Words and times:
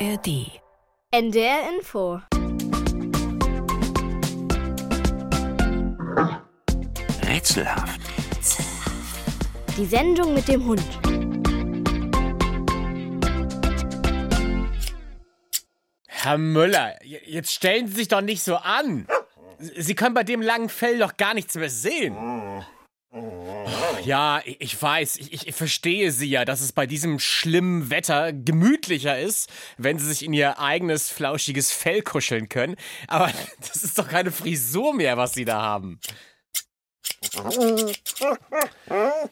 ARD. 0.00 0.60
NDR 1.10 1.70
Info. 1.76 2.20
Rätselhaft. 7.26 8.00
Die 9.76 9.86
Sendung 9.86 10.34
mit 10.34 10.46
dem 10.46 10.64
Hund. 10.66 10.82
Herr 16.06 16.38
Müller, 16.38 16.94
jetzt 17.02 17.52
stellen 17.52 17.88
Sie 17.88 17.94
sich 17.94 18.08
doch 18.08 18.20
nicht 18.20 18.44
so 18.44 18.54
an. 18.54 19.08
Sie 19.58 19.96
können 19.96 20.14
bei 20.14 20.22
dem 20.22 20.42
langen 20.42 20.68
Fell 20.68 21.00
doch 21.00 21.16
gar 21.16 21.34
nichts 21.34 21.56
mehr 21.56 21.70
sehen. 21.70 22.14
Ja, 24.04 24.40
ich 24.44 24.58
ich 24.60 24.82
weiß, 24.82 25.16
ich, 25.16 25.48
ich 25.48 25.54
verstehe 25.54 26.12
Sie 26.12 26.28
ja, 26.28 26.44
dass 26.44 26.60
es 26.60 26.72
bei 26.72 26.86
diesem 26.86 27.18
schlimmen 27.18 27.90
Wetter 27.90 28.32
gemütlicher 28.32 29.18
ist, 29.18 29.50
wenn 29.78 29.98
Sie 29.98 30.06
sich 30.06 30.22
in 30.24 30.32
Ihr 30.32 30.58
eigenes 30.58 31.10
flauschiges 31.10 31.72
Fell 31.72 32.02
kuscheln 32.02 32.48
können. 32.48 32.76
Aber 33.06 33.32
das 33.60 33.82
ist 33.82 33.98
doch 33.98 34.08
keine 34.08 34.30
Frisur 34.30 34.94
mehr, 34.94 35.16
was 35.16 35.32
Sie 35.32 35.44
da 35.44 35.62
haben. 35.62 36.00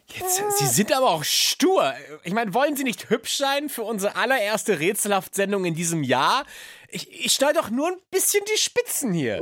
Jetzt, 0.09 0.43
Sie 0.59 0.67
sind 0.67 0.93
aber 0.93 1.11
auch 1.11 1.23
stur. 1.25 1.95
Ich 2.25 2.33
meine, 2.33 2.53
wollen 2.55 2.77
Sie 2.77 2.85
nicht 2.85 3.11
hübsch 3.11 3.37
sein 3.37 3.69
für 3.69 3.83
unsere 3.83 4.17
allererste 4.17 4.81
Rätselhaft-Sendung 4.81 5.65
in 5.65 5.75
diesem 5.75 6.03
Jahr? 6.03 6.45
Ich, 6.89 7.25
ich 7.25 7.33
schneide 7.33 7.61
doch 7.61 7.71
nur 7.71 7.89
ein 7.89 7.99
bisschen 8.11 8.45
die 8.53 8.59
Spitzen 8.59 9.13
hier. 9.13 9.41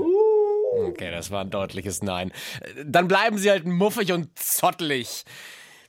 Okay, 0.75 1.11
das 1.11 1.31
war 1.31 1.43
ein 1.43 1.51
deutliches 1.51 2.03
Nein. 2.03 2.33
Dann 2.85 3.07
bleiben 3.07 3.39
Sie 3.39 3.51
halt 3.51 3.65
muffig 3.65 4.13
und 4.13 4.37
zottelig. 4.39 5.25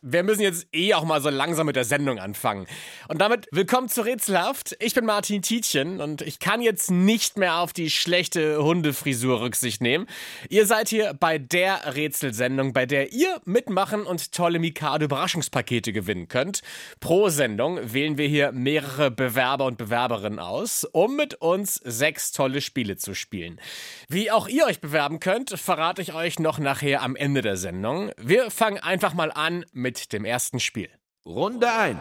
Wir 0.07 0.21
müssen 0.21 0.43
jetzt 0.43 0.67
eh 0.71 0.93
auch 0.93 1.03
mal 1.03 1.19
so 1.19 1.31
langsam 1.31 1.65
mit 1.65 1.75
der 1.75 1.83
Sendung 1.83 2.19
anfangen. 2.19 2.67
Und 3.07 3.21
damit 3.21 3.47
willkommen 3.51 3.89
zu 3.89 4.05
Rätselhaft. 4.05 4.77
Ich 4.79 4.93
bin 4.93 5.03
Martin 5.03 5.41
Tietjen 5.41 5.99
und 5.99 6.21
ich 6.21 6.37
kann 6.37 6.61
jetzt 6.61 6.91
nicht 6.91 7.39
mehr 7.39 7.57
auf 7.57 7.73
die 7.73 7.89
schlechte 7.89 8.61
Hundefrisur 8.61 9.41
Rücksicht 9.41 9.81
nehmen. 9.81 10.05
Ihr 10.47 10.67
seid 10.67 10.89
hier 10.89 11.15
bei 11.15 11.39
der 11.39 11.95
Rätselsendung, 11.95 12.71
bei 12.71 12.85
der 12.85 13.13
ihr 13.13 13.41
mitmachen 13.45 14.05
und 14.05 14.31
tolle 14.31 14.59
Mikado-Überraschungspakete 14.59 15.91
gewinnen 15.91 16.27
könnt. 16.27 16.61
Pro 16.99 17.29
Sendung 17.29 17.79
wählen 17.91 18.19
wir 18.19 18.27
hier 18.27 18.51
mehrere 18.51 19.09
Bewerber 19.09 19.65
und 19.65 19.79
Bewerberinnen 19.79 20.37
aus, 20.37 20.83
um 20.83 21.15
mit 21.15 21.33
uns 21.41 21.81
sechs 21.83 22.31
tolle 22.31 22.61
Spiele 22.61 22.97
zu 22.97 23.15
spielen. 23.15 23.59
Wie 24.07 24.29
auch 24.29 24.47
ihr 24.47 24.67
euch 24.67 24.81
bewerben 24.81 25.19
könnt, 25.19 25.49
verrate 25.59 26.03
ich 26.03 26.13
euch 26.13 26.37
noch 26.37 26.59
nachher 26.59 27.01
am 27.01 27.15
Ende 27.15 27.41
der 27.41 27.57
Sendung. 27.57 28.11
Wir 28.17 28.51
fangen 28.51 28.77
einfach 28.77 29.15
mal 29.15 29.31
an 29.31 29.65
mit 29.73 29.94
dem 30.13 30.25
ersten 30.25 30.59
Spiel. 30.59 30.89
Runde 31.25 31.71
1. 31.71 31.97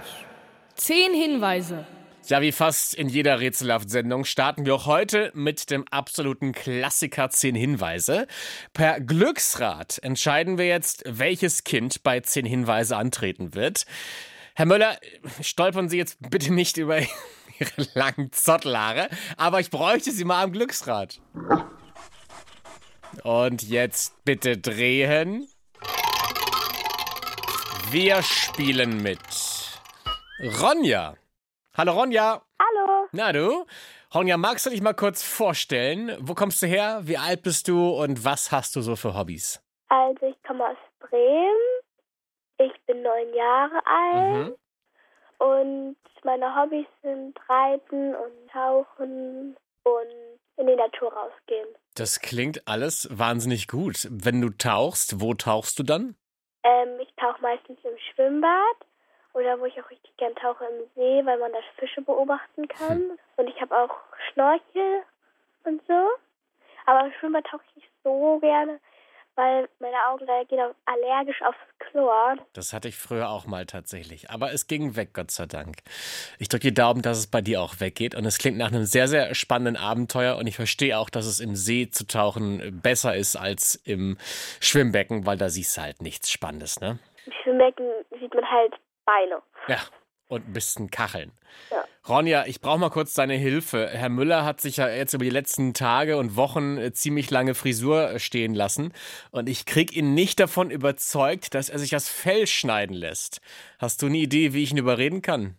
Zehn 0.74 1.14
Hinweise. 1.14 1.86
Ja, 2.26 2.40
wie 2.40 2.52
fast 2.52 2.94
in 2.94 3.10
jeder 3.10 3.40
Rätselhaft-Sendung 3.40 4.24
starten 4.24 4.64
wir 4.64 4.74
auch 4.74 4.86
heute 4.86 5.30
mit 5.34 5.70
dem 5.70 5.86
absoluten 5.88 6.52
Klassiker 6.52 7.28
10 7.28 7.54
Hinweise. 7.54 8.26
Per 8.72 8.98
Glücksrad 9.00 9.98
entscheiden 10.02 10.56
wir 10.56 10.66
jetzt, 10.66 11.04
welches 11.06 11.64
Kind 11.64 12.02
bei 12.02 12.20
10 12.20 12.46
Hinweise 12.46 12.96
antreten 12.96 13.54
wird. 13.54 13.84
Herr 14.54 14.64
Möller, 14.64 14.96
stolpern 15.42 15.90
Sie 15.90 15.98
jetzt 15.98 16.16
bitte 16.30 16.52
nicht 16.52 16.78
über 16.78 16.98
Ihre 17.58 17.88
langen 17.92 18.32
Zottelhaare, 18.32 19.10
aber 19.36 19.60
ich 19.60 19.70
bräuchte 19.70 20.10
Sie 20.10 20.24
mal 20.24 20.44
am 20.44 20.52
Glücksrad. 20.52 21.20
Und 23.22 23.62
jetzt 23.62 24.24
bitte 24.24 24.56
drehen. 24.56 25.46
Wir 27.90 28.22
spielen 28.22 29.02
mit 29.02 29.18
Ronja. 30.60 31.14
Hallo 31.76 31.92
Ronja. 31.92 32.42
Hallo, 32.60 33.08
Na 33.12 33.32
du? 33.32 33.66
Ronja, 34.14 34.36
magst 34.36 34.66
du 34.66 34.70
dich 34.70 34.80
mal 34.80 34.94
kurz 34.94 35.22
vorstellen? 35.22 36.16
Wo 36.20 36.34
kommst 36.34 36.62
du 36.62 36.66
her? 36.66 37.00
Wie 37.04 37.16
alt 37.18 37.42
bist 37.42 37.68
du 37.68 37.90
und 37.90 38.24
was 38.24 38.52
hast 38.52 38.76
du 38.76 38.80
so 38.80 38.96
für 38.96 39.14
Hobbys? 39.14 39.60
also 39.88 40.26
ich 40.26 40.42
komme 40.42 40.66
aus 40.66 40.76
Bremen. 40.98 41.60
Ich 42.58 42.72
bin 42.86 43.02
neun 43.02 43.32
Jahre 43.34 43.80
alt 43.86 44.46
Mhm. 44.48 44.54
und 45.38 45.96
meine 46.24 46.54
Hobbys 46.56 46.86
sind 47.02 47.36
Reiten 47.48 48.14
und 48.14 48.50
Tauchen 48.52 49.56
und 49.84 50.38
in 50.56 50.66
die 50.66 50.74
Natur 50.76 51.12
rausgehen. 51.12 51.66
Das 51.94 52.20
klingt 52.20 52.66
alles 52.66 53.08
wahnsinnig 53.12 53.68
gut. 53.68 54.08
Wenn 54.10 54.40
du 54.40 54.50
tauchst, 54.50 55.20
wo 55.20 55.34
tauchst 55.34 55.78
du 55.78 55.82
dann? 55.84 56.16
Ähm, 56.64 56.98
ich 57.00 57.14
tauche 57.16 57.40
meistens 57.42 57.78
im 57.84 57.96
Schwimmbad 57.98 58.76
oder 59.34 59.58
wo 59.60 59.66
ich 59.66 59.80
auch 59.80 59.90
richtig 59.90 60.16
gern 60.16 60.34
tauche 60.34 60.64
im 60.64 60.90
See, 60.94 61.24
weil 61.26 61.38
man 61.38 61.52
da 61.52 61.58
Fische 61.76 62.02
beobachten 62.02 62.68
kann. 62.68 63.18
Und 63.36 63.48
ich 63.48 63.60
habe 63.60 63.76
auch 63.76 63.94
Schnorchel 64.32 65.02
und 65.64 65.82
so. 65.86 66.08
Aber 66.86 67.06
im 67.06 67.12
Schwimmbad 67.12 67.46
tauche 67.46 67.62
ich 67.70 67.76
nicht 67.76 67.90
so 68.02 68.38
gerne, 68.40 68.80
weil 69.36 69.68
meine 69.78 69.96
Augen 70.08 70.24
reagieren 70.24 70.70
auch 70.70 70.74
allergisch 70.92 71.40
aufs 71.42 71.58
Chlor. 71.78 72.36
Das 72.52 72.72
hatte 72.72 72.88
ich 72.88 72.96
früher 72.96 73.28
auch 73.30 73.46
mal 73.46 73.66
tatsächlich. 73.66 74.30
Aber 74.30 74.52
es 74.52 74.66
ging 74.66 74.96
weg, 74.96 75.10
Gott 75.12 75.30
sei 75.30 75.46
Dank. 75.46 75.78
Ich 76.38 76.48
drücke 76.48 76.68
die 76.68 76.74
Daumen, 76.74 77.02
dass 77.02 77.18
es 77.18 77.26
bei 77.26 77.40
dir 77.40 77.60
auch 77.60 77.80
weggeht. 77.80 78.14
Und 78.14 78.24
es 78.24 78.38
klingt 78.38 78.58
nach 78.58 78.68
einem 78.68 78.84
sehr, 78.84 79.08
sehr 79.08 79.34
spannenden 79.34 79.76
Abenteuer. 79.76 80.36
Und 80.36 80.46
ich 80.46 80.56
verstehe 80.56 80.98
auch, 80.98 81.10
dass 81.10 81.26
es 81.26 81.40
im 81.40 81.56
See 81.56 81.88
zu 81.90 82.06
tauchen 82.06 82.80
besser 82.82 83.14
ist 83.14 83.36
als 83.36 83.74
im 83.84 84.16
Schwimmbecken, 84.60 85.26
weil 85.26 85.36
da 85.36 85.48
siehst 85.48 85.76
du 85.76 85.82
halt 85.82 86.02
nichts 86.02 86.30
Spannendes, 86.30 86.80
ne? 86.80 86.98
Im 87.26 87.32
Schwimmbecken 87.42 87.88
sieht 88.20 88.34
man 88.34 88.50
halt 88.50 88.74
Beine. 89.04 89.42
Ja, 89.68 89.78
und 90.28 90.48
ein 90.48 90.52
bisschen 90.52 90.90
Kacheln. 90.90 91.32
Ja. 91.70 91.84
Ronja, 92.06 92.44
ich 92.46 92.60
brauche 92.60 92.78
mal 92.78 92.90
kurz 92.90 93.14
deine 93.14 93.34
Hilfe. 93.34 93.88
Herr 93.90 94.10
Müller 94.10 94.44
hat 94.44 94.60
sich 94.60 94.76
ja 94.76 94.88
jetzt 94.90 95.14
über 95.14 95.24
die 95.24 95.30
letzten 95.30 95.72
Tage 95.72 96.18
und 96.18 96.36
Wochen 96.36 96.76
äh, 96.76 96.92
ziemlich 96.92 97.30
lange 97.30 97.54
Frisur 97.54 98.10
äh, 98.10 98.18
stehen 98.18 98.54
lassen. 98.54 98.92
Und 99.30 99.48
ich 99.48 99.64
krieg 99.64 99.96
ihn 99.96 100.12
nicht 100.12 100.38
davon 100.38 100.70
überzeugt, 100.70 101.54
dass 101.54 101.70
er 101.70 101.78
sich 101.78 101.90
das 101.90 102.10
Fell 102.10 102.46
schneiden 102.46 102.94
lässt. 102.94 103.40
Hast 103.78 104.02
du 104.02 104.06
eine 104.06 104.18
Idee, 104.18 104.52
wie 104.52 104.62
ich 104.62 104.72
ihn 104.72 104.76
überreden 104.76 105.22
kann? 105.22 105.56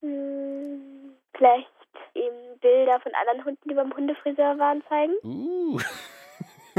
Hm, 0.00 1.14
vielleicht 1.36 1.66
eben 2.14 2.60
Bilder 2.60 3.00
von 3.00 3.12
anderen 3.14 3.44
Hunden, 3.44 3.68
die 3.68 3.74
beim 3.74 3.92
Hundefriseur 3.92 4.56
waren, 4.56 4.82
zeigen. 4.88 5.14
Uh, 5.24 5.80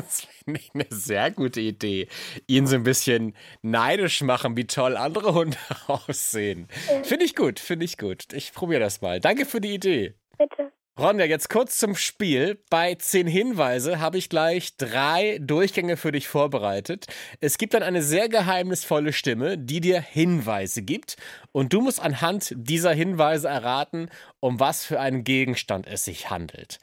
das 0.02 0.22
finde 0.44 0.60
ich 0.60 0.72
eine 0.74 0.86
sehr 0.90 1.32
gute 1.32 1.62
Idee. 1.62 2.08
Ihn 2.48 2.68
so 2.68 2.76
ein 2.76 2.84
bisschen 2.84 3.36
neidisch 3.62 4.22
machen, 4.22 4.58
wie 4.58 4.66
toll 4.66 4.98
andere 4.98 5.34
Hunde 5.34 5.58
aussehen. 5.88 6.68
Finde 7.04 7.26
ich 7.26 7.36
gut, 7.36 7.60
finde 7.60 7.86
ich 7.86 7.98
gut. 7.98 8.34
Ich 8.34 8.54
probiere 8.54 8.80
das 8.80 9.02
mal. 9.02 9.20
Danke 9.20 9.46
für 9.46 9.62
die 9.62 9.74
Idee. 9.74 10.16
Bitte. 10.38 10.72
Ronja, 11.00 11.24
jetzt 11.24 11.50
kurz 11.50 11.78
zum 11.78 11.96
Spiel. 11.96 12.62
Bei 12.70 12.94
zehn 12.96 13.26
Hinweise 13.26 14.02
habe 14.02 14.18
ich 14.18 14.28
gleich 14.28 14.76
drei 14.76 15.40
Durchgänge 15.42 15.96
für 15.96 16.12
dich 16.12 16.28
vorbereitet. 16.28 17.06
Es 17.40 17.58
gibt 17.58 17.74
dann 17.74 17.84
eine 17.84 18.04
sehr 18.04 18.28
geheimnisvolle 18.28 19.14
Stimme, 19.14 19.58
die 19.58 19.80
dir 19.80 20.02
Hinweise 20.02 20.82
gibt. 20.82 21.16
Und 21.54 21.72
du 21.72 21.80
musst 21.80 22.02
anhand 22.02 22.54
dieser 22.54 22.92
Hinweise 22.92 23.48
erraten, 23.48 24.10
um 24.42 24.60
was 24.60 24.84
für 24.84 25.00
einen 25.00 25.24
Gegenstand 25.24 25.88
es 25.88 26.04
sich 26.04 26.30
handelt. 26.30 26.80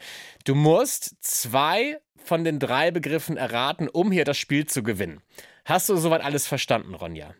Du 0.47 0.54
musst 0.54 1.16
zwei 1.21 1.98
von 2.27 2.45
den 2.45 2.59
drei 2.59 2.91
Begriffen 2.91 3.37
erraten, 3.37 3.89
um 3.89 4.11
hier 4.11 4.25
das 4.25 4.37
Spiel 4.39 4.67
zu 4.67 4.83
gewinnen. 4.83 5.23
Hast 5.65 5.89
du 5.89 5.97
soweit 5.97 6.23
alles 6.23 6.47
verstanden, 6.47 6.95
Ronja? 6.95 7.35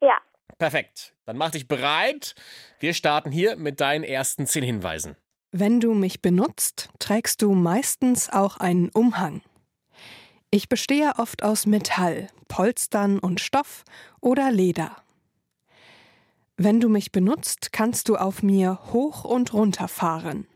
Ja. 0.00 0.16
Perfekt. 0.58 1.14
Dann 1.24 1.36
mach 1.36 1.50
dich 1.50 1.68
bereit. 1.68 2.34
Wir 2.78 2.94
starten 2.94 3.30
hier 3.30 3.56
mit 3.56 3.80
deinen 3.80 4.04
ersten 4.04 4.46
zehn 4.46 4.64
Hinweisen. 4.64 5.16
Wenn 5.50 5.80
du 5.80 5.94
mich 5.94 6.22
benutzt, 6.22 6.88
trägst 6.98 7.42
du 7.42 7.52
meistens 7.52 8.30
auch 8.30 8.56
einen 8.56 8.88
Umhang. 8.90 9.42
Ich 10.50 10.68
bestehe 10.68 11.14
oft 11.18 11.42
aus 11.42 11.66
Metall, 11.66 12.28
Polstern 12.48 13.18
und 13.18 13.40
Stoff 13.40 13.84
oder 14.20 14.50
Leder. 14.50 14.96
Wenn 16.56 16.80
du 16.80 16.88
mich 16.88 17.12
benutzt, 17.12 17.72
kannst 17.72 18.08
du 18.08 18.16
auf 18.16 18.42
mir 18.42 18.78
hoch 18.92 19.24
und 19.24 19.52
runter 19.52 19.88
fahren. 19.88 20.46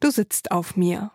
Du 0.00 0.10
sitzt 0.10 0.50
auf 0.50 0.76
mir. 0.76 1.12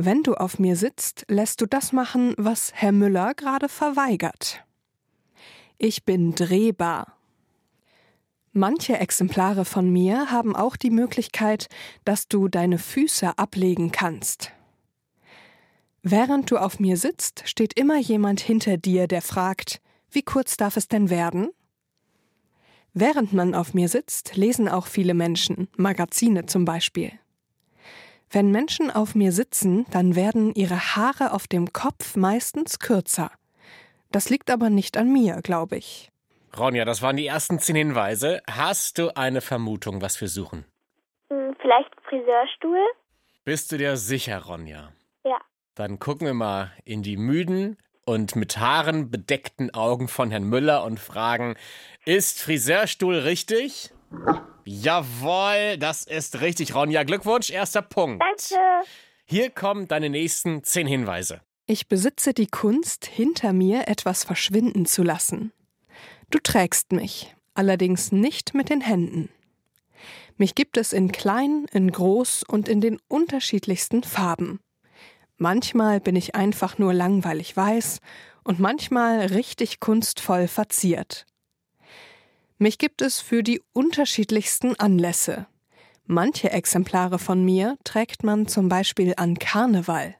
Wenn 0.00 0.22
du 0.22 0.34
auf 0.34 0.60
mir 0.60 0.76
sitzt, 0.76 1.24
lässt 1.26 1.60
du 1.60 1.66
das 1.66 1.92
machen, 1.92 2.32
was 2.38 2.70
Herr 2.72 2.92
Müller 2.92 3.34
gerade 3.34 3.68
verweigert. 3.68 4.64
Ich 5.76 6.04
bin 6.04 6.36
drehbar. 6.36 7.16
Manche 8.52 8.96
Exemplare 8.96 9.64
von 9.64 9.90
mir 9.92 10.30
haben 10.30 10.54
auch 10.54 10.76
die 10.76 10.92
Möglichkeit, 10.92 11.66
dass 12.04 12.28
du 12.28 12.46
deine 12.46 12.78
Füße 12.78 13.36
ablegen 13.38 13.90
kannst. 13.90 14.52
Während 16.04 16.52
du 16.52 16.58
auf 16.58 16.78
mir 16.78 16.96
sitzt, 16.96 17.42
steht 17.46 17.76
immer 17.76 17.98
jemand 17.98 18.38
hinter 18.38 18.76
dir, 18.76 19.08
der 19.08 19.20
fragt, 19.20 19.80
wie 20.12 20.22
kurz 20.22 20.56
darf 20.56 20.76
es 20.76 20.86
denn 20.86 21.10
werden? 21.10 21.48
Während 22.94 23.32
man 23.32 23.52
auf 23.52 23.74
mir 23.74 23.88
sitzt, 23.88 24.36
lesen 24.36 24.68
auch 24.68 24.86
viele 24.86 25.14
Menschen, 25.14 25.66
Magazine 25.76 26.46
zum 26.46 26.64
Beispiel. 26.64 27.18
Wenn 28.30 28.50
Menschen 28.50 28.90
auf 28.90 29.14
mir 29.14 29.32
sitzen, 29.32 29.86
dann 29.90 30.14
werden 30.14 30.54
ihre 30.54 30.96
Haare 30.96 31.32
auf 31.32 31.46
dem 31.46 31.72
Kopf 31.72 32.14
meistens 32.16 32.78
kürzer. 32.78 33.30
Das 34.10 34.28
liegt 34.28 34.50
aber 34.50 34.70
nicht 34.70 34.96
an 34.96 35.12
mir, 35.12 35.40
glaube 35.42 35.76
ich. 35.76 36.10
Ronja, 36.56 36.84
das 36.84 37.02
waren 37.02 37.16
die 37.16 37.26
ersten 37.26 37.58
zehn 37.58 37.76
Hinweise. 37.76 38.42
Hast 38.50 38.98
du 38.98 39.14
eine 39.16 39.40
Vermutung, 39.40 40.02
was 40.02 40.20
wir 40.20 40.28
suchen? 40.28 40.64
Hm, 41.30 41.54
Vielleicht 41.60 41.90
Friseurstuhl. 42.08 42.80
Bist 43.44 43.72
du 43.72 43.78
dir 43.78 43.96
sicher, 43.96 44.42
Ronja? 44.44 44.92
Ja. 45.24 45.38
Dann 45.74 45.98
gucken 45.98 46.26
wir 46.26 46.34
mal 46.34 46.72
in 46.84 47.02
die 47.02 47.16
müden 47.16 47.78
und 48.04 48.36
mit 48.36 48.58
Haaren 48.58 49.10
bedeckten 49.10 49.72
Augen 49.74 50.08
von 50.08 50.30
Herrn 50.30 50.44
Müller 50.44 50.84
und 50.84 51.00
fragen, 51.00 51.56
ist 52.04 52.42
Friseurstuhl 52.42 53.18
richtig? 53.18 53.92
Jawohl, 54.70 55.78
das 55.78 56.04
ist 56.04 56.42
richtig, 56.42 56.74
Ronja. 56.74 57.02
Glückwunsch, 57.02 57.48
erster 57.48 57.80
Punkt. 57.80 58.22
Danke. 58.22 58.86
Hier 59.24 59.48
kommen 59.48 59.88
deine 59.88 60.10
nächsten 60.10 60.62
zehn 60.62 60.86
Hinweise. 60.86 61.40
Ich 61.64 61.88
besitze 61.88 62.34
die 62.34 62.48
Kunst, 62.48 63.06
hinter 63.06 63.54
mir 63.54 63.88
etwas 63.88 64.24
verschwinden 64.24 64.84
zu 64.84 65.02
lassen. 65.02 65.52
Du 66.28 66.38
trägst 66.38 66.92
mich, 66.92 67.34
allerdings 67.54 68.12
nicht 68.12 68.52
mit 68.52 68.68
den 68.68 68.82
Händen. 68.82 69.30
Mich 70.36 70.54
gibt 70.54 70.76
es 70.76 70.92
in 70.92 71.12
klein, 71.12 71.64
in 71.72 71.90
groß 71.90 72.42
und 72.42 72.68
in 72.68 72.82
den 72.82 73.00
unterschiedlichsten 73.08 74.02
Farben. 74.02 74.60
Manchmal 75.38 75.98
bin 75.98 76.14
ich 76.14 76.34
einfach 76.34 76.76
nur 76.76 76.92
langweilig 76.92 77.56
weiß 77.56 78.00
und 78.44 78.60
manchmal 78.60 79.20
richtig 79.20 79.80
kunstvoll 79.80 80.46
verziert. 80.46 81.24
Mich 82.58 82.78
gibt 82.78 83.02
es 83.02 83.20
für 83.20 83.44
die 83.44 83.62
unterschiedlichsten 83.72 84.74
Anlässe. 84.74 85.46
Manche 86.06 86.50
Exemplare 86.50 87.20
von 87.20 87.44
mir 87.44 87.78
trägt 87.84 88.24
man 88.24 88.48
zum 88.48 88.68
Beispiel 88.68 89.14
an 89.16 89.38
Karneval. 89.38 90.16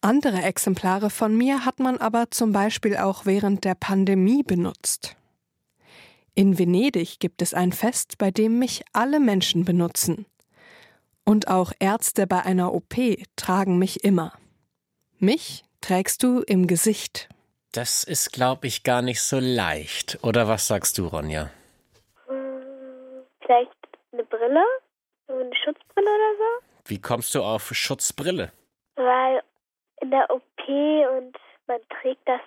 Andere 0.00 0.42
Exemplare 0.42 1.10
von 1.10 1.36
mir 1.36 1.64
hat 1.64 1.80
man 1.80 1.98
aber 1.98 2.30
zum 2.30 2.52
Beispiel 2.52 2.96
auch 2.96 3.26
während 3.26 3.64
der 3.64 3.74
Pandemie 3.74 4.42
benutzt. 4.42 5.16
In 6.34 6.58
Venedig 6.58 7.18
gibt 7.18 7.42
es 7.42 7.54
ein 7.54 7.72
Fest, 7.72 8.18
bei 8.18 8.30
dem 8.30 8.58
mich 8.58 8.84
alle 8.92 9.18
Menschen 9.18 9.64
benutzen. 9.64 10.26
Und 11.24 11.48
auch 11.48 11.72
Ärzte 11.78 12.26
bei 12.26 12.42
einer 12.42 12.72
OP 12.74 12.94
tragen 13.34 13.78
mich 13.78 14.04
immer. 14.04 14.32
Mich 15.18 15.64
trägst 15.80 16.22
du 16.22 16.40
im 16.40 16.66
Gesicht. 16.66 17.28
Das 17.74 18.04
ist, 18.04 18.32
glaube 18.32 18.68
ich, 18.68 18.84
gar 18.84 19.02
nicht 19.02 19.20
so 19.20 19.40
leicht. 19.40 20.20
Oder 20.22 20.46
was 20.46 20.68
sagst 20.68 20.96
du, 20.96 21.08
Ronja? 21.08 21.50
Hm, 22.28 23.26
vielleicht 23.44 23.72
eine 24.12 24.22
Brille? 24.22 24.62
Eine 25.26 25.50
Schutzbrille 25.56 26.08
oder 26.08 26.36
so? 26.38 26.64
Wie 26.84 27.00
kommst 27.00 27.34
du 27.34 27.42
auf 27.42 27.74
Schutzbrille? 27.74 28.52
Weil 28.94 29.42
in 30.00 30.12
der 30.12 30.30
OP 30.30 30.68
und 30.68 31.36
man 31.66 31.80
trägt 32.00 32.28
das 32.28 32.40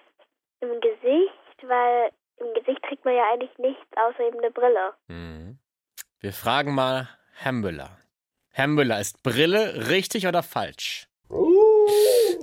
im 0.61 0.79
Gesicht, 0.79 1.63
weil 1.63 2.11
im 2.37 2.53
Gesicht 2.53 2.81
trägt 2.83 3.03
man 3.03 3.15
ja 3.15 3.23
eigentlich 3.33 3.57
nichts 3.57 3.85
außer 3.97 4.21
eben 4.21 4.37
eine 4.39 4.51
Brille. 4.51 4.93
Mhm. 5.09 5.59
Wir 6.21 6.31
fragen 6.31 6.73
mal 6.73 7.09
Herr 7.33 7.51
Müller. 7.51 7.97
Herr 8.51 8.67
Müller, 8.67 9.01
ist 9.01 9.23
Brille 9.23 9.89
richtig 9.89 10.25
oder 10.25 10.41
falsch? 10.41 11.09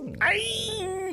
Nein! 0.04 1.03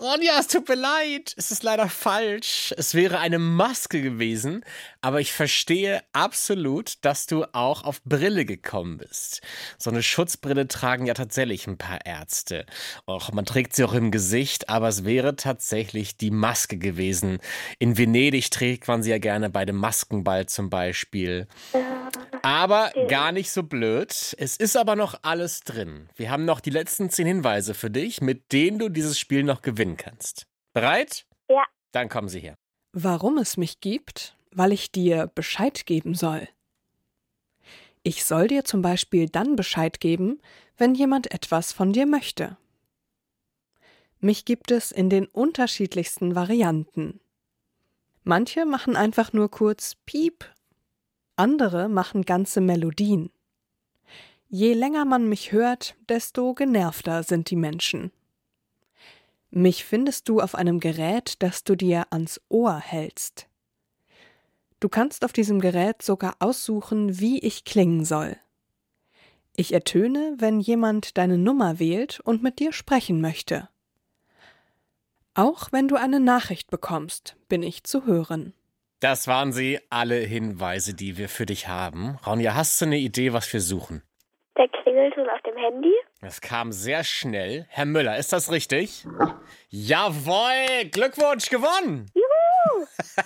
Ronja, 0.00 0.38
es 0.38 0.48
tut 0.48 0.68
mir 0.68 0.74
leid. 0.74 1.34
Es 1.36 1.50
ist 1.50 1.62
leider 1.62 1.88
falsch. 1.88 2.74
Es 2.76 2.94
wäre 2.94 3.18
eine 3.18 3.38
Maske 3.38 4.02
gewesen. 4.02 4.64
Aber 5.00 5.20
ich 5.20 5.32
verstehe 5.32 6.02
absolut, 6.12 6.94
dass 7.02 7.26
du 7.26 7.44
auch 7.52 7.84
auf 7.84 8.02
Brille 8.02 8.44
gekommen 8.44 8.98
bist. 8.98 9.42
So 9.78 9.90
eine 9.90 10.02
Schutzbrille 10.02 10.66
tragen 10.66 11.06
ja 11.06 11.14
tatsächlich 11.14 11.66
ein 11.66 11.78
paar 11.78 12.04
Ärzte. 12.04 12.66
Och, 13.06 13.32
man 13.32 13.44
trägt 13.44 13.76
sie 13.76 13.84
auch 13.84 13.92
im 13.94 14.10
Gesicht, 14.10 14.68
aber 14.68 14.88
es 14.88 15.04
wäre 15.04 15.36
tatsächlich 15.36 16.16
die 16.16 16.30
Maske 16.30 16.78
gewesen. 16.78 17.38
In 17.78 17.96
Venedig 17.96 18.50
trägt 18.50 18.88
man 18.88 19.02
sie 19.02 19.10
ja 19.10 19.18
gerne 19.18 19.50
bei 19.50 19.64
dem 19.64 19.76
Maskenball 19.76 20.46
zum 20.46 20.70
Beispiel. 20.70 21.46
Aber 22.42 22.92
gar 23.08 23.32
nicht 23.32 23.50
so 23.50 23.62
blöd. 23.62 24.34
Es 24.38 24.56
ist 24.56 24.76
aber 24.76 24.96
noch 24.96 25.18
alles 25.22 25.60
drin. 25.60 26.08
Wir 26.16 26.30
haben 26.30 26.44
noch 26.44 26.60
die 26.60 26.70
letzten 26.70 27.10
zehn 27.10 27.26
Hinweise 27.26 27.74
für 27.74 27.90
dich, 27.90 28.20
mit 28.20 28.52
denen 28.52 28.78
du 28.78 28.88
dieses 28.88 29.18
Spiel 29.18 29.44
noch 29.44 29.62
gewinnen 29.84 29.96
kannst. 29.96 30.46
Bereit? 30.72 31.26
Ja. 31.48 31.64
Dann 31.92 32.08
kommen 32.08 32.28
sie 32.28 32.40
her. 32.40 32.54
Warum 32.92 33.38
es 33.38 33.56
mich 33.56 33.80
gibt? 33.80 34.36
Weil 34.50 34.72
ich 34.72 34.90
dir 34.90 35.30
Bescheid 35.34 35.84
geben 35.84 36.14
soll. 36.14 36.48
Ich 38.02 38.24
soll 38.24 38.48
dir 38.48 38.64
zum 38.64 38.82
Beispiel 38.82 39.28
dann 39.28 39.56
Bescheid 39.56 40.00
geben, 40.00 40.40
wenn 40.76 40.94
jemand 40.94 41.32
etwas 41.32 41.72
von 41.72 41.92
dir 41.92 42.06
möchte. 42.06 42.56
Mich 44.20 44.44
gibt 44.44 44.70
es 44.70 44.90
in 44.90 45.10
den 45.10 45.26
unterschiedlichsten 45.26 46.34
Varianten. 46.34 47.20
Manche 48.22 48.64
machen 48.64 48.96
einfach 48.96 49.32
nur 49.32 49.50
kurz 49.50 49.96
Piep, 50.06 50.44
andere 51.36 51.88
machen 51.88 52.22
ganze 52.22 52.60
Melodien. 52.60 53.30
Je 54.48 54.72
länger 54.72 55.04
man 55.04 55.28
mich 55.28 55.52
hört, 55.52 55.96
desto 56.08 56.54
genervter 56.54 57.22
sind 57.22 57.50
die 57.50 57.56
Menschen. 57.56 58.12
Mich 59.56 59.84
findest 59.84 60.28
du 60.28 60.40
auf 60.40 60.56
einem 60.56 60.80
Gerät, 60.80 61.36
das 61.38 61.62
du 61.62 61.76
dir 61.76 62.08
ans 62.10 62.40
Ohr 62.48 62.76
hältst. 62.76 63.46
Du 64.80 64.88
kannst 64.88 65.24
auf 65.24 65.32
diesem 65.32 65.60
Gerät 65.60 66.02
sogar 66.02 66.34
aussuchen, 66.40 67.20
wie 67.20 67.38
ich 67.38 67.64
klingen 67.64 68.04
soll. 68.04 68.36
Ich 69.54 69.72
ertöne, 69.72 70.34
wenn 70.38 70.58
jemand 70.58 71.16
deine 71.18 71.38
Nummer 71.38 71.78
wählt 71.78 72.18
und 72.18 72.42
mit 72.42 72.58
dir 72.58 72.72
sprechen 72.72 73.20
möchte. 73.20 73.68
Auch 75.34 75.70
wenn 75.70 75.86
du 75.86 75.94
eine 75.94 76.18
Nachricht 76.18 76.68
bekommst, 76.68 77.36
bin 77.48 77.62
ich 77.62 77.84
zu 77.84 78.06
hören. 78.06 78.54
Das 78.98 79.28
waren 79.28 79.52
sie, 79.52 79.78
alle 79.88 80.16
Hinweise, 80.16 80.94
die 80.94 81.16
wir 81.16 81.28
für 81.28 81.46
dich 81.46 81.68
haben. 81.68 82.18
Ronja, 82.26 82.56
hast 82.56 82.80
du 82.80 82.86
eine 82.86 82.98
Idee, 82.98 83.32
was 83.32 83.52
wir 83.52 83.60
suchen? 83.60 84.02
Der 84.56 84.68
Klingelton 84.68 85.28
auf 85.28 85.42
dem 85.42 85.56
Handy. 85.56 85.92
Das 86.20 86.40
kam 86.40 86.70
sehr 86.70 87.02
schnell. 87.02 87.66
Herr 87.68 87.86
Müller, 87.86 88.16
ist 88.18 88.32
das 88.32 88.52
richtig? 88.52 89.04
Jawohl! 89.68 90.84
Glückwunsch, 90.92 91.48
gewonnen! 91.50 92.10
Juhu! 92.14 92.86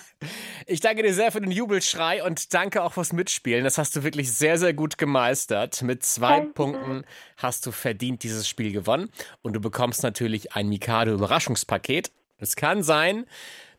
Ich 0.71 0.81
danke 0.81 1.01
dir 1.01 1.15
sehr 1.15 1.31
für 1.31 1.41
den 1.41 1.49
Jubelschrei 1.49 2.23
und 2.23 2.53
danke 2.53 2.83
auch 2.83 2.93
fürs 2.93 3.11
Mitspielen. 3.11 3.63
Das 3.63 3.79
hast 3.79 3.95
du 3.95 4.03
wirklich 4.03 4.31
sehr, 4.31 4.59
sehr 4.59 4.73
gut 4.73 4.99
gemeistert. 4.99 5.81
Mit 5.81 6.03
zwei 6.03 6.41
Danke. 6.41 6.53
Punkten 6.53 7.05
hast 7.37 7.65
du 7.65 7.71
verdient 7.71 8.21
dieses 8.21 8.47
Spiel 8.47 8.71
gewonnen. 8.71 9.09
Und 9.41 9.53
du 9.53 9.61
bekommst 9.61 10.03
natürlich 10.03 10.53
ein 10.53 10.69
Mikado-Überraschungspaket. 10.69 12.11
Es 12.37 12.55
kann 12.55 12.83
sein, 12.83 13.25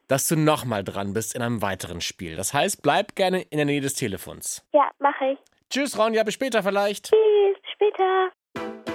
dass 0.09 0.27
du 0.27 0.35
nochmal 0.35 0.83
dran 0.83 1.13
bist 1.13 1.37
in 1.37 1.43
einem 1.43 1.63
weiteren 1.63 2.01
Spiel. 2.01 2.35
Das 2.35 2.53
heißt, 2.53 2.83
bleib 2.83 3.15
gerne 3.15 3.43
in 3.43 3.59
der 3.59 3.67
Nähe 3.67 3.81
des 3.81 3.95
Telefons. 3.95 4.67
Ja, 4.73 4.91
mache 4.99 5.35
ich. 5.35 5.39
Tschüss, 5.71 5.97
Ronja, 5.97 6.25
bis 6.25 6.35
später 6.35 6.65
vielleicht. 6.65 7.07
Tschüss, 7.07 7.57
später. 7.73 8.90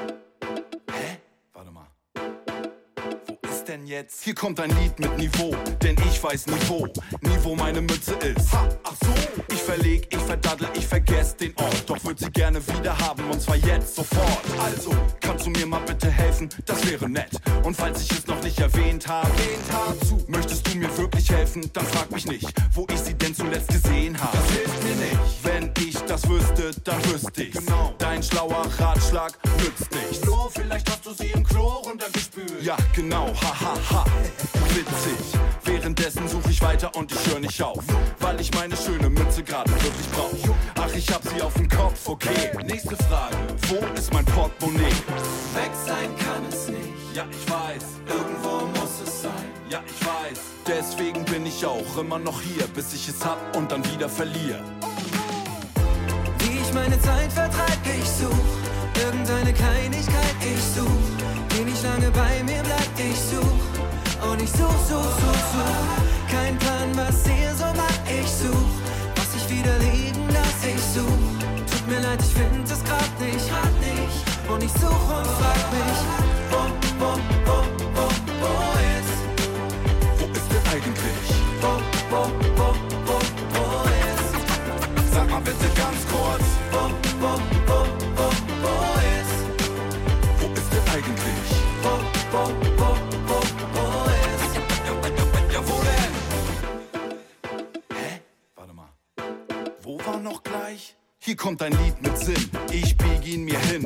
Wo 3.66 3.72
denn 3.72 3.88
jetzt? 3.88 4.24
Hier 4.24 4.36
kommt 4.36 4.60
ein 4.60 4.70
Lied 4.82 5.00
mit 5.00 5.18
Niveau, 5.18 5.56
denn 5.82 5.96
ich 6.08 6.24
weiß 6.24 6.46
Niveau. 6.48 6.88
Niveau 7.22 7.56
meine 7.56 7.82
Mütze 7.82 8.14
ist. 8.14 8.52
Ha, 8.54 8.70
ach 8.84 8.94
so. 9.02 9.12
Ich 9.52 9.60
verleg, 9.60 10.08
ich 10.12 10.20
verdaddel, 10.20 10.68
ich 10.76 10.86
vergess 10.86 11.36
den 11.36 11.52
Ort. 11.58 11.84
Doch 11.88 12.04
würd 12.04 12.20
sie 12.20 12.30
gerne 12.30 12.60
wieder 12.68 12.96
haben 13.00 13.24
und 13.32 13.42
zwar 13.42 13.56
jetzt 13.56 13.96
sofort. 13.96 14.44
Also, 14.64 14.92
kannst 15.20 15.48
du 15.48 15.50
mir 15.50 15.66
mal 15.66 15.80
bitte 15.80 16.12
helfen? 16.12 16.50
Das 16.66 16.86
wäre 16.88 17.10
nett. 17.10 17.32
Und 17.64 17.76
falls 17.76 18.04
ich 18.04 18.12
es 18.12 18.28
noch 18.28 18.42
nicht 18.44 18.60
erwähnt 18.60 19.08
habe, 19.08 19.32
möchtest 20.28 20.68
du 20.68 20.78
mir 20.78 20.96
wirklich 20.98 21.32
helfen? 21.32 21.68
Dann 21.74 21.86
frag 21.88 22.12
mich 22.12 22.28
nicht, 22.28 22.48
wo 22.74 22.86
ich 22.94 23.00
sie 23.00 23.16
denn 23.16 23.34
zuletzt 23.34 23.70
gesehen 23.70 24.20
habe. 24.22 24.38
Das 24.38 24.52
hilft 24.52 24.84
mir 24.84 24.96
nicht. 24.96 25.44
Wenn 25.44 25.72
ich 25.80 25.98
das 26.06 26.30
wüsste, 26.30 26.72
dann 26.84 27.04
wüsste 27.06 27.44
ich's. 27.44 27.66
Genau. 27.66 27.96
Dein 27.98 28.22
schlauer 28.22 28.68
Ratschlag 28.78 29.34
nützt 29.58 29.92
nichts. 29.92 30.20
Flo, 30.20 30.52
vielleicht 30.54 30.90
hast 30.92 31.06
du 31.06 31.14
sie 31.14 31.32
im 31.32 31.44
Klo 31.44 31.76
runtergespült. 32.36 32.64
Ja, 32.64 32.78
genau, 32.94 33.28
ha, 33.42 33.62
ha, 33.62 33.76
ha. 33.92 34.06
Witzig. 34.70 35.40
Währenddessen 35.64 36.28
suche 36.28 36.50
ich 36.50 36.62
weiter 36.62 36.96
und 36.96 37.12
ich 37.12 37.28
höre 37.28 37.40
nicht 37.40 37.62
auf. 37.62 37.84
Weil 38.20 38.40
ich 38.42 38.54
meine 38.54 38.76
schöne 38.76 39.10
Mütze 39.10 39.44
gerade 39.44 39.72
wirklich 39.72 40.10
brauche. 40.12 40.56
Ach, 40.76 40.94
ich 40.96 41.10
hab 41.12 41.24
sie 41.24 41.42
auf 41.42 41.54
dem 41.54 41.70
Kopf, 41.70 42.08
okay. 42.08 42.52
Nächste 42.66 42.96
Frage. 42.98 43.36
Wo 43.68 43.78
ist 43.98 44.14
mein 44.14 44.26
Portemonnaie? 44.26 44.84
Weg 44.84 45.72
sein 45.86 46.10
kann 46.18 46.44
es 46.50 46.68
nicht. 46.68 46.80
Ja, 47.14 47.26
ich 47.32 47.50
weiß. 47.50 47.84
Irgendwo 48.08 48.68
muss 48.80 49.02
es 49.06 49.22
sein. 49.24 49.32
Ja, 49.70 49.82
ich 49.86 50.06
weiß. 50.06 50.40
Deswegen 50.68 51.24
bin 51.26 51.46
ich 51.46 51.66
auch 51.66 51.98
immer 51.98 52.20
noch 52.20 52.42
hier, 52.42 52.68
bis 52.68 52.94
ich 52.94 53.08
es 53.08 53.24
hab 53.24 53.56
und 53.56 53.72
dann 53.72 53.84
wieder 53.94 54.10
verliere. 54.10 54.62
Wie 56.40 56.60
ich 56.60 56.74
meine 56.74 57.00
Zeit 57.02 57.32
vertreib, 57.32 57.80
ich 57.86 58.10
such 58.10 58.65
irgendeine 59.04 59.54
Kleinigkeit, 59.54 60.36
ich 60.42 60.62
such, 60.76 61.06
die 61.52 61.64
nicht 61.66 61.84
lange 61.84 62.12
bei 62.12 62.44
mir 62.44 62.62
bleibt, 62.64 62.98
ich 63.00 63.18
such 63.20 64.30
und 64.32 64.42
ich 64.42 64.50
such, 64.50 64.80
such, 64.90 65.14
such, 65.22 65.44
such. 65.54 66.32
Kein 66.32 66.58
Plan, 66.58 66.90
was 66.96 67.26
ihr 67.28 67.54
so 67.56 67.66
macht, 67.76 68.02
ich 68.08 68.28
such, 68.30 68.72
was 69.16 69.30
ich 69.38 69.50
wieder 69.50 69.78
liegen 69.80 70.26
lass, 70.34 70.60
ich 70.66 70.82
such. 70.94 71.24
Tut 71.72 71.88
mir 71.88 72.00
leid, 72.02 72.20
ich 72.22 72.34
find 72.34 72.66
es 72.70 72.84
grad 72.84 73.12
nicht, 73.20 73.48
grad 73.50 73.76
nicht. 73.80 74.18
Und 74.50 74.64
ich 74.64 74.72
such 74.74 75.10
und 75.18 75.28
frag 75.40 75.62
mich, 75.72 76.00
wo, 76.52 76.62
wo, 77.00 77.12
wo, 77.46 77.58
wo, 77.96 78.06
wo 78.42 78.54
ist, 78.94 79.16
Wo 80.20 80.26
ist 80.26 80.50
denn 80.52 80.66
eigentlich? 80.74 81.28
wo, 81.62 81.74
wo, 82.12 82.22
wo, 82.58 82.68
wo, 83.08 83.18
wo 83.56 83.66
ist, 84.06 85.14
Sag 85.14 85.30
mal 85.30 85.42
bitte 85.42 85.68
ganz 85.76 86.02
kurz. 86.12 86.46
wo, 86.72 86.84
wo, 87.26 87.55
war 100.08 100.20
noch 100.20 100.44
gleich? 100.44 100.96
Hier 101.20 101.36
kommt 101.36 101.62
ein 101.62 101.72
Lied 101.72 102.02
mit 102.02 102.18
Sinn. 102.18 102.50
Ich 102.72 102.96
biege 102.98 103.05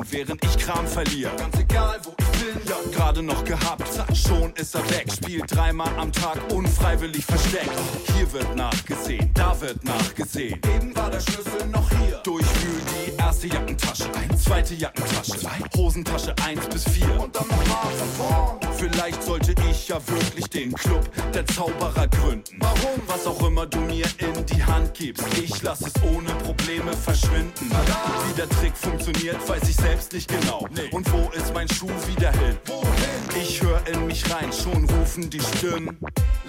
hin, 0.02 0.10
während 0.10 0.44
ich 0.44 0.58
Kram 0.58 0.86
verliere. 0.86 1.34
Ganz 1.36 1.58
egal, 1.58 1.98
wo 2.04 2.14
ich 2.18 2.26
bin. 2.40 2.60
Ja, 2.68 2.76
gerade 2.92 3.22
noch 3.22 3.44
gehabt. 3.44 3.88
Schon 4.14 4.52
ist 4.54 4.74
er 4.74 4.88
weg. 4.90 5.06
Spielt 5.12 5.54
dreimal 5.54 5.90
am 5.98 6.12
Tag 6.12 6.38
unfreiwillig 6.52 7.24
versteckt. 7.24 7.70
Hier 8.16 8.32
wird 8.32 8.56
nachgesehen, 8.56 9.30
da 9.34 9.58
wird 9.60 9.82
nachgesehen. 9.84 10.60
Eben 10.74 10.94
war 10.96 11.10
der 11.10 11.20
Schlüssel 11.20 11.66
noch 11.70 11.88
hier. 11.90 12.20
Durchwühl 12.24 12.80
die 13.06 13.16
erste 13.16 13.48
Jackentasche. 13.48 14.04
Zweite 14.42 14.74
Jackentasche. 14.74 15.34
Hosentasche 15.76 16.34
eins 16.44 16.66
bis 16.66 16.84
vier. 16.84 17.20
Und 17.20 17.34
dann 17.34 17.46
nochmal 17.48 17.92
von. 18.16 18.72
Vielleicht 18.76 19.22
sollte 19.22 19.54
ich 19.70 19.88
ja 19.88 19.98
wirklich 20.06 20.48
den 20.48 20.72
Club 20.72 21.10
der 21.34 21.46
Zauberer 21.46 22.08
gründen. 22.08 22.56
Warum? 22.60 23.00
Was 23.06 23.26
auch 23.26 23.46
immer 23.46 23.66
du 23.66 23.78
mir 23.80 24.06
in 24.18 24.46
die 24.46 24.64
Hand 24.64 24.94
gibst. 24.94 25.24
Ich 25.38 25.62
lass 25.62 25.82
es 25.82 25.92
ohne 26.02 26.30
Probleme 26.44 26.92
verschwinden. 26.92 27.70
Wie 27.70 28.34
der 28.36 28.48
Trick 28.48 28.76
funktioniert, 28.76 29.36
weiß 29.46 29.68
ich 29.68 29.76
selbst 29.76 29.89
nicht 30.12 30.28
genau. 30.28 30.66
Und 30.90 31.12
wo 31.12 31.30
ist 31.30 31.52
mein 31.54 31.68
Schuh 31.68 31.90
wieder 32.06 32.32
hin? 32.32 32.56
Wohin? 32.66 33.42
Ich 33.42 33.62
höre 33.62 33.86
in 33.86 34.06
mich 34.06 34.22
rein, 34.32 34.52
schon 34.52 34.84
rufen 34.90 35.28
die 35.30 35.40
Stimmen. 35.40 35.98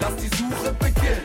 Lass 0.00 0.16
die 0.16 0.28
Suche 0.36 0.72
beginnen. 0.78 1.24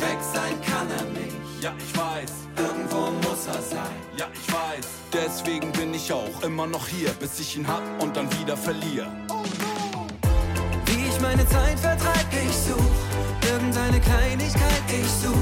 Weg 0.00 0.18
sein 0.32 0.54
kann 0.66 0.88
er 0.90 1.04
nicht. 1.18 1.36
Ja, 1.62 1.72
ich 1.78 1.96
weiß. 1.96 2.30
Irgendwo 2.56 3.10
muss 3.28 3.46
er 3.46 3.62
sein. 3.62 3.94
Ja, 4.16 4.26
ich 4.32 4.52
weiß. 4.52 4.86
Deswegen 5.12 5.72
bin 5.72 5.94
ich 5.94 6.12
auch 6.12 6.42
immer 6.42 6.66
noch 6.66 6.86
hier, 6.86 7.10
bis 7.20 7.40
ich 7.40 7.56
ihn 7.56 7.66
hab 7.66 7.82
und 8.02 8.16
dann 8.16 8.28
wieder 8.38 8.56
verliere. 8.56 9.08
Wie 10.86 11.06
ich 11.08 11.20
meine 11.20 11.46
Zeit 11.48 11.78
vertreib, 11.78 12.26
ich 12.32 12.56
such 12.56 13.10
irgendeine 13.50 14.00
Kleinigkeit, 14.00 14.82
ich 14.88 15.10
such, 15.10 15.34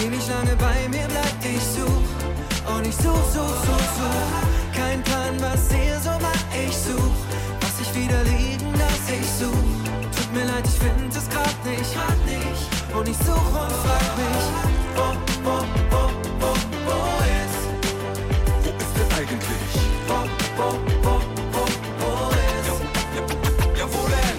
die 0.00 0.08
nicht 0.08 0.28
lange 0.28 0.54
bei 0.56 0.88
mir 0.88 1.06
bleibt, 1.08 1.44
ich 1.44 1.62
such 1.62 2.76
und 2.76 2.86
ich 2.86 2.94
such, 2.94 3.24
such, 3.32 3.64
such, 3.64 3.88
such. 3.98 4.57
Kein 4.88 5.02
Plan, 5.02 5.38
was 5.40 5.70
ihr 5.74 5.98
so 6.00 6.08
macht, 6.18 6.46
ich 6.54 6.74
such, 6.74 7.12
was 7.60 7.78
ich 7.82 7.94
wieder 7.94 8.22
liegen 8.24 8.72
lass, 8.78 9.10
ich 9.10 9.26
such. 9.28 9.52
Tut 10.16 10.32
mir 10.32 10.46
leid, 10.46 10.64
ich 10.66 10.78
find 10.78 11.14
es 11.14 11.28
grad 11.28 11.64
nicht, 11.66 11.94
grad 11.94 12.16
nicht. 12.24 12.96
Und 12.96 13.06
ich 13.06 13.16
such 13.18 13.34
und 13.34 13.72
frag 13.84 14.16
mich, 14.16 14.44
wo, 14.96 15.06
wo, 15.44 15.56
wo, 15.90 16.02
wo, 16.40 16.54
wo 16.86 16.98
ist, 17.36 17.60
Wo 18.64 18.70
ist 18.70 18.96
er 18.98 19.18
eigentlich? 19.18 19.74
wo, 20.06 20.18
wo, 20.56 20.68
wo, 21.02 21.20
wo, 21.52 21.64
wo 21.98 22.30
ist. 22.30 22.68
Ja, 23.14 23.78
ja, 23.78 23.86
wo 23.92 24.08
denn? 24.08 24.38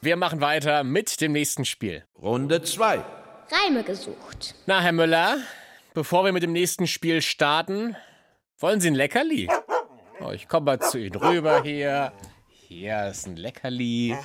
Wir 0.00 0.16
machen 0.16 0.40
weiter 0.40 0.82
mit 0.82 1.20
dem 1.20 1.30
nächsten 1.30 1.64
Spiel. 1.64 2.02
Runde 2.20 2.62
2. 2.62 3.04
Reime 3.52 3.84
gesucht. 3.84 4.56
Na, 4.66 4.80
Herr 4.80 4.90
Müller, 4.92 5.36
bevor 5.92 6.24
wir 6.24 6.32
mit 6.32 6.42
dem 6.42 6.52
nächsten 6.52 6.88
Spiel 6.88 7.22
starten, 7.22 7.94
wollen 8.64 8.80
Sie 8.80 8.88
ein 8.88 8.94
Leckerli? 8.94 9.46
Oh, 10.20 10.30
ich 10.30 10.48
komme 10.48 10.64
mal 10.64 10.80
zu 10.80 10.96
Ihnen 10.96 11.16
rüber 11.16 11.62
hier. 11.62 12.14
Hier 12.48 13.08
ist 13.08 13.26
ein 13.26 13.36
Leckerli. 13.36 14.16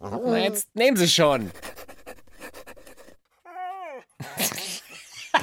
Na, 0.00 0.38
jetzt 0.38 0.74
nehmen 0.74 0.96
Sie 0.96 1.06
schon. 1.06 1.52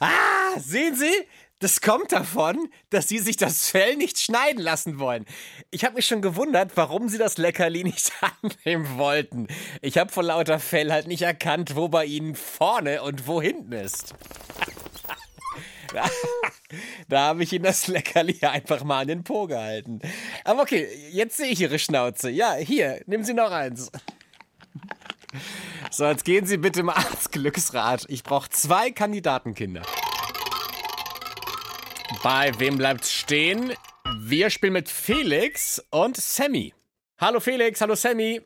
ah, 0.00 0.58
sehen 0.58 0.96
Sie? 0.96 1.26
Das 1.60 1.80
kommt 1.80 2.12
davon, 2.12 2.68
dass 2.90 3.08
Sie 3.08 3.18
sich 3.18 3.38
das 3.38 3.70
Fell 3.70 3.96
nicht 3.96 4.18
schneiden 4.18 4.60
lassen 4.60 4.98
wollen. 4.98 5.24
Ich 5.70 5.86
habe 5.86 5.94
mich 5.94 6.04
schon 6.04 6.20
gewundert, 6.20 6.72
warum 6.74 7.08
Sie 7.08 7.16
das 7.16 7.38
Leckerli 7.38 7.84
nicht 7.84 8.12
annehmen 8.42 8.98
wollten. 8.98 9.46
Ich 9.80 9.96
habe 9.96 10.12
vor 10.12 10.24
lauter 10.24 10.58
Fell 10.58 10.92
halt 10.92 11.06
nicht 11.06 11.22
erkannt, 11.22 11.74
wo 11.74 11.88
bei 11.88 12.04
Ihnen 12.04 12.34
vorne 12.34 13.02
und 13.02 13.26
wo 13.26 13.40
hinten 13.40 13.72
ist. 13.72 14.14
Da, 15.92 16.08
da 17.08 17.20
habe 17.26 17.42
ich 17.42 17.52
Ihnen 17.52 17.64
das 17.64 17.86
Leckerli 17.86 18.38
einfach 18.42 18.82
mal 18.84 19.00
an 19.00 19.08
den 19.08 19.24
Po 19.24 19.46
gehalten. 19.46 20.00
Aber 20.44 20.62
okay, 20.62 20.88
jetzt 21.10 21.36
sehe 21.36 21.48
ich 21.48 21.60
Ihre 21.60 21.78
Schnauze. 21.78 22.30
Ja, 22.30 22.54
hier, 22.54 23.02
nehmen 23.06 23.24
Sie 23.24 23.34
noch 23.34 23.50
eins. 23.50 23.90
So, 25.90 26.06
jetzt 26.06 26.24
gehen 26.24 26.46
Sie 26.46 26.56
bitte 26.56 26.82
mal 26.82 26.94
ans 26.96 27.30
Glücksrad. 27.30 28.04
Ich 28.08 28.22
brauche 28.22 28.48
zwei 28.50 28.90
Kandidatenkinder. 28.90 29.82
Bei 32.22 32.52
wem 32.58 32.78
bleibt's 32.78 33.12
stehen? 33.12 33.72
Wir 34.18 34.50
spielen 34.50 34.74
mit 34.74 34.88
Felix 34.88 35.84
und 35.90 36.16
Sammy. 36.16 36.74
Hallo 37.20 37.40
Felix, 37.40 37.80
hallo 37.80 37.94
Sammy. 37.94 38.40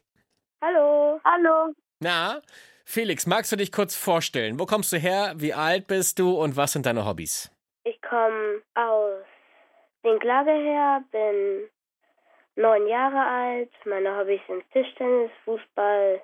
Hallo. 0.62 1.20
Hallo. 1.24 1.72
Na, 2.00 2.40
Felix, 2.88 3.26
magst 3.26 3.50
du 3.50 3.56
dich 3.56 3.72
kurz 3.72 3.96
vorstellen? 3.96 4.60
Wo 4.60 4.64
kommst 4.64 4.92
du 4.92 4.96
her? 4.96 5.32
Wie 5.36 5.52
alt 5.52 5.88
bist 5.88 6.20
du 6.20 6.40
und 6.40 6.56
was 6.56 6.72
sind 6.72 6.86
deine 6.86 7.04
Hobbys? 7.04 7.50
Ich 7.82 8.00
komme 8.00 8.62
aus 8.74 9.24
Winklage 10.02 10.52
her, 10.52 11.02
bin 11.10 11.68
neun 12.54 12.86
Jahre 12.86 13.18
alt. 13.18 13.72
Meine 13.84 14.16
Hobbys 14.16 14.40
sind 14.46 14.62
Tischtennis, 14.70 15.32
Fußball. 15.44 16.22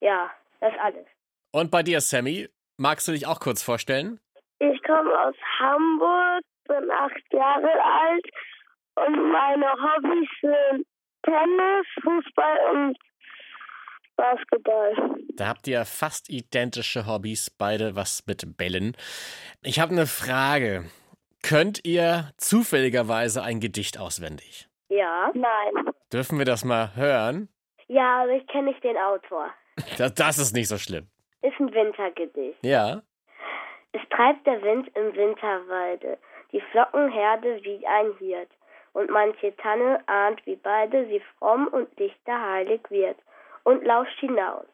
Ja, 0.00 0.30
das 0.60 0.74
alles. 0.78 1.06
Und 1.52 1.70
bei 1.70 1.82
dir, 1.82 2.02
Sammy, 2.02 2.50
magst 2.76 3.08
du 3.08 3.12
dich 3.12 3.26
auch 3.26 3.40
kurz 3.40 3.62
vorstellen? 3.62 4.20
Ich 4.58 4.82
komme 4.82 5.10
aus 5.18 5.36
Hamburg, 5.58 6.42
bin 6.68 6.90
acht 6.90 7.32
Jahre 7.32 7.72
alt 7.82 8.26
und 8.94 9.32
meine 9.32 9.72
Hobbys 9.72 10.28
sind 10.42 10.86
Tennis, 11.22 11.86
Fußball 12.02 12.58
und 12.74 12.98
Basketball. 14.18 14.94
Da 15.36 15.46
habt 15.46 15.68
ihr 15.68 15.84
fast 15.84 16.28
identische 16.28 17.06
Hobbys, 17.06 17.50
beide 17.50 17.94
was 17.94 18.26
mit 18.26 18.58
Bällen. 18.58 18.96
Ich 19.62 19.78
habe 19.78 19.92
eine 19.92 20.06
Frage. 20.06 20.84
Könnt 21.42 21.84
ihr 21.84 22.32
zufälligerweise 22.36 23.42
ein 23.42 23.60
Gedicht 23.60 23.98
auswendig? 23.98 24.68
Ja? 24.88 25.30
Nein. 25.34 25.92
Dürfen 26.12 26.38
wir 26.38 26.44
das 26.44 26.64
mal 26.64 26.96
hören? 26.96 27.48
Ja, 27.86 28.24
aber 28.24 28.32
ich 28.32 28.46
kenne 28.48 28.70
nicht 28.70 28.82
den 28.82 28.96
Autor. 28.96 29.50
Das, 29.96 30.12
das 30.14 30.38
ist 30.38 30.54
nicht 30.54 30.68
so 30.68 30.76
schlimm. 30.76 31.06
Ist 31.42 31.58
ein 31.60 31.72
Wintergedicht. 31.72 32.58
Ja. 32.62 33.02
Es 33.92 34.00
treibt 34.10 34.44
der 34.44 34.60
Wind 34.62 34.88
im 34.96 35.14
Winterwalde, 35.14 36.18
die 36.50 36.60
Flockenherde 36.72 37.60
wie 37.62 37.86
ein 37.86 38.12
Hirt. 38.18 38.50
Und 38.92 39.10
manche 39.10 39.54
Tanne 39.58 40.00
ahnt, 40.08 40.44
wie 40.44 40.56
beide 40.56 41.06
sie 41.06 41.22
fromm 41.38 41.68
und 41.68 41.96
dichter 42.00 42.40
heilig 42.40 42.80
wird 42.90 43.16
und 43.68 43.84
lauscht 43.84 44.18
hinaus. 44.18 44.64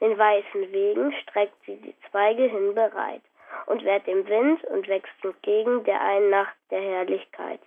Den 0.00 0.18
weißen 0.18 0.72
Wegen 0.72 1.12
streckt 1.22 1.54
sie 1.66 1.76
die 1.76 1.94
Zweige 2.10 2.42
hin 2.42 2.74
bereit 2.74 3.22
und 3.66 3.84
wehrt 3.84 4.06
dem 4.08 4.26
Wind 4.26 4.64
und 4.64 4.88
wächst 4.88 5.12
entgegen 5.22 5.84
der 5.84 6.00
einen 6.00 6.30
Nacht 6.30 6.56
der 6.70 6.80
Herrlichkeit. 6.80 7.60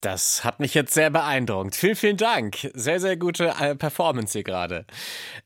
Das 0.00 0.44
hat 0.44 0.60
mich 0.60 0.74
jetzt 0.74 0.94
sehr 0.94 1.10
beeindruckt. 1.10 1.76
Vielen, 1.76 1.96
vielen 1.96 2.16
Dank. 2.16 2.56
Sehr, 2.72 3.00
sehr 3.00 3.16
gute 3.16 3.52
äh, 3.60 3.76
Performance 3.76 4.32
hier 4.32 4.44
gerade. 4.44 4.86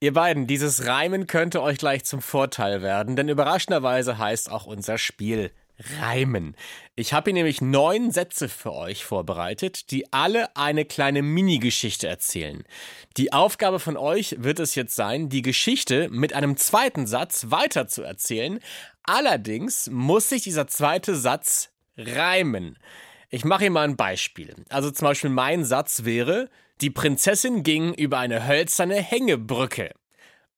Ihr 0.00 0.12
beiden, 0.12 0.47
dieses 0.47 0.87
Reimen 0.87 1.26
könnte 1.26 1.62
euch 1.62 1.79
gleich 1.79 2.05
zum 2.05 2.23
Vorteil 2.23 2.83
werden, 2.83 3.17
denn 3.17 3.29
überraschenderweise 3.29 4.19
heißt 4.19 4.50
auch 4.50 4.67
unser 4.67 4.97
Spiel 4.97 5.52
Reimen. 6.01 6.57
Ich 6.95 7.12
habe 7.12 7.31
hier 7.31 7.35
nämlich 7.35 7.61
neun 7.61 8.11
Sätze 8.11 8.49
für 8.49 8.73
euch 8.73 9.05
vorbereitet, 9.05 9.91
die 9.91 10.12
alle 10.12 10.57
eine 10.57 10.85
kleine 10.85 11.23
Mini-Geschichte 11.23 12.09
erzählen. 12.09 12.65
Die 13.17 13.33
Aufgabe 13.33 13.81
von 13.81 13.97
euch 13.97 14.37
wird 14.39 14.61
es 14.61 14.75
jetzt 14.75 14.95
sein, 14.95 15.29
die 15.29 15.43
Geschichte 15.43 16.09
mit 16.11 16.33
einem 16.33 16.57
zweiten 16.57 17.07
Satz 17.07 17.47
weiter 17.51 17.89
zu 17.89 18.03
erzählen. 18.03 18.61
Allerdings 19.05 19.89
muss 19.91 20.29
sich 20.29 20.43
dieser 20.43 20.67
zweite 20.67 21.17
Satz 21.17 21.71
reimen. 21.97 22.79
Ich 23.31 23.45
mache 23.45 23.62
hier 23.62 23.71
mal 23.71 23.89
ein 23.89 23.97
Beispiel. 23.97 24.55
Also 24.69 24.91
zum 24.91 25.07
Beispiel 25.07 25.31
mein 25.31 25.65
Satz 25.65 26.05
wäre, 26.05 26.51
die 26.81 26.91
Prinzessin 26.91 27.62
ging 27.62 27.95
über 27.95 28.19
eine 28.19 28.47
hölzerne 28.47 28.97
Hängebrücke. 28.97 29.93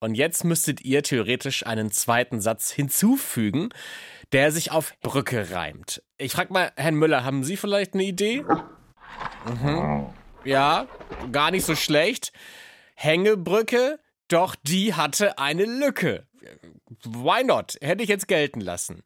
Und 0.01 0.17
jetzt 0.17 0.45
müsstet 0.45 0.85
ihr 0.85 1.03
theoretisch 1.03 1.65
einen 1.65 1.91
zweiten 1.91 2.41
Satz 2.41 2.71
hinzufügen, 2.71 3.71
der 4.33 4.51
sich 4.51 4.71
auf 4.71 4.95
Brücke 5.01 5.51
reimt. 5.51 6.03
Ich 6.19 6.33
frage 6.33 6.53
mal, 6.53 6.73
Herrn 6.77 6.95
Müller, 6.97 7.25
haben 7.25 7.45
Sie 7.45 7.57
vielleicht 7.57 7.95
eine 7.95 8.05
Idee? 8.05 8.45
Mhm. 9.47 10.07
Ja, 10.45 10.87
gar 11.33 11.51
nicht 11.51 11.65
so 11.65 11.75
schlecht. 11.75 12.33
Hängebrücke, 12.95 13.99
doch 14.29 14.55
die 14.55 14.95
hatte 14.95 15.39
eine 15.39 15.65
Lücke. 15.65 16.27
Why 17.05 17.45
not? 17.45 17.77
Hätte 17.81 18.03
ich 18.03 18.09
jetzt 18.09 18.29
gelten 18.29 18.61
lassen. 18.61 19.03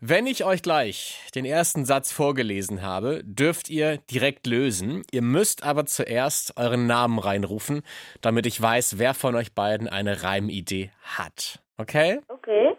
Wenn 0.00 0.26
ich 0.26 0.44
euch 0.44 0.62
gleich 0.62 1.20
den 1.34 1.44
ersten 1.44 1.84
Satz 1.84 2.12
vorgelesen 2.12 2.82
habe, 2.82 3.22
dürft 3.24 3.68
ihr 3.68 3.98
direkt 3.98 4.46
lösen. 4.46 5.02
Ihr 5.10 5.22
müsst 5.22 5.62
aber 5.62 5.86
zuerst 5.86 6.56
euren 6.56 6.86
Namen 6.86 7.18
reinrufen, 7.18 7.82
damit 8.20 8.46
ich 8.46 8.60
weiß, 8.60 8.98
wer 8.98 9.14
von 9.14 9.34
euch 9.34 9.54
beiden 9.54 9.88
eine 9.88 10.22
Reimidee 10.22 10.90
hat. 11.02 11.60
Okay? 11.78 12.20
Okay. 12.28 12.75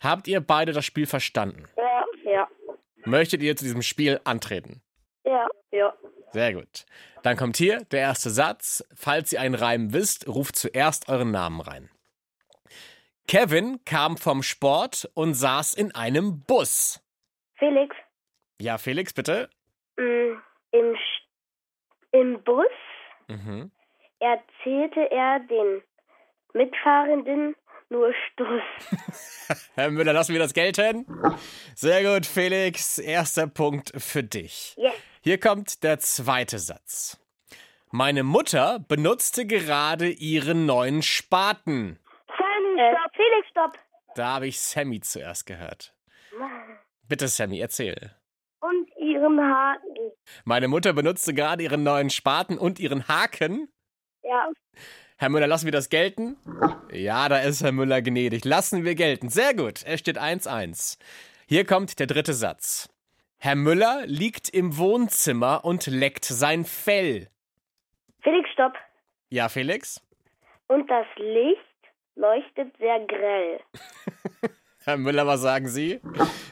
Habt 0.00 0.28
ihr 0.28 0.40
beide 0.40 0.72
das 0.72 0.84
Spiel 0.84 1.06
verstanden? 1.06 1.64
Ja. 1.76 2.04
Ja. 2.24 2.48
Möchtet 3.04 3.42
ihr 3.42 3.56
zu 3.56 3.64
diesem 3.64 3.82
Spiel 3.82 4.20
antreten? 4.24 4.82
Ja. 5.24 5.46
Ja. 5.70 5.94
Sehr 6.32 6.54
gut. 6.54 6.84
Dann 7.22 7.36
kommt 7.36 7.56
hier 7.56 7.84
der 7.90 8.00
erste 8.00 8.30
Satz. 8.30 8.84
Falls 8.94 9.32
ihr 9.32 9.40
einen 9.40 9.54
Reim 9.54 9.92
wisst, 9.92 10.28
ruft 10.28 10.56
zuerst 10.56 11.08
euren 11.08 11.30
Namen 11.30 11.60
rein. 11.60 11.90
Kevin 13.28 13.80
kam 13.84 14.16
vom 14.16 14.42
Sport 14.42 15.10
und 15.14 15.34
saß 15.34 15.74
in 15.74 15.94
einem 15.94 16.42
Bus. 16.44 17.02
Felix, 17.58 17.96
Ja, 18.60 18.78
Felix, 18.78 19.12
bitte. 19.12 19.48
mh, 19.96 20.40
im, 20.72 20.96
im 22.12 22.42
Bus 22.44 22.66
Mhm. 23.28 23.72
erzählte 24.20 25.10
er 25.10 25.40
den 25.40 25.82
Mitfahrenden 26.54 27.56
nur 27.88 28.12
Stuss. 28.32 28.62
Herr 29.76 29.90
Müller, 29.90 30.14
lassen 30.14 30.32
wir 30.32 30.38
das 30.38 30.54
gelten. 30.54 31.04
Sehr 31.74 32.02
gut, 32.02 32.24
Felix. 32.24 32.96
Erster 32.96 33.46
Punkt 33.46 33.92
für 33.94 34.22
dich. 34.22 34.74
Yes. 34.78 34.94
Hier 35.20 35.38
kommt 35.38 35.82
der 35.82 35.98
zweite 35.98 36.58
Satz. 36.58 37.18
Meine 37.90 38.22
Mutter 38.22 38.78
benutzte 38.78 39.44
gerade 39.44 40.08
ihren 40.08 40.64
neuen 40.64 41.02
Spaten. 41.02 41.98
Äh, 42.78 42.94
Felix, 43.14 43.48
stopp. 43.50 43.78
Da 44.14 44.36
habe 44.36 44.46
ich 44.46 44.58
Sammy 44.58 45.00
zuerst 45.00 45.44
gehört. 45.44 45.94
Bitte, 47.06 47.28
Sammy, 47.28 47.60
erzähl. 47.60 48.14
Und 48.60 48.88
ihren 48.96 49.38
Haken. 49.38 50.12
Meine 50.44 50.68
Mutter 50.68 50.94
benutzte 50.94 51.34
gerade 51.34 51.62
ihren 51.62 51.82
neuen 51.82 52.08
Spaten 52.08 52.56
und 52.56 52.78
ihren 52.78 53.08
Haken. 53.08 53.68
Ja. 54.22 54.50
Herr 55.18 55.30
Müller, 55.30 55.46
lassen 55.46 55.64
wir 55.64 55.72
das 55.72 55.88
gelten? 55.88 56.36
Ja, 56.92 57.30
da 57.30 57.38
ist 57.38 57.62
Herr 57.62 57.72
Müller 57.72 58.02
gnädig. 58.02 58.44
Lassen 58.44 58.84
wir 58.84 58.94
gelten. 58.94 59.30
Sehr 59.30 59.54
gut. 59.54 59.82
Es 59.86 60.00
steht 60.00 60.18
1-1. 60.18 60.98
Hier 61.46 61.64
kommt 61.64 61.98
der 61.98 62.06
dritte 62.06 62.34
Satz. 62.34 62.90
Herr 63.38 63.54
Müller 63.54 64.02
liegt 64.04 64.50
im 64.50 64.76
Wohnzimmer 64.76 65.64
und 65.64 65.86
leckt 65.86 66.26
sein 66.26 66.66
Fell. 66.66 67.28
Felix, 68.20 68.50
stopp. 68.52 68.74
Ja, 69.30 69.48
Felix? 69.48 70.02
Und 70.68 70.90
das 70.90 71.06
Licht 71.16 71.60
leuchtet 72.14 72.76
sehr 72.78 73.00
grell. 73.06 73.60
Herr 74.84 74.98
Müller, 74.98 75.26
was 75.26 75.40
sagen 75.40 75.68
Sie? 75.68 76.00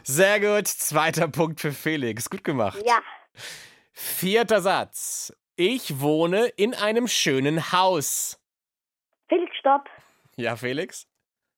Sehr 0.05 0.41
gut. 0.41 0.69
Zweiter 0.69 1.29
Punkt 1.29 1.61
für 1.61 1.73
Felix. 1.73 2.31
Gut 2.31 2.45
gemacht. 2.45 2.83
Ja. 2.87 2.99
Vierter 3.93 4.61
Satz. 4.61 5.37
Ich 5.57 6.01
wohne 6.01 6.47
in 6.47 6.75
einem 6.75 7.09
schönen 7.09 7.73
Haus. 7.73 8.41
Felix, 9.29 9.57
stopp. 9.57 9.89
Ja, 10.37 10.57
Felix? 10.57 11.09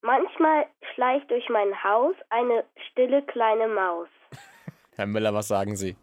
Manchmal 0.02 0.66
schleicht 0.94 1.30
durch 1.30 1.48
mein 1.48 1.82
Haus 1.82 2.14
eine 2.30 2.64
stille 2.90 3.22
kleine 3.22 3.68
Maus. 3.68 4.08
Herr 4.96 5.06
Müller, 5.06 5.34
was 5.34 5.48
sagen 5.48 5.76
Sie? 5.76 5.96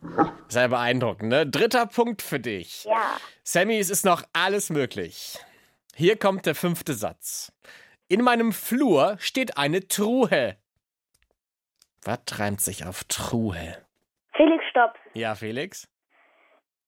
Sehr 0.50 0.67
beeindruckend, 0.70 1.29
ne? 1.29 1.48
Dritter 1.48 1.88
Punkt 1.88 2.22
für 2.22 2.39
dich. 2.39 2.84
Ja. 2.84 3.17
Sammy, 3.43 3.79
es 3.79 3.89
ist 3.89 4.05
noch 4.05 4.24
alles 4.34 4.70
möglich. 4.70 5.39
Hier 5.96 6.17
kommt 6.17 6.46
der 6.46 6.53
fünfte 6.53 6.93
Satz. 6.93 7.51
In 8.08 8.22
meinem 8.24 8.51
Flur 8.51 9.15
steht 9.20 9.58
eine 9.58 9.88
Truhe. 9.88 10.58
Was 12.03 12.20
reimt 12.39 12.62
sich 12.62 12.86
auf 12.86 13.03
Truhe? 13.05 13.77
Felix, 14.36 14.63
stopp. 14.70 14.96
Ja, 15.13 15.34
Felix? 15.34 15.88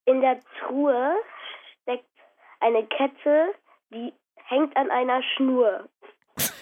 In 0.04 0.20
der 0.20 0.40
Truhe 0.60 1.16
steckt 1.82 2.08
eine 2.60 2.86
Kette, 2.86 3.54
die 3.90 4.12
hängt 4.48 4.76
an 4.76 4.90
einer 4.90 5.22
Schnur. 5.22 5.88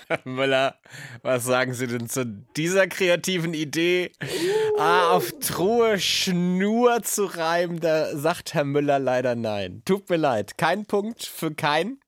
Herr 0.08 0.20
Müller, 0.24 0.78
was 1.22 1.44
sagen 1.44 1.72
Sie 1.72 1.86
denn 1.86 2.08
zu 2.08 2.26
dieser 2.56 2.86
kreativen 2.86 3.54
Idee? 3.54 4.12
Ah, 4.78 5.10
auf 5.10 5.32
Truhe 5.40 5.98
Schnur 5.98 7.02
zu 7.02 7.24
reimen, 7.24 7.80
da 7.80 8.14
sagt 8.16 8.54
Herr 8.54 8.64
Müller 8.64 8.98
leider 8.98 9.34
nein. 9.34 9.82
Tut 9.84 10.10
mir 10.10 10.16
leid, 10.16 10.58
kein 10.58 10.86
Punkt 10.86 11.24
für 11.24 11.54
keinen. 11.54 12.00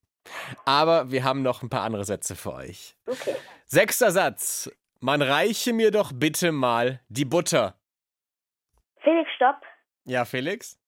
Aber 0.65 1.11
wir 1.11 1.25
haben 1.25 1.43
noch 1.43 1.63
ein 1.63 1.71
paar 1.71 1.83
andere 1.83 2.05
Sätze 2.05 2.37
für 2.37 2.55
euch. 2.55 2.97
Okay. 3.07 3.37
Sechster 3.65 4.11
Satz. 4.11 4.71
Man 5.01 5.23
reiche 5.23 5.73
mir 5.73 5.91
doch 5.91 6.13
bitte 6.15 6.53
mal 6.53 7.01
die 7.09 7.25
Butter. 7.25 7.75
Felix, 9.03 9.31
stopp. 9.37 9.61
Ja, 10.05 10.25
Felix? 10.25 10.79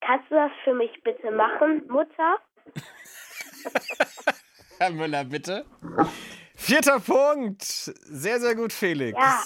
Kannst 0.00 0.30
du 0.30 0.36
das 0.36 0.52
für 0.64 0.74
mich 0.74 0.90
bitte 1.02 1.30
machen, 1.30 1.82
Mutter? 1.88 2.38
Herr 4.78 4.90
Müller, 4.90 5.24
bitte. 5.24 5.64
Vierter 6.54 7.00
Punkt. 7.00 7.62
Sehr, 7.62 8.40
sehr 8.40 8.54
gut, 8.54 8.72
Felix. 8.72 9.18
Ja. 9.18 9.42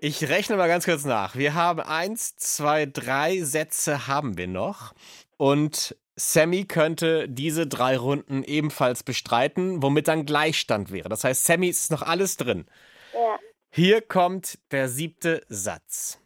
Ich 0.00 0.28
rechne 0.28 0.56
mal 0.56 0.68
ganz 0.68 0.84
kurz 0.84 1.04
nach. 1.04 1.36
Wir 1.36 1.54
haben 1.54 1.80
eins, 1.80 2.36
zwei, 2.36 2.86
drei 2.86 3.40
Sätze 3.40 4.06
haben 4.06 4.36
wir 4.36 4.46
noch. 4.48 4.94
Und 5.36 5.96
Sammy 6.16 6.64
könnte 6.64 7.28
diese 7.28 7.66
drei 7.66 7.96
Runden 7.96 8.42
ebenfalls 8.44 9.02
bestreiten, 9.02 9.82
womit 9.82 10.08
dann 10.08 10.26
Gleichstand 10.26 10.92
wäre. 10.92 11.08
Das 11.08 11.24
heißt, 11.24 11.44
Sammy 11.44 11.68
ist 11.68 11.90
noch 11.90 12.02
alles 12.02 12.36
drin. 12.36 12.66
Ja. 13.12 13.38
Hier 13.70 14.00
kommt 14.00 14.58
der 14.70 14.88
siebte 14.88 15.44
Satz. 15.48 16.20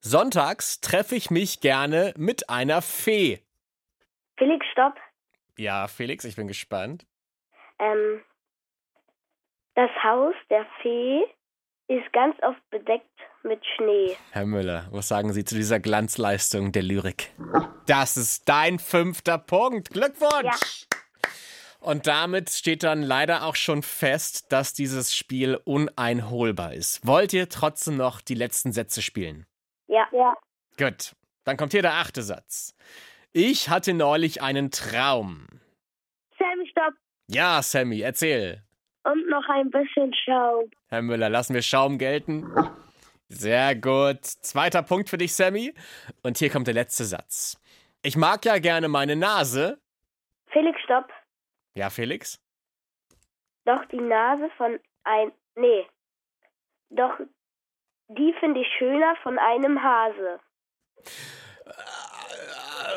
Sonntags 0.00 0.80
treffe 0.80 1.14
ich 1.14 1.30
mich 1.30 1.60
gerne 1.60 2.14
mit 2.16 2.48
einer 2.50 2.82
Fee. 2.82 3.40
Felix, 4.36 4.66
stopp. 4.72 4.94
Ja, 5.56 5.88
Felix, 5.88 6.24
ich 6.24 6.36
bin 6.36 6.48
gespannt. 6.48 7.06
Ähm, 7.80 8.22
das 9.74 9.90
Haus 10.02 10.34
der 10.50 10.66
Fee 10.82 11.24
ist 11.88 12.12
ganz 12.12 12.36
oft 12.42 12.60
bedeckt 12.70 13.06
mit 13.42 13.64
Schnee. 13.76 14.16
Herr 14.32 14.46
Müller, 14.46 14.86
was 14.90 15.08
sagen 15.08 15.32
Sie 15.32 15.44
zu 15.44 15.54
dieser 15.54 15.80
Glanzleistung 15.80 16.72
der 16.72 16.82
Lyrik? 16.82 17.32
Das 17.86 18.16
ist 18.16 18.48
dein 18.48 18.78
fünfter 18.78 19.38
Punkt. 19.38 19.90
Glückwunsch! 19.90 20.86
Und 21.80 22.06
damit 22.06 22.50
steht 22.50 22.82
dann 22.82 23.02
leider 23.02 23.44
auch 23.44 23.56
schon 23.56 23.82
fest, 23.82 24.52
dass 24.52 24.74
dieses 24.74 25.16
Spiel 25.16 25.58
uneinholbar 25.64 26.74
ist. 26.74 27.06
Wollt 27.06 27.32
ihr 27.32 27.48
trotzdem 27.48 27.96
noch 27.96 28.20
die 28.20 28.34
letzten 28.34 28.72
Sätze 28.72 29.00
spielen? 29.00 29.46
Ja. 29.86 30.06
Ja. 30.12 30.34
Gut, 30.76 31.16
dann 31.44 31.56
kommt 31.56 31.72
hier 31.72 31.82
der 31.82 31.94
achte 31.94 32.22
Satz. 32.22 32.74
Ich 33.32 33.70
hatte 33.70 33.94
neulich 33.94 34.42
einen 34.42 34.70
Traum. 34.70 35.46
Ja, 37.32 37.62
Sammy, 37.62 38.00
erzähl. 38.00 38.60
Und 39.04 39.28
noch 39.28 39.48
ein 39.48 39.70
bisschen 39.70 40.12
Schaum. 40.12 40.68
Herr 40.88 41.00
Müller, 41.00 41.28
lassen 41.28 41.54
wir 41.54 41.62
Schaum 41.62 41.96
gelten. 41.96 42.52
Sehr 43.28 43.76
gut. 43.76 44.24
Zweiter 44.24 44.82
Punkt 44.82 45.08
für 45.08 45.16
dich, 45.16 45.32
Sammy. 45.32 45.72
Und 46.24 46.38
hier 46.38 46.50
kommt 46.50 46.66
der 46.66 46.74
letzte 46.74 47.04
Satz. 47.04 47.56
Ich 48.02 48.16
mag 48.16 48.44
ja 48.44 48.58
gerne 48.58 48.88
meine 48.88 49.14
Nase. 49.14 49.80
Felix, 50.48 50.80
stopp. 50.82 51.08
Ja, 51.74 51.88
Felix? 51.88 52.40
Doch 53.64 53.84
die 53.92 54.00
Nase 54.00 54.50
von 54.56 54.80
ein. 55.04 55.30
Nee. 55.54 55.86
Doch 56.88 57.16
die 58.08 58.34
finde 58.40 58.60
ich 58.60 58.66
schöner 58.76 59.14
von 59.22 59.38
einem 59.38 59.80
Hase. 59.80 60.40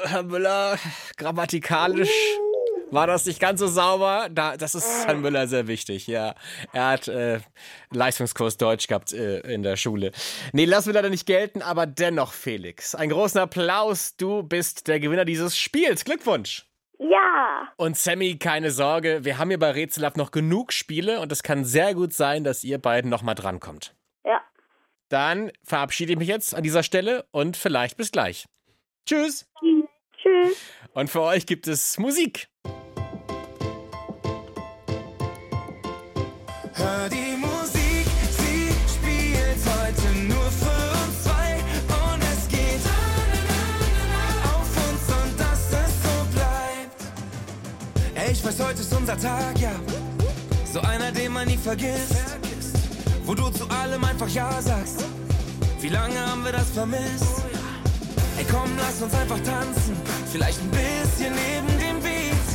Herr 0.05 0.23
Müller, 0.23 0.79
grammatikalisch 1.17 2.09
war 2.91 3.07
das 3.07 3.25
nicht 3.25 3.39
ganz 3.39 3.59
so 3.59 3.67
sauber. 3.67 4.29
Da, 4.31 4.57
das 4.57 4.75
ist 4.75 5.07
Herrn 5.07 5.21
Müller 5.21 5.47
sehr 5.47 5.67
wichtig, 5.67 6.07
ja. 6.07 6.35
Er 6.71 6.87
hat 6.87 7.07
äh, 7.07 7.39
Leistungskurs 7.91 8.57
Deutsch 8.57 8.87
gehabt 8.87 9.13
äh, 9.13 9.39
in 9.41 9.63
der 9.63 9.77
Schule. 9.77 10.11
Nee, 10.51 10.65
lassen 10.65 10.87
wir 10.87 10.93
leider 10.93 11.09
nicht 11.09 11.25
gelten, 11.25 11.61
aber 11.61 11.85
dennoch, 11.85 12.33
Felix. 12.33 12.95
Einen 12.95 13.11
großen 13.11 13.39
Applaus. 13.39 14.15
Du 14.15 14.43
bist 14.43 14.87
der 14.87 14.99
Gewinner 14.99 15.25
dieses 15.25 15.57
Spiels. 15.57 16.05
Glückwunsch. 16.05 16.65
Ja. 16.99 17.67
Und 17.75 17.97
Sammy, 17.97 18.37
keine 18.37 18.71
Sorge, 18.71 19.25
wir 19.25 19.37
haben 19.37 19.49
hier 19.49 19.59
bei 19.59 19.71
Rätselab 19.71 20.15
noch 20.15 20.31
genug 20.31 20.71
Spiele 20.71 21.19
und 21.19 21.31
es 21.31 21.43
kann 21.43 21.65
sehr 21.65 21.93
gut 21.95 22.13
sein, 22.13 22.43
dass 22.43 22.63
ihr 22.63 22.77
beiden 22.77 23.09
nochmal 23.09 23.35
drankommt. 23.35 23.95
Ja. 24.23 24.41
Dann 25.09 25.51
verabschiede 25.63 26.13
ich 26.13 26.17
mich 26.17 26.27
jetzt 26.27 26.55
an 26.55 26.63
dieser 26.63 26.83
Stelle 26.83 27.25
und 27.31 27.57
vielleicht 27.57 27.97
bis 27.97 28.11
gleich. 28.11 28.45
Tschüss. 29.05 29.49
Tschüss. 30.17 30.57
Und 30.93 31.09
für 31.09 31.21
euch 31.21 31.45
gibt 31.45 31.67
es 31.67 31.97
Musik. 31.97 32.47
Unser 49.03 49.19
Tag, 49.19 49.59
ja. 49.59 49.73
So 50.71 50.79
einer, 50.79 51.11
den 51.11 51.33
man 51.33 51.45
nie 51.45 51.57
vergisst. 51.57 52.15
Wo 53.25 53.35
du 53.35 53.49
zu 53.49 53.67
allem 53.69 54.01
einfach 54.05 54.29
Ja 54.29 54.61
sagst. 54.61 55.03
Wie 55.81 55.89
lange 55.89 56.17
haben 56.25 56.45
wir 56.45 56.53
das 56.53 56.69
vermisst? 56.69 57.43
Ey, 58.37 58.45
komm, 58.49 58.71
lass 58.77 59.01
uns 59.01 59.13
einfach 59.13 59.39
tanzen. 59.39 59.97
Vielleicht 60.31 60.59
ein 60.61 60.71
bisschen 60.71 61.33
neben 61.35 61.79
dem 61.79 61.99
Beat. 62.01 62.49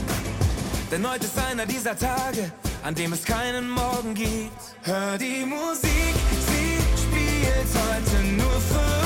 Denn 0.91 1.07
heute 1.11 1.27
ist 1.27 1.39
einer 1.39 1.67
dieser 1.67 1.97
Tage, 1.99 2.51
an 2.83 2.95
dem 2.95 3.13
es 3.13 3.25
keinen 3.25 3.69
Morgen 3.69 4.15
gibt. 4.15 4.61
Hör 4.85 5.19
die 5.19 5.45
Musik, 5.45 6.15
sie 6.49 6.79
spielt 7.03 7.71
heute 7.77 8.25
nur 8.39 8.61
für 8.71 8.98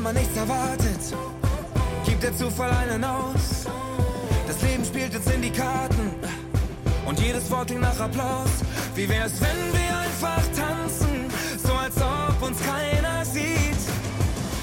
man 0.00 0.14
nichts 0.14 0.36
erwartet, 0.36 1.00
gibt 2.06 2.22
der 2.22 2.36
Zufall 2.36 2.70
einen 2.70 3.04
aus. 3.04 3.66
Das 4.46 4.62
Leben 4.62 4.84
spielt 4.84 5.12
jetzt 5.12 5.30
in 5.30 5.42
die 5.42 5.50
Karten 5.50 6.10
und 7.06 7.20
jedes 7.20 7.50
Wort 7.50 7.66
klingt 7.66 7.82
nach 7.82 7.98
Applaus. 7.98 8.50
Wie 8.94 9.08
wär's, 9.08 9.32
wenn 9.40 9.72
wir 9.72 9.98
einfach 9.98 10.42
tanzen, 10.56 11.30
so 11.62 11.72
als 11.72 11.96
ob 11.96 12.42
uns 12.42 12.58
keiner 12.60 13.24
sieht? 13.24 13.82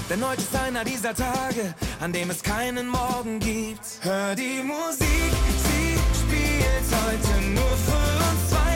Denn 0.08 0.26
heute 0.26 0.40
ist 0.42 0.56
einer 0.56 0.84
dieser 0.84 1.14
Tage, 1.14 1.74
an 2.00 2.12
dem 2.12 2.30
es 2.30 2.42
keinen 2.42 2.88
Morgen 2.88 3.38
gibt. 3.38 3.80
Hör 4.00 4.34
die 4.34 4.62
Musik, 4.62 5.32
sie 5.64 5.98
spielt 6.18 6.88
heute 7.04 7.44
nur 7.46 7.62
für 7.62 8.30
uns 8.30 8.50
zwei. 8.50 8.69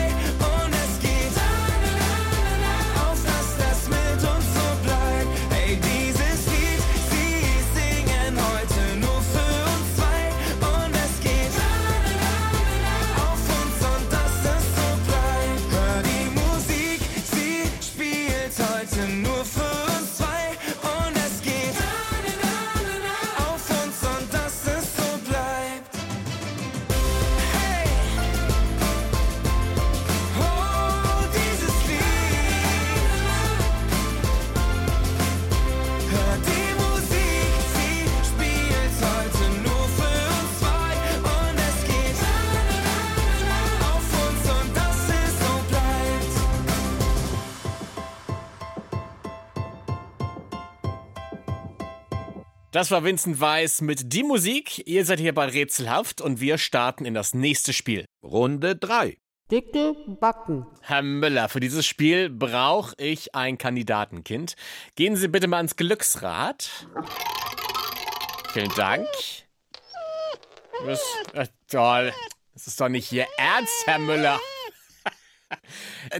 Das 52.75 52.91
war 52.91 53.05
Vincent 53.05 53.39
Weiss 53.39 53.79
mit 53.79 54.11
Die 54.11 54.23
Musik. 54.23 54.85
Ihr 54.85 55.05
seid 55.05 55.21
hier 55.21 55.33
bei 55.33 55.45
Rätselhaft 55.45 56.19
und 56.19 56.41
wir 56.41 56.57
starten 56.57 57.05
in 57.05 57.13
das 57.13 57.33
nächste 57.33 57.71
Spiel. 57.71 58.03
Runde 58.21 58.75
3. 58.75 59.15
Dicke 59.49 59.95
Backen. 60.19 60.67
Herr 60.81 61.01
Müller, 61.01 61.47
für 61.47 61.61
dieses 61.61 61.85
Spiel 61.85 62.29
brauche 62.29 62.93
ich 62.97 63.33
ein 63.33 63.57
Kandidatenkind. 63.57 64.57
Gehen 64.95 65.15
Sie 65.15 65.29
bitte 65.29 65.47
mal 65.47 65.55
ans 65.55 65.77
Glücksrad. 65.77 66.69
Vielen 68.51 68.75
Dank. 68.75 69.07
Das, 70.85 71.01
äh, 71.31 71.47
toll. 71.71 72.11
Das 72.55 72.67
ist 72.67 72.81
doch 72.81 72.89
nicht 72.89 73.09
Ihr 73.13 73.25
Ernst, 73.37 73.87
Herr 73.87 73.99
Müller. 73.99 74.37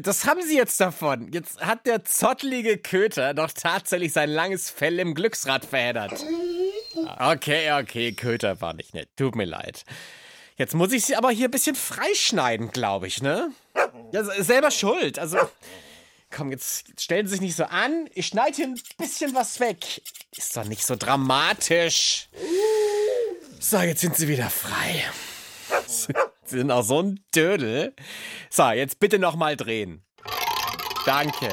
Das 0.01 0.25
haben 0.25 0.41
Sie 0.41 0.55
jetzt 0.55 0.79
davon. 0.79 1.31
Jetzt 1.33 1.59
hat 1.59 1.85
der 1.85 2.03
zottelige 2.03 2.77
Köter 2.77 3.33
doch 3.33 3.51
tatsächlich 3.51 4.13
sein 4.13 4.29
langes 4.29 4.69
Fell 4.69 4.99
im 4.99 5.15
Glücksrad 5.15 5.65
verheddert. 5.65 6.23
Okay, 7.19 7.71
okay, 7.73 8.13
Köter 8.13 8.61
war 8.61 8.73
nicht 8.73 8.93
nett. 8.93 9.09
Tut 9.17 9.35
mir 9.35 9.45
leid. 9.45 9.83
Jetzt 10.57 10.73
muss 10.73 10.93
ich 10.93 11.05
sie 11.05 11.15
aber 11.15 11.31
hier 11.31 11.49
ein 11.49 11.51
bisschen 11.51 11.75
freischneiden, 11.75 12.71
glaube 12.71 13.07
ich, 13.07 13.21
ne? 13.21 13.51
Ja, 14.13 14.23
selber 14.23 14.71
schuld. 14.71 15.19
Also, 15.19 15.37
komm, 16.31 16.51
jetzt 16.51 16.87
jetzt 16.87 17.03
stellen 17.03 17.27
Sie 17.27 17.33
sich 17.33 17.41
nicht 17.41 17.57
so 17.57 17.65
an. 17.65 18.09
Ich 18.13 18.27
schneide 18.27 18.55
hier 18.55 18.67
ein 18.67 18.79
bisschen 18.97 19.35
was 19.35 19.59
weg. 19.59 20.01
Ist 20.35 20.55
doch 20.55 20.63
nicht 20.63 20.85
so 20.85 20.95
dramatisch. 20.95 22.29
So, 23.59 23.79
jetzt 23.79 24.01
sind 24.01 24.15
Sie 24.15 24.27
wieder 24.27 24.49
frei. 24.49 25.03
Sind 26.45 26.69
auch 26.69 26.83
so 26.83 27.01
ein 27.01 27.19
Dödel. 27.35 27.95
So, 28.49 28.69
jetzt 28.69 28.99
bitte 28.99 29.17
nochmal 29.17 29.57
drehen. 29.57 30.03
Danke. 31.05 31.49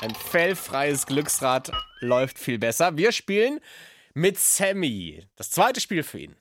Ein 0.00 0.14
fellfreies 0.14 1.06
Glücksrad 1.06 1.70
läuft 2.00 2.38
viel 2.38 2.58
besser. 2.58 2.96
Wir 2.96 3.12
spielen 3.12 3.60
mit 4.14 4.38
Sammy. 4.38 5.26
Das 5.36 5.50
zweite 5.50 5.80
Spiel 5.80 6.02
für 6.02 6.18
ihn. 6.18 6.36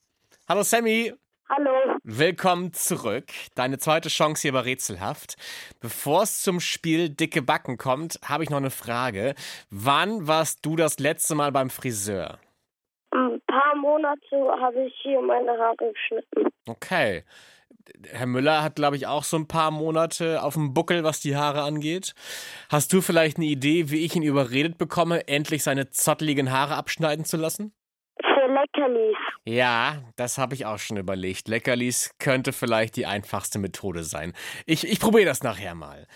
Hallo 0.47 0.63
Sammy. 0.63 1.13
Hallo. 1.49 1.97
Willkommen 2.03 2.71
zurück. 2.73 3.31
Deine 3.55 3.77
zweite 3.77 4.07
Chance 4.09 4.43
hier 4.43 4.53
bei 4.53 4.61
Rätselhaft. 4.61 5.35
Bevor 5.81 6.23
es 6.23 6.41
zum 6.41 6.59
Spiel 6.59 7.09
Dicke 7.09 7.41
Backen 7.41 7.77
kommt, 7.77 8.19
habe 8.23 8.43
ich 8.43 8.49
noch 8.49 8.57
eine 8.57 8.69
Frage. 8.69 9.35
Wann 9.69 10.27
warst 10.27 10.65
du 10.65 10.75
das 10.75 10.99
letzte 10.99 11.35
Mal 11.35 11.51
beim 11.51 11.69
Friseur? 11.69 12.39
Monate 13.97 14.61
habe 14.61 14.83
ich 14.83 14.93
hier 15.01 15.21
meine 15.21 15.51
Haare 15.51 15.91
geschnitten. 15.91 16.49
Okay. 16.67 17.23
Herr 18.11 18.27
Müller 18.27 18.63
hat, 18.63 18.75
glaube 18.75 18.97
ich, 18.97 19.07
auch 19.07 19.23
so 19.23 19.37
ein 19.37 19.47
paar 19.47 19.71
Monate 19.71 20.43
auf 20.43 20.53
dem 20.53 20.73
Buckel, 20.73 21.03
was 21.03 21.21
die 21.21 21.35
Haare 21.35 21.61
angeht. 21.61 22.13
Hast 22.69 22.91
du 22.93 23.01
vielleicht 23.01 23.37
eine 23.37 23.45
Idee, 23.45 23.89
wie 23.89 24.05
ich 24.05 24.15
ihn 24.15 24.23
überredet 24.23 24.77
bekomme, 24.77 25.27
endlich 25.27 25.63
seine 25.63 25.89
zotteligen 25.89 26.51
Haare 26.51 26.75
abschneiden 26.75 27.25
zu 27.25 27.37
lassen? 27.37 27.73
Für 28.21 28.53
Leckerlis. 28.53 29.17
Ja, 29.45 30.03
das 30.15 30.37
habe 30.37 30.53
ich 30.53 30.65
auch 30.65 30.79
schon 30.79 30.97
überlegt. 30.97 31.47
Leckerlis 31.47 32.13
könnte 32.19 32.51
vielleicht 32.51 32.97
die 32.97 33.05
einfachste 33.05 33.57
Methode 33.57 34.03
sein. 34.03 34.33
Ich, 34.65 34.85
ich 34.85 34.99
probiere 34.99 35.25
das 35.25 35.43
nachher 35.43 35.73
mal. 35.73 36.07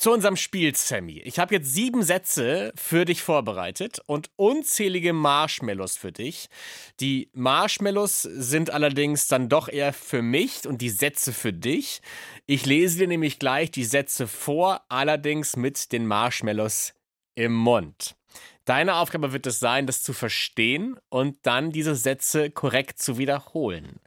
Zu 0.00 0.12
unserem 0.12 0.36
Spiel, 0.36 0.74
Sammy. 0.74 1.20
Ich 1.26 1.38
habe 1.38 1.54
jetzt 1.54 1.74
sieben 1.74 2.02
Sätze 2.02 2.72
für 2.74 3.04
dich 3.04 3.20
vorbereitet 3.20 4.00
und 4.06 4.30
unzählige 4.36 5.12
Marshmallows 5.12 5.98
für 5.98 6.10
dich. 6.10 6.48
Die 7.00 7.28
Marshmallows 7.34 8.22
sind 8.22 8.70
allerdings 8.70 9.28
dann 9.28 9.50
doch 9.50 9.68
eher 9.68 9.92
für 9.92 10.22
mich 10.22 10.66
und 10.66 10.80
die 10.80 10.88
Sätze 10.88 11.34
für 11.34 11.52
dich. 11.52 12.00
Ich 12.46 12.64
lese 12.64 13.00
dir 13.00 13.08
nämlich 13.08 13.38
gleich 13.38 13.72
die 13.72 13.84
Sätze 13.84 14.26
vor, 14.26 14.80
allerdings 14.88 15.56
mit 15.56 15.92
den 15.92 16.06
Marshmallows 16.06 16.94
im 17.34 17.52
Mund. 17.52 18.16
Deine 18.64 18.94
Aufgabe 18.94 19.34
wird 19.34 19.46
es 19.46 19.60
sein, 19.60 19.86
das 19.86 20.02
zu 20.02 20.14
verstehen 20.14 20.98
und 21.10 21.36
dann 21.42 21.72
diese 21.72 21.94
Sätze 21.94 22.48
korrekt 22.48 23.02
zu 23.02 23.18
wiederholen. 23.18 24.00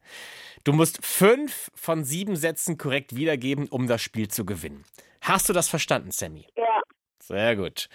Du 0.63 0.73
musst 0.73 1.05
fünf 1.05 1.69
von 1.75 2.03
sieben 2.03 2.35
Sätzen 2.35 2.79
korrekt 2.79 3.15
wiedergeben, 3.15 3.67
um 3.67 3.85
das 3.85 4.01
Spiel 4.01 4.29
zu 4.29 4.43
gewinnen. 4.43 4.85
Hast 5.23 5.47
du 5.47 5.53
das 5.53 5.69
verstanden, 5.69 6.11
Sammy? 6.11 6.45
Ja. 6.57 6.81
Sehr 7.19 7.55
gut. 7.55 7.87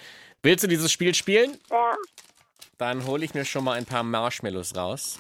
Willst 0.43 0.65
du 0.65 0.69
dieses 0.69 0.91
Spiel 0.91 1.15
spielen? 1.15 1.59
Ja. 1.71 1.95
Dann 2.79 3.05
hole 3.05 3.23
ich 3.23 3.35
mir 3.35 3.45
schon 3.45 3.65
mal 3.65 3.75
ein 3.75 3.85
paar 3.85 4.03
Marshmallows 4.03 4.75
raus. 4.75 5.19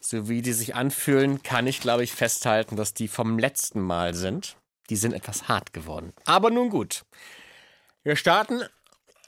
So 0.00 0.28
wie 0.28 0.42
die 0.42 0.52
sich 0.52 0.76
anfühlen, 0.76 1.42
kann 1.42 1.66
ich, 1.66 1.80
glaube 1.80 2.04
ich, 2.04 2.12
festhalten, 2.12 2.76
dass 2.76 2.94
die 2.94 3.08
vom 3.08 3.36
letzten 3.36 3.80
Mal 3.80 4.14
sind. 4.14 4.56
Die 4.90 4.96
sind 4.96 5.12
etwas 5.12 5.48
hart 5.48 5.72
geworden. 5.72 6.12
Aber 6.24 6.50
nun 6.50 6.70
gut. 6.70 7.04
Wir 8.04 8.14
starten 8.14 8.62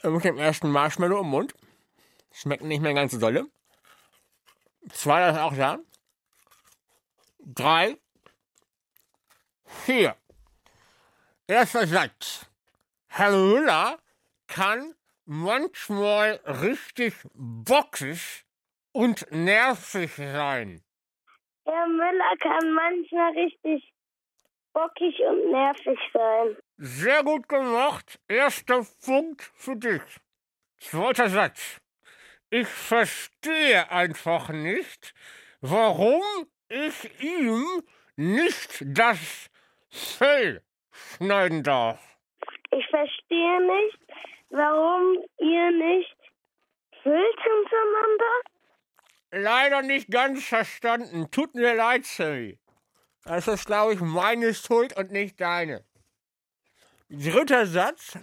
mit 0.01 0.23
dem 0.23 0.37
ersten 0.37 0.71
Marshmallow 0.71 1.19
im 1.19 1.27
Mund. 1.27 1.53
Schmecken 2.31 2.69
nicht 2.69 2.81
mehr 2.81 2.93
ganz 2.93 3.11
so 3.11 3.19
dolle. 3.19 3.47
Zwei 4.93 5.29
ist 5.29 5.37
auch 5.37 5.55
da. 5.55 5.77
Drei. 7.39 7.97
Vier. 9.85 10.15
Erster 11.51 11.85
Satz. 11.85 12.49
Herr 13.09 13.31
Müller 13.31 13.97
kann 14.47 14.95
manchmal 15.25 16.39
richtig 16.45 17.13
bockig 17.33 18.45
und 18.93 19.29
nervig 19.31 20.15
sein. 20.15 20.81
Herr 21.65 21.87
Müller 21.87 22.35
kann 22.39 22.71
manchmal 22.71 23.33
richtig 23.33 23.93
bockig 24.71 25.19
und 25.29 25.51
nervig 25.51 25.99
sein. 26.13 26.55
Sehr 26.77 27.21
gut 27.21 27.49
gemacht. 27.49 28.17
Erster 28.29 28.87
Punkt 29.03 29.41
für 29.53 29.75
dich. 29.75 30.03
Zweiter 30.79 31.27
Satz. 31.27 31.81
Ich 32.49 32.69
verstehe 32.69 33.91
einfach 33.91 34.47
nicht, 34.47 35.13
warum 35.59 36.23
ich 36.69 37.21
ihm 37.21 37.65
nicht 38.15 38.83
das 38.85 39.49
Fell 39.89 40.63
schneiden 40.91 41.63
darf. 41.63 41.99
Ich 42.71 42.87
verstehe 42.87 43.61
nicht, 43.61 43.99
warum 44.49 45.23
ihr 45.39 45.71
nicht 45.71 46.17
Wild 47.03 47.39
hintereinander? 47.41 48.41
Leider 49.31 49.81
nicht 49.81 50.11
ganz 50.11 50.43
verstanden. 50.45 51.31
Tut 51.31 51.55
mir 51.55 51.73
leid, 51.73 52.05
Sammy. 52.05 52.59
Das 53.23 53.47
ist, 53.47 53.65
glaube 53.65 53.93
ich, 53.93 54.01
meine 54.01 54.53
Schuld 54.53 54.95
und 54.97 55.11
nicht 55.11 55.39
deine. 55.39 55.83
Dritter 57.09 57.65
Satz. 57.65 58.17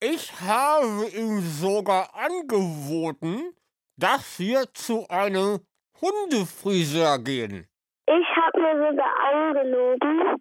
Ich 0.00 0.32
habe 0.40 1.06
ihm 1.14 1.40
sogar 1.40 2.14
angeboten, 2.14 3.52
dass 3.96 4.38
wir 4.38 4.64
zu 4.72 5.06
einem 5.08 5.60
Hundefriseur 6.00 7.18
gehen. 7.18 7.66
Ich 8.06 8.26
habe 8.36 8.60
mir 8.60 8.90
sogar 8.90 9.12
angelogen, 9.32 10.36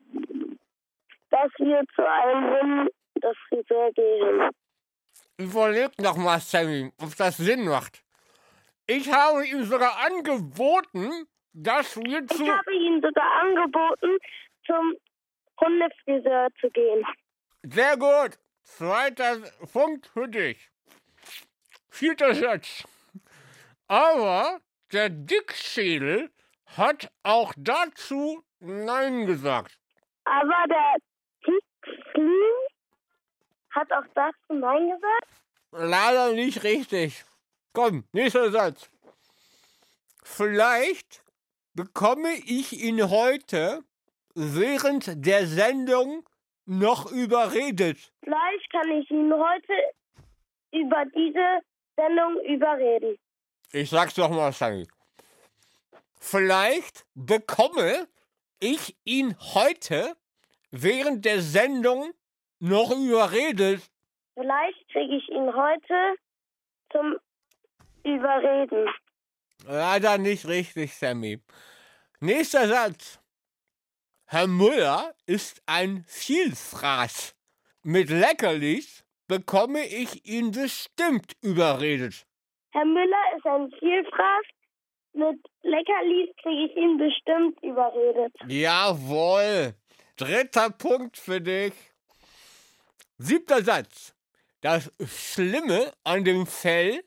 dass 1.30 1.52
wir 1.58 1.82
zu 1.96 2.04
einem 2.10 2.90
Hundefriseur 3.16 3.92
gehen. 3.94 4.50
Überleg 5.38 5.92
noch 6.00 6.18
mal, 6.18 6.40
Sammy, 6.40 6.92
ob 7.02 7.16
das 7.16 7.38
Sinn 7.38 7.66
macht. 7.66 8.04
Ich 8.88 9.12
habe 9.12 9.46
ihm 9.46 9.64
sogar 9.66 9.98
angeboten, 10.06 11.28
dass 11.54 11.98
wir 11.98 12.22
Ich 12.24 12.30
zu. 12.38 12.48
habe 12.48 12.74
Ihnen 12.74 13.02
sogar 13.02 13.32
angeboten, 13.42 14.18
zum 14.66 14.96
Hundefriseur 15.60 16.48
zu 16.60 16.70
gehen. 16.70 17.06
Sehr 17.64 17.98
gut. 17.98 18.38
Zweiter 18.64 19.38
Punkt 19.74 20.08
für 20.08 20.28
dich. 20.28 20.70
Vierter 21.90 22.34
Satz. 22.36 22.84
Aber 23.88 24.60
der 24.92 25.10
Dickschädel 25.10 26.30
hat 26.78 27.12
auch 27.24 27.54
dazu 27.58 28.44
Nein 28.60 29.26
gesagt. 29.26 29.78
Aber 30.26 30.64
der 30.70 30.96
Tixlin 31.88 32.32
hat 33.72 33.92
auch 33.92 34.06
dazu 34.16 34.54
Nein 34.54 34.90
gesagt. 34.90 35.28
Leider 35.72 36.34
nicht 36.34 36.64
richtig. 36.64 37.24
Komm, 37.74 38.06
nächster 38.12 38.52
Satz. 38.52 38.90
Vielleicht 40.24 41.24
bekomme 41.74 42.34
ich 42.46 42.84
ihn 42.84 43.10
heute 43.10 43.84
während 44.34 45.26
der 45.26 45.46
Sendung 45.48 46.28
noch 46.66 47.12
überredet. 47.12 48.12
Vielleicht 48.24 48.72
kann 48.72 48.92
ich 48.92 49.10
ihn 49.10 49.32
heute 49.34 49.74
über 50.72 51.06
diese 51.16 51.62
Sendung 51.96 52.42
überreden. 52.44 53.18
Ich 53.72 53.90
sag's 53.90 54.16
doch 54.16 54.30
mal, 54.30 54.52
Sammy. 54.52 54.88
Vielleicht 56.20 57.06
bekomme 57.14 58.08
ich 58.60 58.98
ihn 59.06 59.36
heute 59.54 60.16
während 60.72 61.26
der 61.26 61.42
Sendung 61.42 62.12
noch 62.60 62.92
überredet. 62.92 63.82
Vielleicht 64.34 64.88
kriege 64.90 65.16
ich 65.16 65.30
ihn 65.30 65.54
heute 65.54 66.16
zum 66.92 67.18
Überreden. 68.04 68.88
Leider 69.66 70.18
nicht 70.18 70.48
richtig, 70.48 70.94
Sammy. 70.96 71.40
Nächster 72.20 72.68
Satz. 72.68 73.20
Herr 74.26 74.48
Müller 74.48 75.14
ist 75.26 75.62
ein 75.66 76.04
Vielfraß. 76.08 77.36
Mit 77.84 78.10
Leckerlis 78.10 79.06
bekomme 79.28 79.86
ich 79.86 80.26
ihn 80.26 80.52
bestimmt 80.52 81.34
überredet. 81.42 82.26
Herr 82.72 82.86
Müller 82.86 83.24
ist 83.38 83.46
ein 83.46 83.72
Vielfraß. 83.80 84.46
Mit 85.14 85.40
Leckerlis 85.64 86.30
kriege 86.42 86.66
ich 86.66 86.76
ihn 86.78 86.98
bestimmt 86.98 87.64
überredet. 87.64 88.34
Jawohl. 88.48 89.74
Dritter 90.18 90.72
Punkt 90.72 91.16
für 91.16 91.40
dich. 91.40 91.74
Siebter 93.20 93.64
Satz. 93.64 94.16
Das 94.62 94.92
Schlimme 95.06 95.94
an 96.04 96.26
dem 96.26 96.48
Fell, 96.48 97.04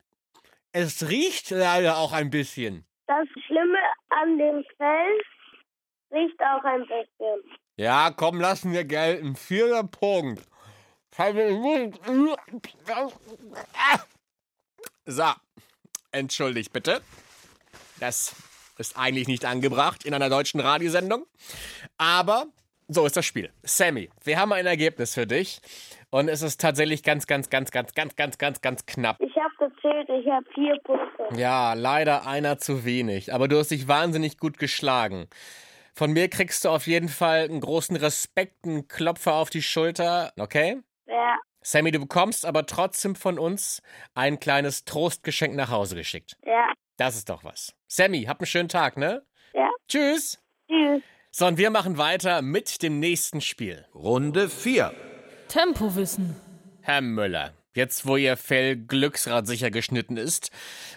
es 0.72 1.08
riecht 1.08 1.50
leider 1.50 1.98
auch 1.98 2.12
ein 2.12 2.30
bisschen. 2.30 2.86
Das 3.08 3.26
Schlimme 3.46 3.78
an 4.10 4.38
dem 4.38 4.64
Fell 4.76 5.20
riecht 6.12 6.40
auch 6.40 6.62
ein 6.62 6.82
bisschen. 6.82 7.58
Ja, 7.76 8.12
komm, 8.12 8.40
lassen 8.40 8.72
wir 8.72 8.84
gelten. 8.84 9.34
Vierter 9.34 9.84
Punkt. 9.84 10.46
So, 15.06 15.32
entschuldigt 16.12 16.72
bitte. 16.72 17.02
Das 17.98 18.36
ist 18.78 18.96
eigentlich 18.96 19.26
nicht 19.26 19.44
angebracht 19.44 20.04
in 20.04 20.14
einer 20.14 20.30
deutschen 20.30 20.60
Radiosendung. 20.60 21.26
Aber 21.98 22.46
so 22.92 23.06
ist 23.06 23.16
das 23.16 23.24
Spiel. 23.24 23.50
Sammy, 23.62 24.10
wir 24.24 24.38
haben 24.38 24.52
ein 24.52 24.66
Ergebnis 24.66 25.14
für 25.14 25.26
dich. 25.26 25.60
Und 26.10 26.28
es 26.28 26.42
ist 26.42 26.60
tatsächlich 26.60 27.04
ganz, 27.04 27.28
ganz, 27.28 27.50
ganz, 27.50 27.70
ganz, 27.70 27.94
ganz, 27.94 28.16
ganz, 28.16 28.36
ganz, 28.38 28.60
ganz 28.60 28.84
knapp. 28.86 29.16
Ich 29.20 29.32
habe 29.36 29.70
gezählt, 29.72 30.08
ich 30.08 30.28
habe 30.28 30.44
vier 30.54 30.76
Punkte. 30.82 31.40
Ja, 31.40 31.74
leider 31.74 32.26
einer 32.26 32.58
zu 32.58 32.84
wenig. 32.84 33.32
Aber 33.32 33.46
du 33.46 33.58
hast 33.58 33.70
dich 33.70 33.86
wahnsinnig 33.86 34.38
gut 34.38 34.58
geschlagen. 34.58 35.28
Von 35.94 36.12
mir 36.12 36.28
kriegst 36.28 36.64
du 36.64 36.70
auf 36.70 36.88
jeden 36.88 37.08
Fall 37.08 37.44
einen 37.44 37.60
großen 37.60 37.94
Respekt, 37.94 38.64
einen 38.64 38.88
Klopfer 38.88 39.34
auf 39.34 39.50
die 39.50 39.62
Schulter, 39.62 40.32
okay? 40.38 40.80
Ja, 41.06 41.36
Sammy, 41.62 41.90
du 41.90 42.00
bekommst 42.00 42.46
aber 42.46 42.64
trotzdem 42.66 43.14
von 43.14 43.38
uns 43.38 43.82
ein 44.14 44.40
kleines 44.40 44.84
Trostgeschenk 44.84 45.54
nach 45.54 45.70
Hause 45.70 45.94
geschickt. 45.94 46.36
ja, 46.44 46.72
Das 46.96 47.16
ist 47.16 47.28
doch 47.28 47.44
was. 47.44 47.74
Sammy, 47.86 48.24
hab 48.24 48.40
einen 48.40 48.46
schönen 48.46 48.68
Tag, 48.68 48.96
ne? 48.96 49.22
ja. 49.52 49.68
Tschüss. 49.88 50.42
Tschüss. 50.68 51.02
So, 51.32 51.46
und 51.46 51.58
wir 51.58 51.70
machen 51.70 51.96
weiter 51.96 52.42
mit 52.42 52.82
dem 52.82 52.98
nächsten 52.98 53.40
Spiel. 53.40 53.86
Runde 53.94 54.48
4. 54.48 54.92
Tempowissen. 55.46 56.34
Herr 56.80 57.00
Müller, 57.02 57.54
jetzt 57.72 58.04
wo 58.04 58.16
Ihr 58.16 58.36
Fell 58.36 58.76
glücksradsicher 58.76 59.70
geschnitten 59.70 60.16
ist, 60.16 60.50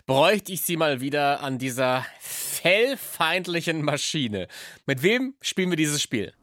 bräuchte 0.08 0.52
ich 0.52 0.63
Sie 0.63 0.76
mal 0.76 1.02
wieder 1.02 1.41
an 1.41 1.60
dieser 1.60 2.04
fellfeindlichen 2.19 3.84
Maschine. 3.84 4.48
Mit 4.88 5.04
wem 5.04 5.36
spielen 5.39 5.69
wir 5.69 5.78
dieses 5.78 6.02
Spiel? 6.02 6.34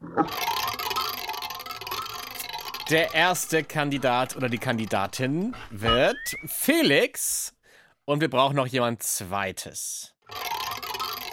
Der 2.91 3.13
erste 3.13 3.65
Kandidat 3.65 4.37
oder 4.37 4.49
die 4.49 4.59
Kandidatin 4.59 5.57
wird 5.71 6.17
Felix. 6.47 7.57
Und 8.05 8.21
wir 8.21 8.31
brauchen 8.31 8.55
noch 8.55 8.69
jemand 8.69 9.03
Zweites. 9.03 10.15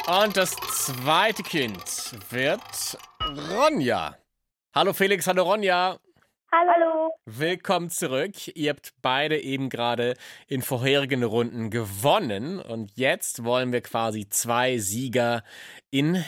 Und 0.07 0.37
das 0.37 0.55
zweite 0.55 1.43
Kind 1.43 1.83
wird 2.31 2.97
Ronja. 3.51 4.17
Hallo 4.73 4.93
Felix, 4.93 5.27
hallo 5.27 5.43
Ronja. 5.43 5.97
Hallo. 6.49 7.11
Willkommen 7.25 7.89
zurück. 7.89 8.47
Ihr 8.55 8.69
habt 8.69 8.93
beide 9.01 9.37
eben 9.37 9.67
gerade 9.67 10.13
in 10.47 10.61
vorherigen 10.61 11.25
Runden 11.25 11.69
gewonnen 11.71 12.61
und 12.61 12.95
jetzt 12.95 13.43
wollen 13.43 13.73
wir 13.73 13.81
quasi 13.81 14.29
zwei 14.29 14.77
Sieger 14.77 15.43
in 15.91 16.23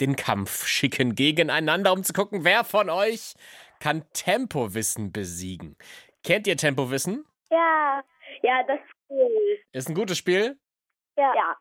den 0.00 0.14
Kampf 0.14 0.68
schicken 0.68 1.16
gegeneinander, 1.16 1.92
um 1.92 2.04
zu 2.04 2.12
gucken, 2.12 2.44
wer 2.44 2.62
von 2.62 2.88
euch 2.88 3.34
kann 3.80 4.04
Tempowissen 4.12 5.10
besiegen. 5.10 5.76
Kennt 6.22 6.46
ihr 6.46 6.56
Tempowissen? 6.56 7.24
Ja, 7.50 8.00
ja, 8.42 8.62
das 8.68 8.78
ist 8.78 8.94
cool. 9.10 9.58
Ist 9.72 9.88
ein 9.88 9.96
gutes 9.96 10.18
Spiel. 10.18 10.56
Ja. 11.16 11.32
ja. 11.34 11.56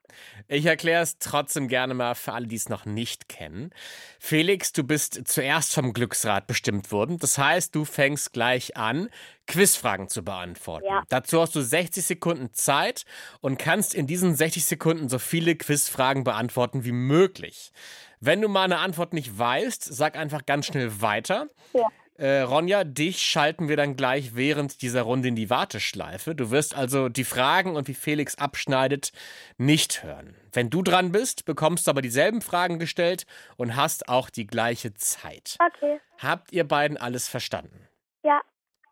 Ich 0.47 0.65
erkläre 0.65 1.03
es 1.03 1.17
trotzdem 1.19 1.67
gerne 1.67 1.93
mal 1.93 2.15
für 2.15 2.33
alle, 2.33 2.47
die 2.47 2.55
es 2.55 2.69
noch 2.69 2.85
nicht 2.85 3.29
kennen. 3.29 3.71
Felix, 4.19 4.73
du 4.73 4.83
bist 4.83 5.27
zuerst 5.27 5.73
vom 5.73 5.93
Glücksrad 5.93 6.47
bestimmt 6.47 6.91
worden. 6.91 7.17
Das 7.19 7.37
heißt, 7.37 7.75
du 7.75 7.85
fängst 7.85 8.33
gleich 8.33 8.75
an, 8.77 9.09
Quizfragen 9.45 10.07
zu 10.07 10.23
beantworten. 10.23 10.85
Ja. 10.87 11.03
Dazu 11.09 11.41
hast 11.41 11.55
du 11.55 11.61
60 11.61 12.03
Sekunden 12.03 12.53
Zeit 12.53 13.03
und 13.41 13.59
kannst 13.59 13.93
in 13.93 14.07
diesen 14.07 14.35
60 14.35 14.65
Sekunden 14.65 15.09
so 15.09 15.19
viele 15.19 15.55
Quizfragen 15.55 16.23
beantworten 16.23 16.83
wie 16.85 16.91
möglich. 16.91 17.71
Wenn 18.19 18.41
du 18.41 18.47
mal 18.47 18.63
eine 18.63 18.79
Antwort 18.79 19.13
nicht 19.13 19.37
weißt, 19.37 19.83
sag 19.83 20.15
einfach 20.15 20.45
ganz 20.45 20.67
schnell 20.67 21.01
weiter. 21.01 21.47
Ja. 21.73 21.87
Äh, 22.15 22.41
Ronja, 22.41 22.83
dich 22.83 23.21
schalten 23.23 23.69
wir 23.69 23.77
dann 23.77 23.95
gleich 23.95 24.35
während 24.35 24.83
dieser 24.83 25.01
Runde 25.01 25.29
in 25.29 25.35
die 25.35 25.49
Warteschleife. 25.49 26.35
Du 26.35 26.51
wirst 26.51 26.75
also 26.75 27.09
die 27.09 27.23
Fragen 27.23 27.75
und 27.75 27.87
wie 27.87 27.95
Felix 27.95 28.35
abschneidet 28.35 29.11
nicht 29.57 30.03
hören. 30.03 30.35
Wenn 30.51 30.69
du 30.69 30.83
dran 30.83 31.11
bist, 31.11 31.45
bekommst 31.45 31.87
du 31.87 31.91
aber 31.91 32.03
dieselben 32.03 32.41
Fragen 32.41 32.77
gestellt 32.77 33.25
und 33.57 33.75
hast 33.75 34.09
auch 34.09 34.29
die 34.29 34.45
gleiche 34.45 34.93
Zeit. 34.93 35.57
Okay. 35.75 35.99
Habt 36.19 36.51
ihr 36.51 36.67
beiden 36.67 36.97
alles 36.97 37.27
verstanden? 37.27 37.87
Ja. 38.23 38.41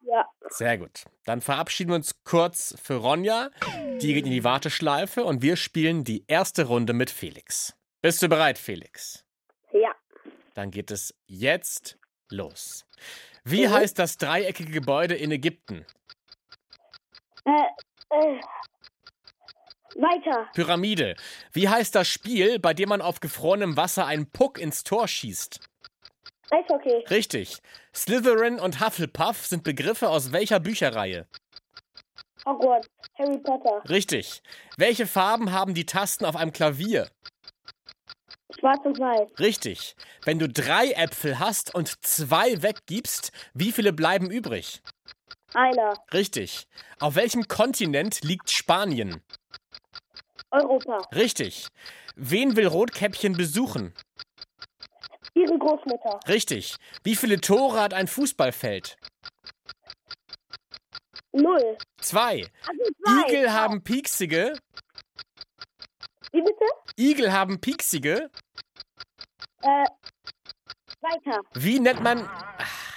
Ja. 0.02 0.26
Sehr 0.50 0.80
gut. 0.80 1.06
Dann 1.26 1.42
verabschieden 1.42 1.92
wir 1.92 1.96
uns 1.96 2.24
kurz 2.24 2.76
für 2.82 2.96
Ronja. 2.96 3.52
Die 4.02 4.16
geht 4.16 4.26
in 4.26 4.32
die 4.32 4.44
Warteschleife 4.44 5.24
und 5.24 5.44
wir 5.44 5.58
spielen 5.58 6.04
die 6.04 6.26
erste 6.28 6.66
Runde 6.66 6.94
mit 6.94 7.12
Felix. 7.12 7.78
Bist 8.02 8.24
du 8.24 8.28
bereit, 8.28 8.58
Felix? 8.58 9.24
Ja. 9.72 9.94
Dann 10.56 10.72
geht 10.72 10.90
es 10.90 11.14
jetzt 11.28 12.00
los. 12.32 12.86
Wie 13.44 13.68
heißt 13.68 13.98
das 13.98 14.18
dreieckige 14.18 14.72
Gebäude 14.72 15.16
in 15.16 15.32
Ägypten? 15.32 15.86
Äh, 17.46 17.52
äh. 18.10 18.40
Weiter. 19.96 20.48
Pyramide. 20.54 21.16
Wie 21.52 21.68
heißt 21.68 21.96
das 21.96 22.08
Spiel, 22.08 22.60
bei 22.60 22.74
dem 22.74 22.90
man 22.90 23.02
auf 23.02 23.20
gefrorenem 23.20 23.76
Wasser 23.78 24.06
einen 24.06 24.30
Puck 24.32 24.58
ins 24.58 24.84
Tor 24.84 25.08
schießt? 25.08 25.60
Eishockey. 26.52 27.06
Richtig. 27.10 27.58
Slytherin 27.94 28.60
und 28.60 28.80
Hufflepuff 28.80 29.46
sind 29.46 29.64
Begriffe 29.64 30.10
aus 30.10 30.32
welcher 30.32 30.60
Bücherreihe? 30.60 31.28
Hogwarts. 32.46 32.88
Harry 33.18 33.38
Potter. 33.40 33.84
Richtig. 33.90 34.42
Welche 34.78 35.08
Farben 35.08 35.52
haben 35.52 35.74
die 35.74 35.86
Tasten 35.86 36.26
auf 36.26 36.36
einem 36.36 36.54
Klavier? 36.54 37.10
Schwarz 38.60 38.80
und 38.84 39.00
Weiß. 39.00 39.30
Richtig. 39.40 39.96
Wenn 40.24 40.40
du 40.40 40.48
drei 40.48 40.92
Äpfel 40.92 41.40
hast 41.40 41.74
und 41.74 42.04
zwei 42.04 42.62
weggibst, 42.62 43.32
wie 43.54 43.72
viele 43.72 43.94
bleiben 43.94 44.30
übrig? 44.30 44.82
Einer. 45.54 45.94
Richtig. 46.14 46.68
Auf 47.00 47.16
welchem 47.16 47.48
Kontinent 47.48 48.22
liegt 48.24 48.50
Spanien? 48.52 49.22
Europa. 50.52 51.02
Richtig. 51.14 51.68
Wen 52.16 52.56
will 52.56 52.68
Rotkäppchen 52.68 53.34
besuchen? 53.34 53.94
Ihre 55.34 55.58
Großmutter. 55.58 56.20
Richtig. 56.28 56.76
Wie 57.04 57.16
viele 57.16 57.40
Tore 57.40 57.80
hat 57.80 57.94
ein 57.94 58.08
Fußballfeld? 58.08 58.98
Null. 61.32 61.78
Zwei. 62.02 62.46
Also 62.68 62.84
zwei. 63.04 63.30
Igel 63.30 63.54
haben 63.54 63.84
pieksige. 63.84 64.54
Wie 66.32 66.42
bitte? 66.42 66.66
Igel 66.98 67.32
haben 67.32 67.60
pieksige. 67.60 68.30
Äh, 69.62 69.86
weiter. 71.02 71.42
Wie 71.54 71.80
nennt 71.80 72.02
man. 72.02 72.28
Ach, 72.58 72.94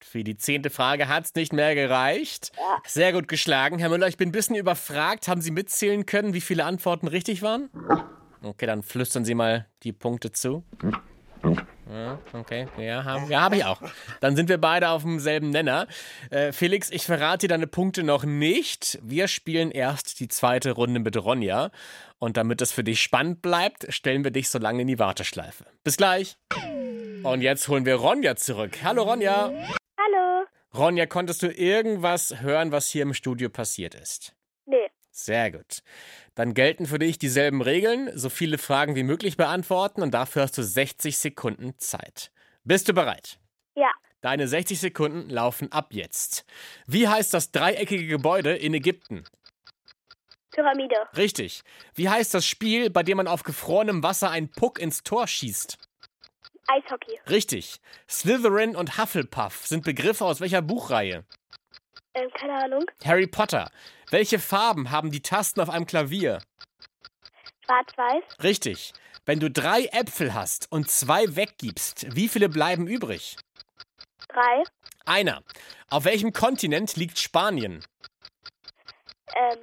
Für 0.00 0.24
die 0.24 0.36
zehnte 0.36 0.70
Frage 0.70 1.08
hat's 1.08 1.34
nicht 1.34 1.52
mehr 1.52 1.74
gereicht. 1.74 2.52
Ja. 2.56 2.78
Sehr 2.86 3.12
gut 3.12 3.28
geschlagen. 3.28 3.78
Herr 3.78 3.88
Müller, 3.88 4.08
ich 4.08 4.16
bin 4.16 4.28
ein 4.28 4.32
bisschen 4.32 4.56
überfragt. 4.56 5.28
Haben 5.28 5.40
Sie 5.40 5.50
mitzählen 5.50 6.06
können, 6.06 6.32
wie 6.32 6.40
viele 6.40 6.64
Antworten 6.64 7.08
richtig 7.08 7.42
waren? 7.42 7.70
Okay, 8.42 8.66
dann 8.66 8.82
flüstern 8.82 9.24
Sie 9.24 9.34
mal 9.34 9.66
die 9.82 9.92
Punkte 9.92 10.30
zu. 10.32 10.64
Ja, 11.90 12.18
okay, 12.34 12.68
ja, 12.76 13.04
habe 13.04 13.30
ja, 13.30 13.42
hab 13.42 13.54
ich 13.54 13.64
auch. 13.64 13.80
Dann 14.20 14.36
sind 14.36 14.48
wir 14.48 14.58
beide 14.58 14.90
auf 14.90 15.02
demselben 15.02 15.50
Nenner. 15.50 15.86
Äh, 16.30 16.52
Felix, 16.52 16.90
ich 16.90 17.04
verrate 17.04 17.46
dir 17.46 17.48
deine 17.48 17.66
Punkte 17.66 18.02
noch 18.02 18.24
nicht. 18.24 18.98
Wir 19.02 19.26
spielen 19.26 19.70
erst 19.70 20.20
die 20.20 20.28
zweite 20.28 20.72
Runde 20.72 21.00
mit 21.00 21.16
Ronja. 21.16 21.70
Und 22.18 22.36
damit 22.36 22.60
es 22.60 22.72
für 22.72 22.84
dich 22.84 23.00
spannend 23.00 23.40
bleibt, 23.40 23.86
stellen 23.92 24.24
wir 24.24 24.30
dich 24.30 24.50
so 24.50 24.58
lange 24.58 24.82
in 24.82 24.88
die 24.88 24.98
Warteschleife. 24.98 25.64
Bis 25.82 25.96
gleich. 25.96 26.36
Und 27.22 27.40
jetzt 27.40 27.68
holen 27.68 27.86
wir 27.86 27.94
Ronja 27.94 28.36
zurück. 28.36 28.78
Hallo 28.82 29.04
Ronja. 29.04 29.50
Hallo. 29.98 30.46
Ronja, 30.74 31.06
konntest 31.06 31.42
du 31.42 31.50
irgendwas 31.50 32.42
hören, 32.42 32.70
was 32.70 32.88
hier 32.88 33.02
im 33.02 33.14
Studio 33.14 33.48
passiert 33.48 33.94
ist? 33.94 34.34
Sehr 35.18 35.50
gut. 35.50 35.82
Dann 36.36 36.54
gelten 36.54 36.86
für 36.86 37.00
dich 37.00 37.18
dieselben 37.18 37.60
Regeln, 37.60 38.08
so 38.16 38.30
viele 38.30 38.56
Fragen 38.56 38.94
wie 38.94 39.02
möglich 39.02 39.36
beantworten 39.36 40.00
und 40.00 40.12
dafür 40.12 40.42
hast 40.42 40.56
du 40.56 40.62
60 40.62 41.18
Sekunden 41.18 41.76
Zeit. 41.76 42.30
Bist 42.62 42.88
du 42.88 42.92
bereit? 42.92 43.40
Ja. 43.74 43.90
Deine 44.20 44.46
60 44.46 44.78
Sekunden 44.78 45.28
laufen 45.28 45.72
ab 45.72 45.88
jetzt. 45.90 46.44
Wie 46.86 47.08
heißt 47.08 47.34
das 47.34 47.50
dreieckige 47.50 48.06
Gebäude 48.06 48.54
in 48.54 48.74
Ägypten? 48.74 49.24
Pyramide. 50.52 50.96
Richtig. 51.16 51.62
Wie 51.94 52.08
heißt 52.08 52.32
das 52.32 52.46
Spiel, 52.46 52.88
bei 52.88 53.02
dem 53.02 53.16
man 53.16 53.26
auf 53.26 53.42
gefrorenem 53.42 54.04
Wasser 54.04 54.30
einen 54.30 54.50
Puck 54.52 54.78
ins 54.78 55.02
Tor 55.02 55.26
schießt? 55.26 55.78
Eishockey. 56.68 57.18
Richtig. 57.28 57.80
Slytherin 58.08 58.76
und 58.76 58.98
Hufflepuff 58.98 59.66
sind 59.66 59.84
Begriffe 59.84 60.24
aus 60.24 60.40
welcher 60.40 60.62
Buchreihe? 60.62 61.24
Ähm, 62.18 62.30
keine 62.34 62.54
Ahnung. 62.54 62.84
Harry 63.04 63.26
Potter. 63.26 63.70
Welche 64.10 64.38
Farben 64.38 64.90
haben 64.90 65.10
die 65.10 65.22
Tasten 65.22 65.60
auf 65.60 65.70
einem 65.70 65.86
Klavier? 65.86 66.40
Schwarz-Weiß. 67.64 68.42
Richtig. 68.42 68.92
Wenn 69.26 69.40
du 69.40 69.50
drei 69.50 69.84
Äpfel 69.92 70.32
hast 70.32 70.72
und 70.72 70.90
zwei 70.90 71.36
weggibst, 71.36 72.14
wie 72.16 72.28
viele 72.28 72.48
bleiben 72.48 72.86
übrig? 72.86 73.36
Drei. 74.28 74.62
Einer. 75.04 75.42
Auf 75.90 76.04
welchem 76.04 76.32
Kontinent 76.32 76.96
liegt 76.96 77.18
Spanien? 77.18 77.84
Ähm, 79.36 79.58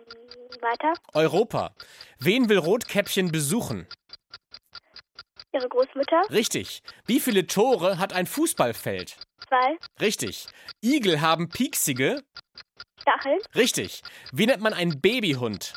weiter. 0.61 0.93
Europa. 1.13 1.73
Wen 2.19 2.47
will 2.49 2.59
Rotkäppchen 2.59 3.31
besuchen? 3.31 3.87
Ihre 5.51 5.67
Großmutter. 5.67 6.21
Richtig. 6.29 6.83
Wie 7.05 7.19
viele 7.19 7.47
Tore 7.47 7.97
hat 7.97 8.13
ein 8.13 8.27
Fußballfeld? 8.27 9.17
Zwei. 9.47 9.77
Richtig. 9.99 10.47
Igel 10.81 11.21
haben 11.21 11.49
pieksige? 11.49 12.23
Stacheln. 13.05 13.39
Richtig. 13.55 14.01
Wie 14.31 14.47
nennt 14.47 14.61
man 14.61 14.73
einen 14.73 14.99
Babyhund? 14.99 15.73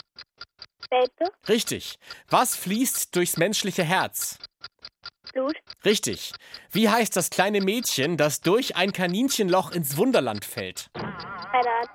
Welpe. 0.90 1.30
Richtig. 1.46 1.98
Was 2.28 2.56
fließt 2.56 3.14
durchs 3.14 3.36
menschliche 3.36 3.84
Herz? 3.84 4.38
Blut. 5.34 5.56
Richtig. 5.84 6.32
Wie 6.70 6.88
heißt 6.88 7.14
das 7.14 7.28
kleine 7.28 7.60
Mädchen, 7.60 8.16
das 8.16 8.40
durch 8.40 8.76
ein 8.76 8.92
Kaninchenloch 8.92 9.72
ins 9.72 9.98
Wunderland 9.98 10.46
fällt? 10.46 10.88
Keine 10.94 11.68
Ahnung. 11.68 11.90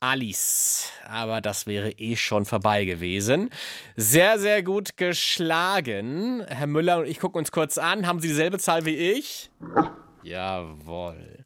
Alice. 0.00 0.92
Aber 1.08 1.40
das 1.40 1.66
wäre 1.66 1.90
eh 1.92 2.16
schon 2.16 2.44
vorbei 2.44 2.84
gewesen. 2.84 3.50
Sehr, 3.96 4.38
sehr 4.38 4.62
gut 4.62 4.96
geschlagen. 4.96 6.44
Herr 6.46 6.68
Müller 6.68 6.98
und 6.98 7.06
ich 7.06 7.18
gucken 7.18 7.40
uns 7.40 7.50
kurz 7.50 7.78
an. 7.78 8.06
Haben 8.06 8.20
Sie 8.20 8.28
dieselbe 8.28 8.58
Zahl 8.58 8.84
wie 8.84 8.96
ich? 8.96 9.50
Jawohl. 10.22 11.44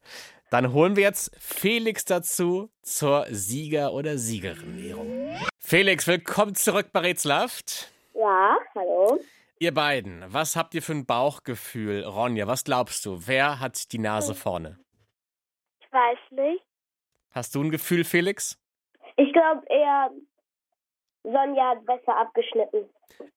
Dann 0.53 0.75
holen 0.75 0.97
wir 0.97 1.03
jetzt 1.03 1.35
Felix 1.41 2.05
dazu 2.05 2.71
zur 2.83 3.25
Sieger- 3.31 3.95
oder 3.95 4.19
Siegerin-Ehrung. 4.19 5.35
Felix, 5.59 6.07
willkommen 6.07 6.55
zurück 6.55 6.91
bei 6.93 7.01
Rätselhaft. 7.01 7.91
Ja, 8.12 8.59
hallo. 8.75 9.19
Ihr 9.61 9.73
beiden, 9.73 10.23
was 10.27 10.55
habt 10.55 10.75
ihr 10.75 10.83
für 10.83 10.93
ein 10.93 11.07
Bauchgefühl? 11.07 12.05
Ronja, 12.05 12.47
was 12.47 12.65
glaubst 12.65 13.07
du? 13.07 13.27
Wer 13.27 13.61
hat 13.61 13.93
die 13.93 13.99
Nase 13.99 14.35
vorne? 14.35 14.79
Ich 15.81 15.91
weiß 15.91 16.19
nicht. 16.33 16.62
Hast 17.31 17.55
du 17.55 17.62
ein 17.62 17.71
Gefühl, 17.71 18.05
Felix? 18.05 18.59
Ich 19.17 19.33
glaube 19.33 19.62
eher, 19.71 20.11
Sonja 21.25 21.71
hat 21.71 21.87
besser 21.87 22.17
abgeschnitten. 22.17 22.89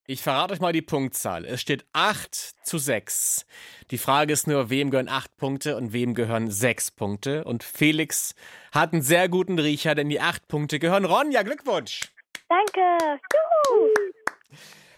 Ich 0.08 0.22
verrate 0.22 0.54
euch 0.54 0.60
mal 0.60 0.74
die 0.74 0.82
Punktzahl. 0.82 1.46
Es 1.46 1.62
steht 1.62 1.86
8 1.94 2.34
zu 2.34 2.78
6. 2.78 3.46
Die 3.92 3.98
Frage 3.98 4.34
ist 4.34 4.48
nur, 4.48 4.70
wem 4.70 4.90
gehören 4.90 5.10
8 5.10 5.38
Punkte 5.38 5.78
und 5.78 5.94
wem 5.94 6.14
gehören 6.14 6.50
6 6.50 6.92
Punkte? 6.92 7.44
Und 7.44 7.64
Felix 7.64 8.36
hat 8.72 8.94
einen 8.94 9.02
sehr 9.02 9.30
guten 9.30 9.60
Riecher, 9.60 9.96
denn 9.96 10.10
die 10.10 10.22
8 10.22 10.48
Punkte 10.48 10.80
gehören 10.80 11.06
Ronja. 11.06 11.44
Glückwunsch! 11.44 12.12
Danke. 12.48 13.20
Juhu. 13.34 13.90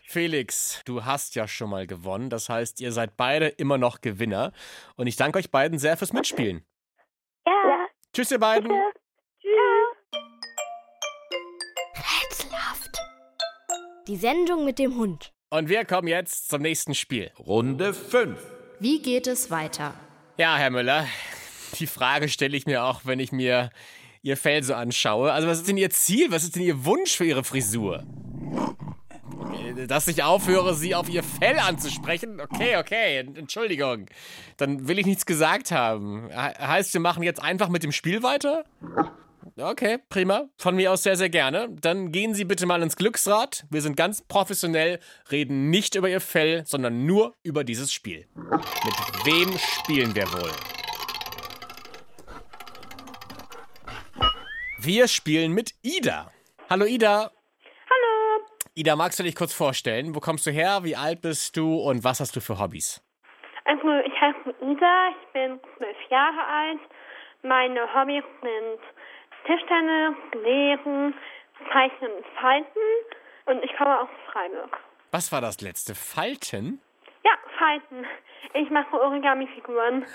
Felix, 0.05 0.81
du 0.85 1.03
hast 1.03 1.35
ja 1.35 1.47
schon 1.47 1.69
mal 1.69 1.87
gewonnen. 1.87 2.29
Das 2.29 2.47
heißt, 2.47 2.79
ihr 2.79 2.91
seid 2.91 3.17
beide 3.17 3.47
immer 3.47 3.77
noch 3.77 4.01
Gewinner. 4.01 4.53
Und 4.95 5.07
ich 5.07 5.17
danke 5.17 5.39
euch 5.39 5.51
beiden 5.51 5.79
sehr 5.79 5.97
fürs 5.97 6.13
Mitspielen. 6.13 6.65
Ja. 7.45 7.87
Tschüss, 8.13 8.31
ihr 8.31 8.39
beiden. 8.39 8.69
Tschüss. 8.69 8.96
Die 14.07 14.15
Sendung 14.15 14.65
mit 14.65 14.79
dem 14.79 14.95
Hund. 14.97 15.31
Und 15.49 15.69
wir 15.69 15.85
kommen 15.85 16.07
jetzt 16.07 16.49
zum 16.49 16.61
nächsten 16.61 16.93
Spiel. 16.95 17.31
Runde 17.39 17.93
5. 17.93 18.39
Wie 18.79 19.01
geht 19.01 19.27
es 19.27 19.49
weiter? 19.51 19.93
Ja, 20.37 20.55
Herr 20.57 20.69
Müller, 20.69 21.05
die 21.79 21.87
Frage 21.87 22.29
stelle 22.29 22.55
ich 22.55 22.65
mir 22.65 22.83
auch, 22.83 23.01
wenn 23.05 23.19
ich 23.19 23.31
mir 23.31 23.69
Ihr 24.21 24.37
Fell 24.37 24.63
so 24.63 24.73
anschaue. 24.73 25.31
Also, 25.31 25.47
was 25.47 25.59
ist 25.59 25.67
denn 25.67 25.77
Ihr 25.77 25.89
Ziel? 25.89 26.31
Was 26.31 26.43
ist 26.43 26.55
denn 26.55 26.63
Ihr 26.63 26.85
Wunsch 26.85 27.15
für 27.15 27.25
Ihre 27.25 27.43
Frisur? 27.43 28.03
Dass 29.87 30.07
ich 30.07 30.23
aufhöre, 30.23 30.73
Sie 30.73 30.95
auf 30.95 31.07
Ihr 31.09 31.23
Fell 31.23 31.59
anzusprechen? 31.59 32.39
Okay, 32.41 32.77
okay, 32.77 33.17
Entschuldigung. 33.19 34.07
Dann 34.57 34.87
will 34.87 34.99
ich 34.99 35.05
nichts 35.05 35.25
gesagt 35.25 35.71
haben. 35.71 36.29
He- 36.29 36.35
Heißt, 36.65 36.93
wir 36.93 37.01
machen 37.01 37.23
jetzt 37.23 37.41
einfach 37.41 37.69
mit 37.69 37.83
dem 37.83 37.91
Spiel 37.91 38.23
weiter? 38.23 38.65
Okay, 39.55 39.99
prima. 40.09 40.45
Von 40.57 40.75
mir 40.75 40.91
aus 40.91 41.03
sehr, 41.03 41.15
sehr 41.15 41.29
gerne. 41.29 41.67
Dann 41.69 42.11
gehen 42.11 42.33
Sie 42.33 42.45
bitte 42.45 42.65
mal 42.65 42.81
ins 42.81 42.95
Glücksrad. 42.95 43.65
Wir 43.69 43.81
sind 43.81 43.95
ganz 43.95 44.21
professionell, 44.21 44.99
reden 45.31 45.69
nicht 45.69 45.95
über 45.95 46.09
Ihr 46.09 46.21
Fell, 46.21 46.63
sondern 46.65 47.05
nur 47.05 47.35
über 47.43 47.63
dieses 47.63 47.93
Spiel. 47.93 48.27
Mit 48.35 49.25
wem 49.25 49.57
spielen 49.57 50.15
wir 50.15 50.25
wohl? 50.33 50.51
Wir 54.79 55.07
spielen 55.07 55.53
mit 55.53 55.71
Ida. 55.81 56.31
Hallo 56.69 56.85
Ida. 56.85 57.31
Hallo. 57.89 58.45
Ida, 58.75 58.95
magst 58.95 59.19
du 59.19 59.23
dich 59.23 59.35
kurz 59.35 59.53
vorstellen? 59.53 60.13
Wo 60.15 60.19
kommst 60.19 60.45
du 60.45 60.51
her? 60.51 60.83
Wie 60.83 60.95
alt 60.95 61.21
bist 61.21 61.57
du? 61.57 61.77
Und 61.77 62.03
was 62.03 62.19
hast 62.19 62.35
du 62.35 62.41
für 62.41 62.59
Hobbys? 62.59 63.03
Also, 63.65 63.89
ich 64.05 64.13
heiße 64.21 64.55
Ida, 64.61 65.09
ich 65.09 65.33
bin 65.33 65.59
zwölf 65.77 65.97
Jahre 66.09 66.45
alt. 66.45 66.79
Meine 67.43 67.81
Hobbys 67.93 68.23
sind 68.41 68.79
Tischtennis, 69.47 70.15
Lesen, 70.43 71.13
Zeichnen 71.71 72.11
und 72.11 72.25
Falten. 72.39 72.79
Und 73.45 73.63
ich 73.63 73.75
komme 73.77 74.01
aus 74.01 74.09
Freiburg. 74.31 74.77
Was 75.11 75.31
war 75.31 75.41
das 75.41 75.61
letzte? 75.61 75.95
Falten? 75.95 76.81
Ja, 77.23 77.31
Falten. 77.57 78.05
Ich 78.53 78.69
mache 78.69 78.93
Origami-Figuren. 78.99 80.05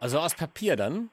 Also 0.00 0.18
aus 0.20 0.34
Papier 0.34 0.76
dann? 0.76 1.10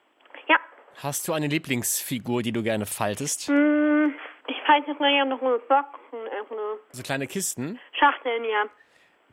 Ja, 0.48 0.58
Hast 1.02 1.28
du 1.28 1.34
eine 1.34 1.48
Lieblingsfigur, 1.48 2.42
die 2.44 2.52
du 2.52 2.62
gerne 2.64 2.86
faltest? 2.86 3.48
hm, 3.48 4.14
ich 4.48 4.62
falte 4.66 4.94
mal 4.94 5.12
gerne 5.12 5.38
so 5.42 5.60
Boxen, 5.68 6.20
also 6.40 6.80
So 6.92 7.02
kleine 7.04 7.26
Kisten? 7.28 7.80
Schachteln, 8.00 8.44
ja. 8.46 8.66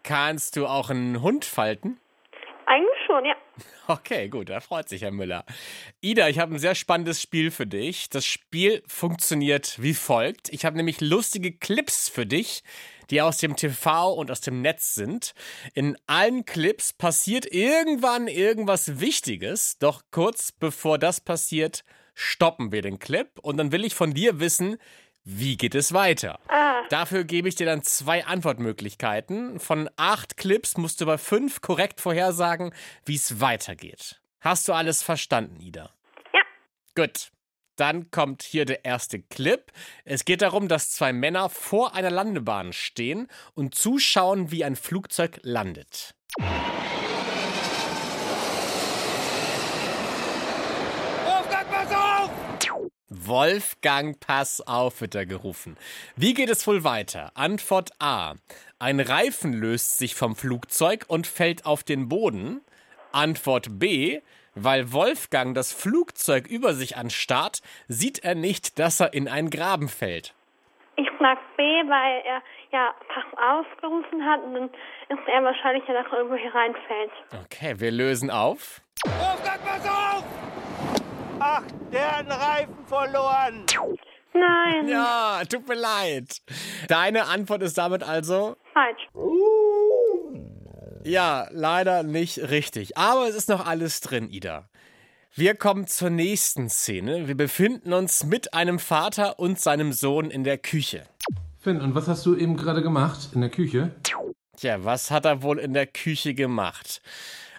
Kannst 0.02 0.56
du 0.56 0.66
auch 0.66 0.88
einen 0.90 1.20
Hund 1.22 1.44
falten? 1.44 2.00
Eigentlich 2.66 2.98
schon, 3.06 3.24
ja. 3.26 3.34
Okay, 3.88 4.28
gut, 4.28 4.48
da 4.48 4.60
freut 4.60 4.88
sich 4.88 5.02
Herr 5.02 5.10
Müller. 5.10 5.44
Ida, 6.00 6.28
ich 6.28 6.38
habe 6.38 6.54
ein 6.54 6.58
sehr 6.58 6.74
spannendes 6.74 7.20
Spiel 7.20 7.50
für 7.50 7.66
dich. 7.66 8.08
Das 8.08 8.24
Spiel 8.24 8.82
funktioniert 8.86 9.82
wie 9.82 9.94
folgt. 9.94 10.48
Ich 10.50 10.64
habe 10.64 10.76
nämlich 10.76 11.00
lustige 11.00 11.52
Clips 11.52 12.08
für 12.08 12.24
dich, 12.24 12.62
die 13.10 13.20
aus 13.20 13.38
dem 13.38 13.56
TV 13.56 14.12
und 14.14 14.30
aus 14.30 14.40
dem 14.40 14.62
Netz 14.62 14.94
sind. 14.94 15.34
In 15.74 15.96
allen 16.06 16.44
Clips 16.44 16.92
passiert 16.92 17.44
irgendwann 17.46 18.28
irgendwas 18.28 19.00
Wichtiges, 19.00 19.78
doch 19.78 20.02
kurz 20.10 20.52
bevor 20.52 20.98
das 20.98 21.20
passiert, 21.20 21.84
stoppen 22.14 22.72
wir 22.72 22.82
den 22.82 22.98
Clip 22.98 23.38
und 23.40 23.56
dann 23.56 23.72
will 23.72 23.84
ich 23.84 23.94
von 23.94 24.14
dir 24.14 24.38
wissen, 24.40 24.76
wie 25.24 25.56
geht 25.56 25.74
es 25.74 25.92
weiter? 25.92 26.38
Ah, 26.48 26.82
Dafür 26.88 27.24
gebe 27.24 27.48
ich 27.48 27.54
dir 27.54 27.66
dann 27.66 27.82
zwei 27.82 28.24
Antwortmöglichkeiten. 28.26 29.60
Von 29.60 29.88
acht 29.96 30.36
Clips 30.36 30.76
musst 30.76 31.00
du 31.00 31.06
bei 31.06 31.16
fünf 31.18 31.60
korrekt 31.60 32.00
vorhersagen, 32.00 32.74
wie 33.04 33.14
es 33.14 33.40
weitergeht. 33.40 34.20
Hast 34.40 34.66
du 34.68 34.72
alles 34.72 35.02
verstanden, 35.02 35.60
Ida? 35.60 35.90
Ja. 36.34 36.40
Gut. 36.94 37.30
Dann 37.76 38.10
kommt 38.10 38.42
hier 38.42 38.66
der 38.66 38.84
erste 38.84 39.20
Clip. 39.22 39.72
Es 40.04 40.26
geht 40.26 40.42
darum, 40.42 40.68
dass 40.68 40.90
zwei 40.90 41.12
Männer 41.14 41.48
vor 41.48 41.94
einer 41.94 42.10
Landebahn 42.10 42.74
stehen 42.74 43.28
und 43.54 43.74
zuschauen, 43.74 44.50
wie 44.50 44.62
ein 44.64 44.76
Flugzeug 44.76 45.40
landet. 45.42 46.14
Wolfgang, 51.24 51.70
pass 51.70 51.92
auf! 51.92 52.30
Wolfgang, 53.14 54.18
pass 54.18 54.66
auf, 54.66 55.00
wird 55.00 55.14
er 55.14 55.26
gerufen. 55.26 55.76
Wie 56.16 56.34
geht 56.34 56.48
es 56.48 56.66
wohl 56.66 56.84
weiter? 56.84 57.30
Antwort 57.34 57.90
A. 57.98 58.34
Ein 58.78 59.00
Reifen 59.00 59.52
löst 59.52 59.98
sich 59.98 60.14
vom 60.14 60.34
Flugzeug 60.34 61.04
und 61.08 61.26
fällt 61.26 61.66
auf 61.66 61.82
den 61.82 62.08
Boden. 62.08 62.60
Antwort 63.12 63.78
B. 63.78 64.20
Weil 64.54 64.92
Wolfgang 64.92 65.54
das 65.54 65.72
Flugzeug 65.72 66.46
über 66.46 66.74
sich 66.74 66.96
anstarrt, 66.96 67.62
sieht 67.88 68.18
er 68.22 68.34
nicht, 68.34 68.78
dass 68.78 69.00
er 69.00 69.14
in 69.14 69.28
einen 69.28 69.50
Graben 69.50 69.88
fällt. 69.88 70.34
Ich 70.96 71.08
sag 71.18 71.38
B, 71.56 71.62
weil 71.62 72.22
er 72.24 72.42
ja 72.70 72.94
Pass 73.08 73.24
ausgerufen 73.38 74.24
hat 74.24 74.42
und 74.42 74.54
dann 74.54 74.64
ist 75.08 75.26
er 75.26 75.42
wahrscheinlich 75.42 75.84
ja 75.88 76.02
noch 76.02 76.12
irgendwo 76.12 76.36
hier 76.36 76.54
reinfällt. 76.54 77.12
Okay, 77.44 77.80
wir 77.80 77.90
lösen 77.90 78.30
auf. 78.30 78.82
Wolfgang, 79.04 79.64
pass 79.64 79.88
auf! 79.88 80.51
Ach, 81.44 81.64
der 81.90 82.18
hat 82.18 82.30
einen 82.30 82.40
Reifen 82.40 82.86
verloren. 82.86 83.66
Nein. 84.32 84.88
Ja, 84.88 85.42
tut 85.48 85.66
mir 85.66 85.74
leid. 85.74 86.40
Deine 86.86 87.26
Antwort 87.26 87.62
ist 87.62 87.76
damit 87.76 88.04
also 88.04 88.56
Falsch. 88.72 89.08
Ja, 91.02 91.48
leider 91.50 92.04
nicht 92.04 92.38
richtig. 92.38 92.96
Aber 92.96 93.26
es 93.26 93.34
ist 93.34 93.48
noch 93.48 93.66
alles 93.66 94.00
drin, 94.00 94.30
Ida. 94.30 94.68
Wir 95.34 95.56
kommen 95.56 95.88
zur 95.88 96.10
nächsten 96.10 96.70
Szene. 96.70 97.26
Wir 97.26 97.36
befinden 97.36 97.92
uns 97.92 98.22
mit 98.22 98.54
einem 98.54 98.78
Vater 98.78 99.40
und 99.40 99.58
seinem 99.58 99.92
Sohn 99.92 100.30
in 100.30 100.44
der 100.44 100.58
Küche. 100.58 101.02
Finn, 101.58 101.80
und 101.80 101.96
was 101.96 102.06
hast 102.06 102.24
du 102.24 102.36
eben 102.36 102.56
gerade 102.56 102.82
gemacht 102.82 103.30
in 103.34 103.40
der 103.40 103.50
Küche? 103.50 103.90
Tja, 104.56 104.84
was 104.84 105.10
hat 105.10 105.24
er 105.24 105.42
wohl 105.42 105.58
in 105.58 105.74
der 105.74 105.88
Küche 105.88 106.34
gemacht? 106.34 107.02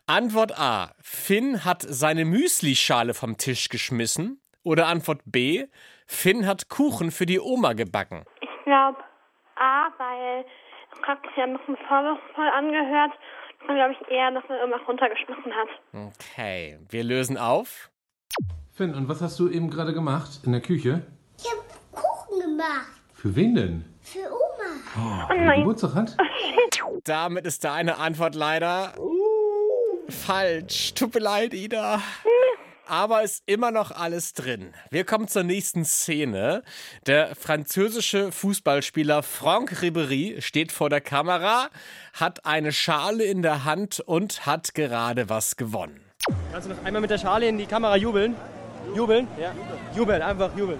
Antwort 0.07 0.59
A. 0.59 0.91
Finn 1.01 1.63
hat 1.63 1.81
seine 1.81 2.25
Müslischale 2.25 3.13
vom 3.13 3.37
Tisch 3.37 3.69
geschmissen. 3.69 4.41
Oder 4.63 4.87
Antwort 4.87 5.21
B. 5.25 5.67
Finn 6.07 6.45
hat 6.45 6.67
Kuchen 6.67 7.09
für 7.11 7.25
die 7.25 7.39
Oma 7.39 7.71
gebacken. 7.73 8.25
Ich 8.41 8.49
glaube 8.65 8.97
A, 9.55 9.87
weil 9.97 10.45
es 10.91 11.07
hat 11.07 11.21
sich 11.21 11.31
ja 11.37 11.45
ein 11.45 11.57
bisschen 11.57 11.77
vorwurfsvoll 11.87 12.49
angehört. 12.49 13.11
Dann 13.65 13.75
glaube 13.77 13.93
ich 13.93 14.11
eher, 14.11 14.31
dass 14.31 14.43
er 14.49 14.59
irgendwas 14.59 14.85
runtergeschmissen 14.87 15.53
hat. 15.53 16.11
Okay, 16.11 16.77
wir 16.89 17.03
lösen 17.05 17.37
auf. 17.37 17.89
Finn, 18.73 18.93
und 18.95 19.07
was 19.07 19.21
hast 19.21 19.39
du 19.39 19.49
eben 19.49 19.69
gerade 19.69 19.93
gemacht 19.93 20.41
in 20.43 20.51
der 20.51 20.61
Küche? 20.61 21.05
Ich 21.37 21.49
habe 21.49 21.61
Kuchen 21.93 22.41
gemacht. 22.41 23.01
Für 23.13 23.33
wen 23.35 23.55
denn? 23.55 23.85
Für 24.01 24.27
Oma. 24.27 24.43
Oh 24.97 25.29
Wer 25.29 25.45
nein. 25.45 25.59
Geburtstag 25.59 25.95
hat? 25.95 26.17
Damit 27.05 27.45
ist 27.45 27.63
deine 27.63 27.97
Antwort 27.97 28.35
leider 28.35 28.93
falsch. 30.09 30.93
Tut 30.93 31.13
mir 31.13 31.21
leid, 31.21 31.53
Ida. 31.53 32.01
Aber 32.85 33.23
ist 33.23 33.43
immer 33.45 33.71
noch 33.71 33.91
alles 33.91 34.33
drin. 34.33 34.73
Wir 34.91 35.05
kommen 35.05 35.27
zur 35.27 35.43
nächsten 35.43 35.85
Szene. 35.85 36.63
Der 37.07 37.33
französische 37.35 38.31
Fußballspieler 38.31 39.23
Franck 39.23 39.81
Ribéry 39.81 40.41
steht 40.41 40.71
vor 40.71 40.89
der 40.89 40.99
Kamera, 40.99 41.69
hat 42.13 42.45
eine 42.45 42.73
Schale 42.73 43.23
in 43.23 43.41
der 43.41 43.63
Hand 43.63 44.01
und 44.01 44.45
hat 44.45 44.73
gerade 44.73 45.29
was 45.29 45.55
gewonnen. 45.55 46.01
Kannst 46.51 46.69
du 46.69 46.73
noch 46.73 46.83
einmal 46.83 47.01
mit 47.01 47.09
der 47.09 47.17
Schale 47.17 47.47
in 47.47 47.57
die 47.57 47.65
Kamera 47.65 47.95
jubeln? 47.95 48.35
Jubeln? 48.93 49.27
Ja. 49.39 49.53
Jubeln, 49.95 50.21
einfach 50.21 50.55
jubeln. 50.57 50.79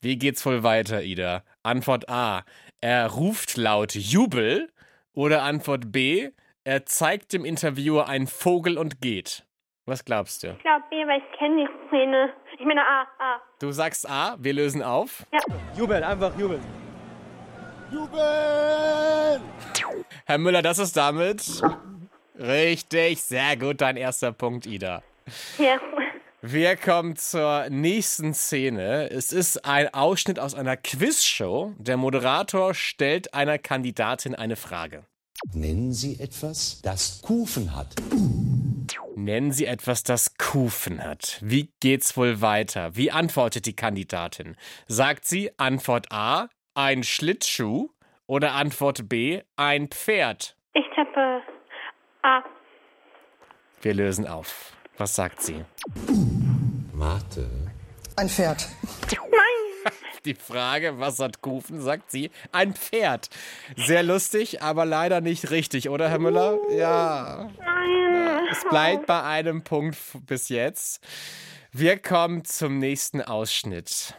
Wie 0.00 0.16
geht's 0.16 0.44
wohl 0.44 0.62
weiter, 0.62 1.02
Ida? 1.02 1.44
Antwort 1.62 2.08
A. 2.08 2.44
Er 2.80 3.06
ruft 3.06 3.56
laut 3.56 3.94
Jubel. 3.94 4.70
Oder 5.12 5.42
Antwort 5.42 5.90
B. 5.90 6.30
Er 6.68 6.84
zeigt 6.84 7.32
dem 7.32 7.46
Interviewer 7.46 8.10
einen 8.10 8.26
Vogel 8.26 8.76
und 8.76 9.00
geht. 9.00 9.46
Was 9.86 10.04
glaubst 10.04 10.42
du? 10.42 10.48
Ich 10.48 10.58
glaube 10.58 10.84
B, 10.90 10.96
weil 10.96 11.18
ich 11.18 11.38
kenne 11.38 11.64
die 11.64 11.88
Szene. 11.88 12.34
Ich 12.58 12.66
meine 12.66 12.82
A, 12.82 13.06
A. 13.18 13.40
Du 13.58 13.72
sagst 13.72 14.06
A, 14.06 14.36
wir 14.38 14.52
lösen 14.52 14.82
auf. 14.82 15.24
Ja. 15.32 15.38
Jubeln, 15.78 16.04
einfach 16.04 16.38
jubeln. 16.38 16.60
Jubeln! 17.90 19.40
Herr 20.26 20.36
Müller, 20.36 20.60
das 20.60 20.78
ist 20.78 20.94
damit. 20.94 21.42
Richtig, 22.38 23.22
sehr 23.22 23.56
gut, 23.56 23.80
dein 23.80 23.96
erster 23.96 24.32
Punkt, 24.32 24.66
Ida. 24.66 25.02
Ja. 25.56 25.78
Wir 26.42 26.76
kommen 26.76 27.16
zur 27.16 27.70
nächsten 27.70 28.34
Szene. 28.34 29.10
Es 29.10 29.32
ist 29.32 29.64
ein 29.64 29.94
Ausschnitt 29.94 30.38
aus 30.38 30.54
einer 30.54 30.76
Quizshow. 30.76 31.72
Der 31.78 31.96
Moderator 31.96 32.74
stellt 32.74 33.32
einer 33.32 33.56
Kandidatin 33.56 34.34
eine 34.34 34.56
Frage. 34.56 35.06
Nennen 35.52 35.92
Sie 35.92 36.18
etwas, 36.20 36.80
das 36.82 37.22
Kufen 37.22 37.74
hat. 37.74 37.94
Nennen 39.14 39.52
Sie 39.52 39.66
etwas, 39.66 40.02
das 40.02 40.36
Kufen 40.36 41.02
hat. 41.02 41.38
Wie 41.40 41.72
geht's 41.80 42.16
wohl 42.16 42.40
weiter? 42.40 42.96
Wie 42.96 43.10
antwortet 43.10 43.66
die 43.66 43.76
Kandidatin? 43.76 44.56
Sagt 44.86 45.24
sie 45.26 45.50
Antwort 45.58 46.12
A, 46.12 46.48
ein 46.74 47.04
Schlittschuh 47.04 47.90
oder 48.26 48.54
Antwort 48.54 49.08
B, 49.08 49.42
ein 49.56 49.88
Pferd? 49.88 50.56
Ich 50.74 50.84
tippe 50.94 51.42
A. 52.22 52.42
Wir 53.80 53.94
lösen 53.94 54.26
auf. 54.26 54.72
Was 54.96 55.14
sagt 55.14 55.42
sie? 55.42 55.64
Warte. 56.92 57.48
Ein 58.16 58.28
Pferd. 58.28 58.66
Die 60.24 60.34
Frage, 60.34 60.98
was 60.98 61.18
hat 61.18 61.40
Kufen, 61.40 61.80
sagt 61.80 62.10
sie, 62.10 62.30
ein 62.52 62.74
Pferd. 62.74 63.28
Sehr 63.76 64.02
lustig, 64.02 64.62
aber 64.62 64.84
leider 64.84 65.20
nicht 65.20 65.50
richtig, 65.50 65.88
oder 65.88 66.08
Herr 66.08 66.18
Müller? 66.18 66.58
Ja. 66.76 67.50
Es 68.50 68.64
bleibt 68.68 69.06
bei 69.06 69.22
einem 69.22 69.62
Punkt 69.62 69.98
bis 70.26 70.48
jetzt. 70.48 71.00
Wir 71.72 71.98
kommen 71.98 72.44
zum 72.44 72.78
nächsten 72.78 73.22
Ausschnitt. 73.22 74.14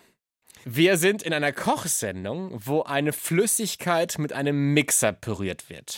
Wir 0.65 0.97
sind 0.97 1.23
in 1.23 1.33
einer 1.33 1.51
Kochsendung, 1.51 2.51
wo 2.65 2.83
eine 2.83 3.13
Flüssigkeit 3.13 4.19
mit 4.19 4.33
einem 4.33 4.73
Mixer 4.73 5.13
püriert 5.13 5.69
wird. 5.69 5.97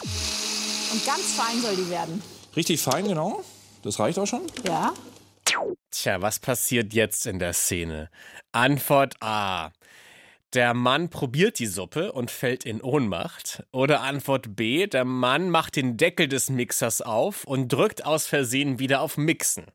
Und 0.91 1.05
ganz 1.05 1.33
fein 1.33 1.61
soll 1.61 1.75
die 1.75 1.89
werden. 1.89 2.21
Richtig 2.55 2.81
fein, 2.81 3.07
genau. 3.07 3.43
Das 3.83 3.99
reicht 3.99 4.19
auch 4.19 4.27
schon. 4.27 4.41
Ja. 4.65 4.93
Tja, 5.89 6.21
was 6.21 6.39
passiert 6.39 6.93
jetzt 6.93 7.25
in 7.25 7.39
der 7.39 7.53
Szene? 7.53 8.09
Antwort 8.51 9.15
A. 9.19 9.71
Der 10.53 10.73
Mann 10.73 11.09
probiert 11.09 11.59
die 11.59 11.65
Suppe 11.65 12.11
und 12.11 12.29
fällt 12.29 12.65
in 12.65 12.81
Ohnmacht. 12.81 13.63
Oder 13.71 14.01
Antwort 14.01 14.55
B. 14.57 14.85
Der 14.85 15.05
Mann 15.05 15.49
macht 15.49 15.77
den 15.77 15.95
Deckel 15.95 16.27
des 16.27 16.49
Mixers 16.49 17.01
auf 17.01 17.45
und 17.45 17.69
drückt 17.71 18.05
aus 18.05 18.27
Versehen 18.27 18.77
wieder 18.77 18.99
auf 18.99 19.17
Mixen. 19.17 19.65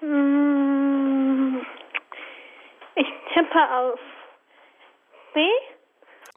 Hm, 0.00 1.60
Ich 2.96 3.06
tippe 3.34 3.74
auf 3.76 3.98
B. 5.34 5.40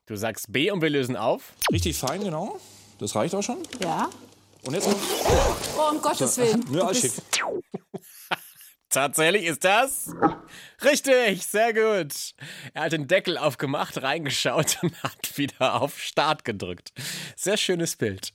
Du 0.08 0.16
sagst 0.18 0.52
B 0.52 0.72
und 0.72 0.82
wir 0.82 0.90
lösen 0.90 1.16
auf. 1.16 1.54
Richtig 1.72 1.98
fein, 1.98 2.22
genau. 2.22 2.60
Das 3.00 3.16
reicht 3.16 3.34
auch 3.34 3.42
schon. 3.44 3.58
Ja. 3.82 4.10
Und 4.66 4.74
jetzt 4.74 4.90
noch. 4.90 4.98
Oh, 5.78 5.92
um 5.96 6.02
Gottes 6.02 6.38
Willen. 6.38 6.66
Ja, 6.70 6.80
Du 6.80 6.86
alles 6.86 7.00
schick. 7.02 7.12
Tatsächlich 8.96 9.44
ist 9.44 9.66
das 9.66 10.16
richtig, 10.82 11.46
sehr 11.46 11.74
gut. 11.74 12.34
Er 12.74 12.84
hat 12.84 12.94
den 12.94 13.10
Deckel 13.10 13.38
aufgemacht, 13.38 14.02
reingeschaut 14.02 14.78
und 14.82 15.04
hat 15.04 15.38
wieder 15.38 15.82
auf 15.82 16.00
Start 16.00 16.46
gedrückt. 16.46 16.94
Sehr 17.36 17.58
schönes 17.58 17.98
Bild. 17.98 18.34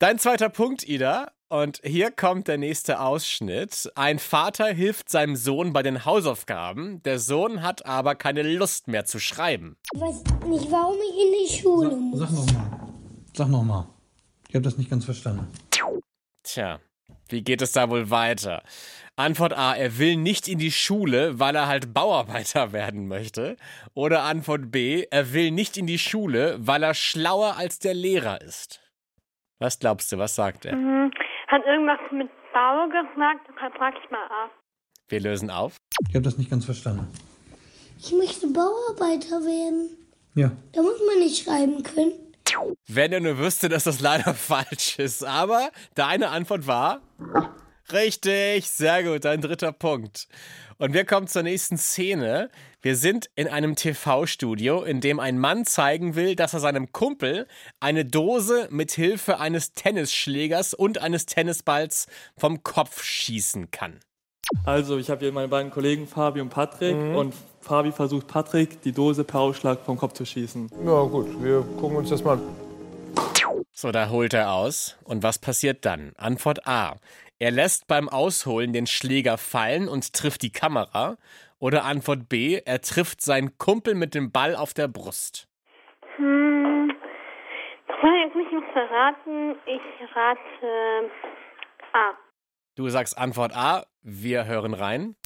Dein 0.00 0.18
zweiter 0.18 0.48
Punkt, 0.48 0.82
Ida. 0.88 1.30
Und 1.48 1.80
hier 1.84 2.10
kommt 2.10 2.48
der 2.48 2.58
nächste 2.58 2.98
Ausschnitt. 2.98 3.88
Ein 3.94 4.18
Vater 4.18 4.66
hilft 4.66 5.10
seinem 5.10 5.36
Sohn 5.36 5.72
bei 5.72 5.84
den 5.84 6.04
Hausaufgaben. 6.04 7.00
Der 7.04 7.20
Sohn 7.20 7.62
hat 7.62 7.86
aber 7.86 8.16
keine 8.16 8.42
Lust 8.42 8.88
mehr 8.88 9.04
zu 9.04 9.20
schreiben. 9.20 9.76
Ich 9.94 10.00
weiß 10.00 10.24
nicht, 10.48 10.72
warum 10.72 10.96
ich 10.96 11.24
in 11.24 11.32
die 11.46 11.60
Schule 11.60 11.94
muss. 11.94 12.18
Sag 12.18 12.32
nochmal. 12.32 12.92
Sag 13.36 13.48
nochmal. 13.48 13.86
Ich 14.48 14.56
habe 14.56 14.64
das 14.64 14.76
nicht 14.76 14.90
ganz 14.90 15.04
verstanden. 15.04 15.46
Tja, 16.42 16.80
wie 17.30 17.42
geht 17.42 17.62
es 17.62 17.72
da 17.72 17.90
wohl 17.90 18.10
weiter? 18.10 18.62
Antwort 19.16 19.52
A, 19.52 19.74
er 19.74 19.98
will 19.98 20.16
nicht 20.16 20.48
in 20.48 20.58
die 20.58 20.72
Schule, 20.72 21.38
weil 21.38 21.54
er 21.54 21.66
halt 21.66 21.92
Bauarbeiter 21.92 22.72
werden 22.72 23.08
möchte. 23.08 23.56
Oder 23.94 24.22
Antwort 24.22 24.70
B, 24.70 25.04
er 25.10 25.32
will 25.32 25.50
nicht 25.50 25.76
in 25.76 25.86
die 25.86 25.98
Schule, 25.98 26.56
weil 26.58 26.82
er 26.82 26.94
schlauer 26.94 27.56
als 27.56 27.78
der 27.78 27.94
Lehrer 27.94 28.40
ist. 28.40 28.80
Was 29.58 29.78
glaubst 29.78 30.10
du, 30.12 30.18
was 30.18 30.34
sagt 30.34 30.64
er? 30.64 30.72
Hm, 30.72 31.10
Hat 31.48 31.62
irgendwas 31.66 32.00
mit 32.12 32.28
Bau 32.54 32.86
gesagt? 32.86 33.46
Dann 33.60 33.72
frag 33.72 33.94
ich 34.02 34.10
mal 34.10 34.24
A. 34.24 34.50
Wir 35.08 35.20
lösen 35.20 35.50
auf. 35.50 35.76
Ich 36.08 36.14
habe 36.14 36.22
das 36.24 36.38
nicht 36.38 36.50
ganz 36.50 36.64
verstanden. 36.64 37.06
Ich 37.98 38.12
möchte 38.12 38.46
Bauarbeiter 38.46 39.40
werden. 39.44 39.96
Ja. 40.34 40.50
Da 40.72 40.80
muss 40.80 40.98
man 41.06 41.18
nicht 41.18 41.44
schreiben 41.44 41.82
können. 41.82 42.12
Wenn 42.88 43.12
er 43.12 43.20
nur 43.20 43.38
wüsste, 43.38 43.68
dass 43.68 43.84
das 43.84 44.00
leider 44.00 44.34
falsch 44.34 44.98
ist. 44.98 45.24
Aber 45.24 45.70
deine 45.94 46.28
Antwort 46.30 46.66
war 46.66 47.00
Richtig, 47.92 48.70
sehr 48.70 49.02
gut, 49.02 49.24
dein 49.24 49.40
dritter 49.40 49.72
Punkt. 49.72 50.28
Und 50.78 50.94
wir 50.94 51.04
kommen 51.04 51.26
zur 51.26 51.42
nächsten 51.42 51.76
Szene. 51.76 52.48
Wir 52.82 52.94
sind 52.94 53.28
in 53.34 53.48
einem 53.48 53.74
TV-Studio, 53.74 54.82
in 54.84 55.00
dem 55.00 55.18
ein 55.18 55.38
Mann 55.38 55.66
zeigen 55.66 56.14
will, 56.14 56.36
dass 56.36 56.54
er 56.54 56.60
seinem 56.60 56.92
Kumpel 56.92 57.48
eine 57.80 58.04
Dose 58.04 58.68
mit 58.70 58.92
Hilfe 58.92 59.40
eines 59.40 59.72
Tennisschlägers 59.72 60.72
und 60.72 60.98
eines 60.98 61.26
Tennisballs 61.26 62.06
vom 62.36 62.62
Kopf 62.62 63.02
schießen 63.02 63.72
kann. 63.72 63.98
Also, 64.64 64.96
ich 64.98 65.10
habe 65.10 65.20
hier 65.24 65.32
meine 65.32 65.48
beiden 65.48 65.70
Kollegen 65.72 66.06
Fabi 66.06 66.40
und 66.40 66.50
Patrick 66.50 66.96
Mhm. 66.96 67.14
und 67.16 67.34
Fabi 67.60 67.92
versucht 67.92 68.26
Patrick 68.26 68.80
die 68.82 68.92
Dose 68.92 69.24
per 69.24 69.40
Ausschlag 69.40 69.80
vom 69.80 69.96
Kopf 69.96 70.14
zu 70.14 70.24
schießen. 70.24 70.70
Ja 70.84 71.02
gut, 71.02 71.42
wir 71.42 71.60
gucken 71.78 71.98
uns 71.98 72.10
das 72.10 72.24
mal 72.24 72.38
an. 72.38 72.42
So, 73.72 73.92
da 73.92 74.08
holt 74.10 74.34
er 74.34 74.52
aus. 74.52 74.98
Und 75.04 75.22
was 75.22 75.38
passiert 75.38 75.84
dann? 75.84 76.12
Antwort 76.16 76.66
A. 76.66 76.96
Er 77.38 77.50
lässt 77.50 77.86
beim 77.86 78.08
Ausholen 78.08 78.72
den 78.72 78.86
Schläger 78.86 79.38
fallen 79.38 79.88
und 79.88 80.12
trifft 80.12 80.42
die 80.42 80.52
Kamera. 80.52 81.16
Oder 81.58 81.84
Antwort 81.84 82.28
B. 82.28 82.60
Er 82.64 82.80
trifft 82.80 83.22
seinen 83.22 83.56
Kumpel 83.56 83.94
mit 83.94 84.14
dem 84.14 84.32
Ball 84.32 84.54
auf 84.54 84.74
der 84.74 84.88
Brust. 84.88 85.48
Hm, 86.16 86.92
das 87.86 87.96
soll 88.02 88.10
ich 88.14 88.26
jetzt 88.26 88.36
nicht 88.36 88.52
noch 88.52 88.72
verraten. 88.72 89.56
Ich 89.66 90.16
rate 90.16 91.10
A. 91.92 92.12
Du 92.76 92.88
sagst 92.88 93.16
Antwort 93.16 93.56
A. 93.56 93.84
Wir 94.02 94.44
hören 94.46 94.74
rein. 94.74 95.16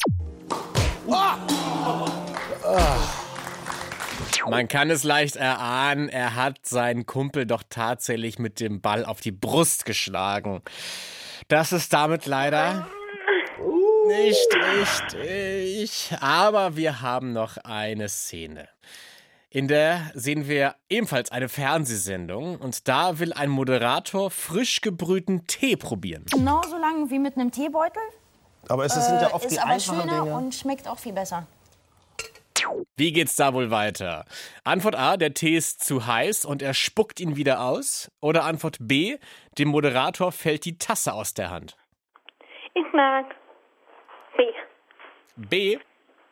Man 4.49 4.68
kann 4.68 4.91
es 4.91 5.05
leicht 5.05 5.37
erahnen, 5.37 6.09
er 6.09 6.35
hat 6.35 6.66
seinen 6.66 7.07
Kumpel 7.07 7.47
doch 7.47 7.62
tatsächlich 7.68 8.39
mit 8.39 8.61
dem 8.61 8.81
Ball 8.81 9.05
auf 9.05 9.20
die 9.20 9.33
Brust 9.33 9.85
geschlagen. 9.85 10.62
Das 11.49 11.72
ist 11.72 11.93
damit 11.93 12.27
leider 12.27 12.87
nicht 14.07 14.49
richtig. 14.79 16.14
Aber 16.20 16.77
wir 16.77 17.01
haben 17.01 17.33
noch 17.33 17.57
eine 17.59 18.09
Szene. 18.09 18.68
In 19.51 19.68
der 19.68 20.11
sehen 20.14 20.49
wir 20.49 20.75
ebenfalls 20.89 21.31
eine 21.31 21.49
Fernsehsendung 21.49 22.57
und 22.57 22.89
da 22.89 23.20
will 23.20 23.33
ein 23.33 23.51
Moderator 23.51 24.31
frisch 24.31 24.81
gebrühten 24.81 25.47
Tee 25.47 25.77
probieren. 25.77 26.25
Genauso 26.31 26.77
lang 26.77 27.09
wie 27.09 27.20
mit 27.20 27.37
einem 27.37 27.53
Teebeutel. 27.53 28.03
Aber 28.68 28.85
es 28.85 28.95
sind 28.95 29.20
ja 29.20 29.33
oft 29.33 29.45
ist 29.45 29.53
die 29.53 29.61
aber 29.61 29.72
einfachen 29.72 30.01
schöner 30.01 30.22
Dinge. 30.25 30.35
und 30.35 30.55
schmeckt 30.55 30.89
auch 30.89 30.99
viel 30.99 31.12
besser. 31.12 31.47
Wie 32.96 33.12
geht's 33.12 33.36
da 33.36 33.54
wohl 33.54 33.70
weiter? 33.70 34.24
Antwort 34.62 34.94
A, 34.94 35.16
der 35.16 35.34
Tee 35.34 35.56
ist 35.56 35.84
zu 35.84 36.06
heiß 36.06 36.44
und 36.44 36.62
er 36.62 36.74
spuckt 36.74 37.20
ihn 37.20 37.36
wieder 37.36 37.60
aus. 37.60 38.10
Oder 38.20 38.44
Antwort 38.44 38.78
B, 38.80 39.18
dem 39.58 39.68
Moderator 39.68 40.32
fällt 40.32 40.64
die 40.64 40.78
Tasse 40.78 41.12
aus 41.12 41.34
der 41.34 41.50
Hand. 41.50 41.76
Ich 42.74 42.92
mag 42.92 43.26
B. 44.36 44.42
B? 45.36 45.78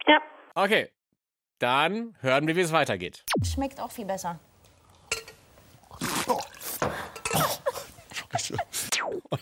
Ja. 0.07 0.21
Okay, 0.55 0.91
dann 1.59 2.17
hören 2.21 2.47
wir, 2.47 2.57
wie 2.57 2.61
es 2.61 2.73
weitergeht. 2.73 3.25
Schmeckt 3.45 3.81
auch 3.81 3.91
viel 3.91 4.07
besser. 4.07 4.39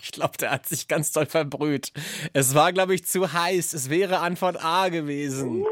Ich 0.01 0.11
glaube, 0.11 0.37
der 0.37 0.51
hat 0.51 0.67
sich 0.67 0.87
ganz 0.87 1.11
doll 1.11 1.25
verbrüht. 1.25 1.91
Es 2.33 2.55
war, 2.55 2.73
glaube 2.73 2.93
ich, 2.93 3.05
zu 3.05 3.31
heiß. 3.31 3.73
Es 3.73 3.89
wäre 3.89 4.19
Antwort 4.19 4.63
A 4.63 4.89
gewesen. 4.89 5.65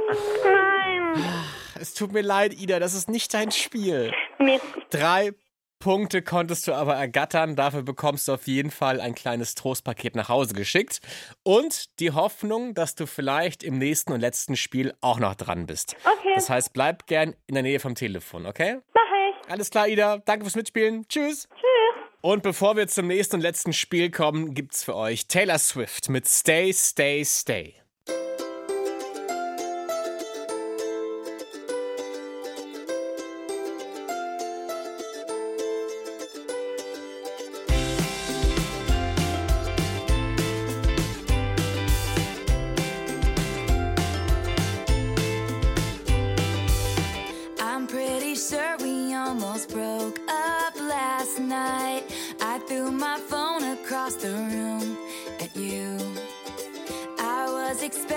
Es 1.80 1.94
tut 1.94 2.12
mir 2.12 2.22
leid, 2.22 2.54
Ida, 2.60 2.80
das 2.80 2.94
ist 2.94 3.10
nicht 3.10 3.34
dein 3.34 3.52
Spiel. 3.52 4.12
Mist. 4.38 4.66
Drei 4.90 5.32
Punkte 5.80 6.22
konntest 6.22 6.68
du 6.68 6.74
aber 6.74 6.96
ergattern. 6.96 7.56
Dafür 7.56 7.84
bekommst 7.84 8.28
du 8.28 8.34
auf 8.34 8.48
jeden 8.48 8.70
Fall 8.70 9.00
ein 9.00 9.16
kleines 9.16 9.56
Trostpaket 9.56 10.16
nach 10.16 10.28
Hause 10.28 10.54
geschickt. 10.54 11.00
Und 11.44 12.00
die 12.00 12.12
Hoffnung, 12.12 12.74
dass 12.74 12.96
du 12.96 13.08
vielleicht 13.08 13.64
im 13.64 13.78
nächsten 13.78 14.12
und 14.12 14.20
letzten 14.20 14.58
Spiel 14.58 14.94
auch 15.00 15.20
noch 15.20 15.36
dran 15.36 15.68
bist. 15.68 15.96
Okay. 16.04 16.34
Das 16.36 16.50
heißt, 16.50 16.74
bleib 16.74 17.08
gern 17.08 17.34
in 17.48 17.54
der 17.54 17.64
Nähe 17.64 17.80
vom 17.80 17.96
Telefon, 17.96 18.46
okay? 18.46 18.80
Mach 18.94 19.02
ich. 19.46 19.52
Alles 19.52 19.70
klar, 19.70 19.88
Ida. 19.88 20.18
Danke 20.26 20.44
fürs 20.44 20.56
Mitspielen. 20.56 21.08
Tschüss. 21.08 21.48
Tschüss. 21.48 22.04
Und 22.22 22.44
bevor 22.44 22.76
wir 22.76 22.90
zum 22.90 23.08
nächsten 23.08 23.38
und 23.38 23.42
letzten 23.42 23.72
Spiel 23.72 24.12
kommen, 24.12 24.54
gibt's 24.54 24.84
für 24.84 24.96
euch 24.98 25.28
Taylor 25.28 25.60
Swift 25.60 26.10
mit 26.10 26.28
Stay, 26.28 26.74
Stay, 26.74 27.24
Stay. 27.24 27.76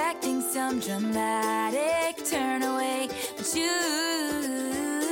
Expecting 0.03 0.41
some 0.41 0.81
dramatic 0.81 2.27
turn 2.27 2.65
away, 2.65 3.09
but 3.37 3.55
you 3.55 5.12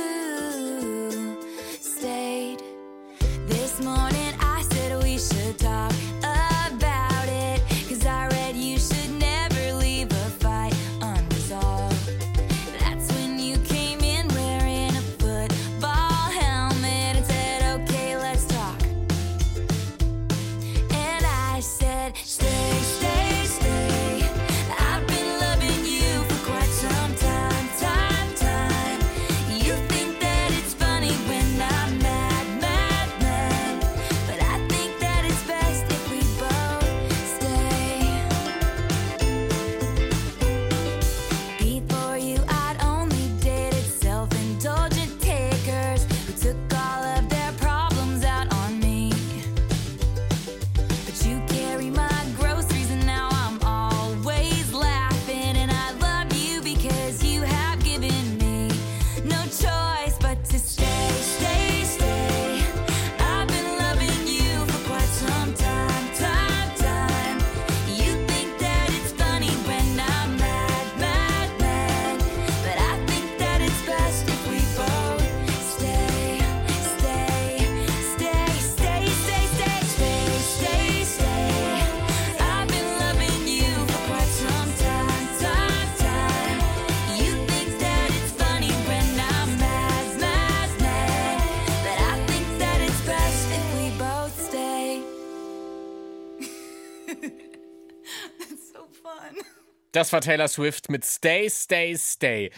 fun. 99.33 99.45
Das 99.91 100.13
war 100.13 100.21
Taylor 100.21 100.47
Swift 100.47 100.89
mit 100.89 101.03
Stay, 101.05 101.49
Stay, 101.49 101.97
Stay. 101.97 102.51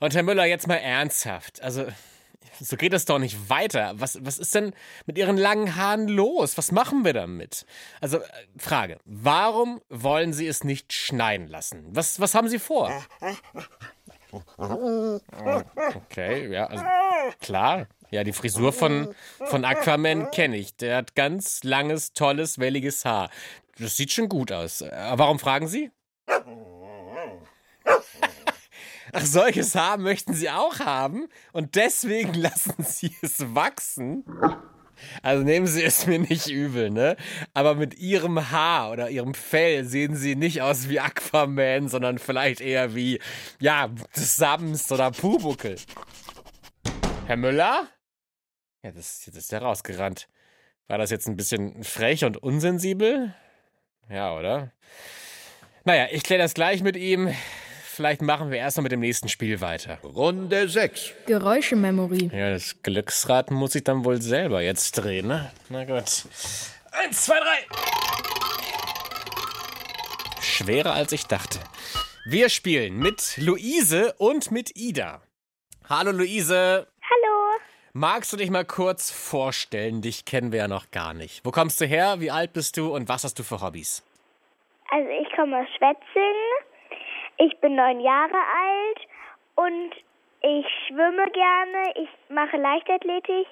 Und 0.00 0.14
Herr 0.14 0.22
Müller, 0.22 0.44
jetzt 0.44 0.66
mal 0.66 0.76
ernsthaft. 0.76 1.62
Also, 1.62 1.86
so 2.60 2.76
geht 2.76 2.92
es 2.92 3.04
doch 3.04 3.18
nicht 3.18 3.48
weiter. 3.48 3.94
Was, 3.96 4.18
was 4.24 4.38
ist 4.38 4.54
denn 4.54 4.74
mit 5.06 5.16
Ihren 5.16 5.36
langen 5.36 5.76
Haaren 5.76 6.08
los? 6.08 6.58
Was 6.58 6.72
machen 6.72 7.04
wir 7.04 7.12
damit? 7.14 7.64
Also, 8.00 8.18
äh, 8.18 8.24
Frage: 8.58 8.98
Warum 9.04 9.80
wollen 9.88 10.32
Sie 10.32 10.46
es 10.46 10.62
nicht 10.62 10.92
schneiden 10.92 11.48
lassen? 11.48 11.86
Was, 11.90 12.20
was 12.20 12.34
haben 12.34 12.48
Sie 12.48 12.58
vor? 12.58 12.92
Okay, 15.94 16.52
ja, 16.52 16.66
also 16.66 16.84
klar. 17.40 17.86
Ja, 18.10 18.24
die 18.24 18.32
Frisur 18.32 18.72
von, 18.72 19.14
von 19.44 19.64
Aquaman 19.64 20.30
kenne 20.30 20.56
ich. 20.56 20.76
Der 20.76 20.98
hat 20.98 21.14
ganz 21.14 21.64
langes, 21.64 22.12
tolles, 22.12 22.58
welliges 22.58 23.04
Haar. 23.04 23.30
Das 23.78 23.96
sieht 23.96 24.12
schon 24.12 24.28
gut 24.28 24.52
aus. 24.52 24.82
Äh, 24.82 24.90
Warum 25.14 25.38
fragen 25.38 25.66
Sie? 25.66 25.90
Ach, 29.12 29.24
solches 29.24 29.74
Haar 29.76 29.96
möchten 29.96 30.34
Sie 30.34 30.50
auch 30.50 30.80
haben? 30.80 31.28
Und 31.52 31.76
deswegen 31.76 32.34
lassen 32.40 32.74
Sie 32.82 33.14
es 33.22 33.54
wachsen? 33.54 34.24
Also 35.22 35.44
nehmen 35.44 35.66
Sie 35.66 35.82
es 35.82 36.06
mir 36.06 36.18
nicht 36.18 36.48
übel, 36.48 36.90
ne? 36.90 37.16
Aber 37.52 37.74
mit 37.74 37.98
Ihrem 37.98 38.50
Haar 38.50 38.90
oder 38.90 39.10
Ihrem 39.10 39.34
Fell 39.34 39.84
sehen 39.84 40.16
Sie 40.16 40.34
nicht 40.36 40.62
aus 40.62 40.88
wie 40.88 41.00
Aquaman, 41.00 41.88
sondern 41.88 42.18
vielleicht 42.18 42.60
eher 42.60 42.94
wie, 42.94 43.20
ja, 43.60 43.90
Sams 44.12 44.90
oder 44.90 45.10
Pubuckel. 45.10 45.76
Herr 47.26 47.36
Müller? 47.36 47.88
Ja, 48.82 48.92
das, 48.92 49.24
jetzt 49.26 49.36
ist 49.36 49.52
der 49.52 49.62
rausgerannt. 49.62 50.28
War 50.88 50.98
das 50.98 51.10
jetzt 51.10 51.26
ein 51.26 51.36
bisschen 51.36 51.82
frech 51.84 52.24
und 52.24 52.36
unsensibel? 52.36 53.34
Ja, 54.10 54.36
oder? 54.36 54.72
Naja, 55.86 56.06
ich 56.10 56.22
kläre 56.22 56.40
das 56.40 56.54
gleich 56.54 56.82
mit 56.82 56.96
ihm. 56.96 57.34
Vielleicht 57.84 58.22
machen 58.22 58.50
wir 58.50 58.56
erst 58.56 58.78
mal 58.78 58.84
mit 58.84 58.92
dem 58.92 59.00
nächsten 59.00 59.28
Spiel 59.28 59.60
weiter. 59.60 59.98
Runde 60.02 60.66
6. 60.66 61.12
Geräuschememory. 61.26 62.30
Ja, 62.32 62.50
das 62.52 62.82
Glücksrad 62.82 63.50
muss 63.50 63.74
ich 63.74 63.84
dann 63.84 64.02
wohl 64.02 64.22
selber 64.22 64.62
jetzt 64.62 64.92
drehen, 64.92 65.28
ne? 65.28 65.52
Na 65.68 65.84
gut. 65.84 66.24
Eins, 66.90 67.24
zwei, 67.26 67.38
drei. 67.38 67.66
Schwerer 70.40 70.94
als 70.94 71.12
ich 71.12 71.26
dachte. 71.26 71.58
Wir 72.24 72.48
spielen 72.48 72.98
mit 72.98 73.36
Luise 73.36 74.14
und 74.14 74.50
mit 74.50 74.78
Ida. 74.78 75.20
Hallo 75.86 76.12
Luise. 76.12 76.86
Hallo. 77.02 77.60
Magst 77.92 78.32
du 78.32 78.38
dich 78.38 78.48
mal 78.48 78.64
kurz 78.64 79.10
vorstellen? 79.10 80.00
Dich 80.00 80.24
kennen 80.24 80.50
wir 80.50 80.60
ja 80.60 80.68
noch 80.68 80.90
gar 80.90 81.12
nicht. 81.12 81.44
Wo 81.44 81.50
kommst 81.50 81.78
du 81.82 81.84
her? 81.84 82.20
Wie 82.20 82.30
alt 82.30 82.54
bist 82.54 82.78
du? 82.78 82.94
Und 82.94 83.10
was 83.10 83.24
hast 83.24 83.38
du 83.38 83.42
für 83.42 83.60
Hobbys? 83.60 84.02
Also 84.94 85.08
ich 85.08 85.28
komme 85.34 85.58
aus 85.58 85.66
Schwetzingen. 85.76 86.52
Ich 87.38 87.58
bin 87.58 87.74
neun 87.74 87.98
Jahre 87.98 88.32
alt 88.32 89.00
und 89.56 89.90
ich 90.40 90.66
schwimme 90.86 91.26
gerne. 91.32 91.94
Ich 91.96 92.08
mache 92.28 92.56
Leichtathletik. 92.56 93.48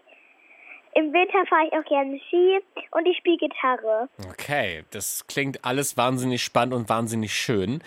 Im 0.94 1.12
Winter 1.12 1.44
fahre 1.48 1.66
ich 1.66 1.72
auch 1.72 1.84
gerne 1.88 2.20
Ski 2.28 2.60
und 2.92 3.06
ich 3.06 3.16
spiele 3.16 3.38
Gitarre. 3.38 4.08
Okay, 4.30 4.84
das 4.92 5.26
klingt 5.26 5.64
alles 5.64 5.96
wahnsinnig 5.96 6.44
spannend 6.44 6.74
und 6.74 6.88
wahnsinnig 6.88 7.34
schön. 7.34 7.82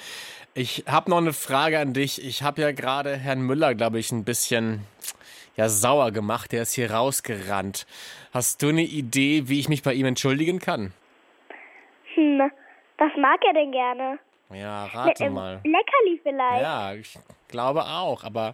Ich 0.53 0.83
habe 0.85 1.09
noch 1.09 1.19
eine 1.19 1.31
Frage 1.31 1.79
an 1.79 1.93
dich. 1.93 2.25
Ich 2.25 2.43
habe 2.43 2.61
ja 2.61 2.73
gerade 2.73 3.15
Herrn 3.15 3.39
Müller, 3.39 3.73
glaube 3.73 3.99
ich, 3.99 4.11
ein 4.11 4.25
bisschen 4.25 4.81
ja, 5.55 5.69
sauer 5.69 6.11
gemacht. 6.11 6.51
Der 6.51 6.63
ist 6.63 6.73
hier 6.73 6.91
rausgerannt. 6.91 7.87
Hast 8.33 8.61
du 8.61 8.67
eine 8.67 8.83
Idee, 8.83 9.43
wie 9.45 9.61
ich 9.61 9.69
mich 9.69 9.81
bei 9.81 9.93
ihm 9.93 10.07
entschuldigen 10.07 10.59
kann? 10.59 10.91
Hm, 12.15 12.51
was 12.97 13.11
mag 13.17 13.39
er 13.45 13.53
denn 13.53 13.71
gerne? 13.71 14.19
Ja, 14.53 14.85
rate 14.85 15.23
Mit 15.25 15.33
mal. 15.33 15.61
einem 15.63 15.73
Leckerli 15.73 16.19
vielleicht. 16.21 16.61
Ja, 16.61 16.93
ich 16.93 17.17
glaube 17.47 17.83
auch. 17.83 18.23
Aber 18.23 18.53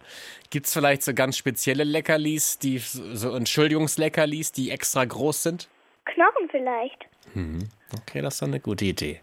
gibt 0.49 0.65
es 0.65 0.73
vielleicht 0.73 1.03
so 1.03 1.13
ganz 1.13 1.37
spezielle 1.37 1.83
Leckerlis, 1.83 2.59
die 2.59 2.77
so 2.77 3.35
Entschuldigungsleckerlis, 3.35 4.51
die 4.51 4.71
extra 4.71 5.03
groß 5.03 5.43
sind? 5.43 5.67
Knochen 6.05 6.49
vielleicht. 6.49 6.97
Mhm. 7.33 7.69
Okay, 8.01 8.21
das 8.21 8.35
ist 8.35 8.41
doch 8.41 8.47
eine 8.47 8.59
gute 8.59 8.85
Idee. 8.85 9.19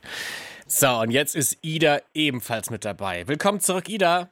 So, 0.67 0.89
und 1.01 1.11
jetzt 1.11 1.35
ist 1.35 1.59
Ida 1.63 2.01
ebenfalls 2.13 2.69
mit 2.71 2.85
dabei. 2.85 3.27
Willkommen 3.27 3.61
zurück, 3.61 3.89
Ida. 3.89 4.29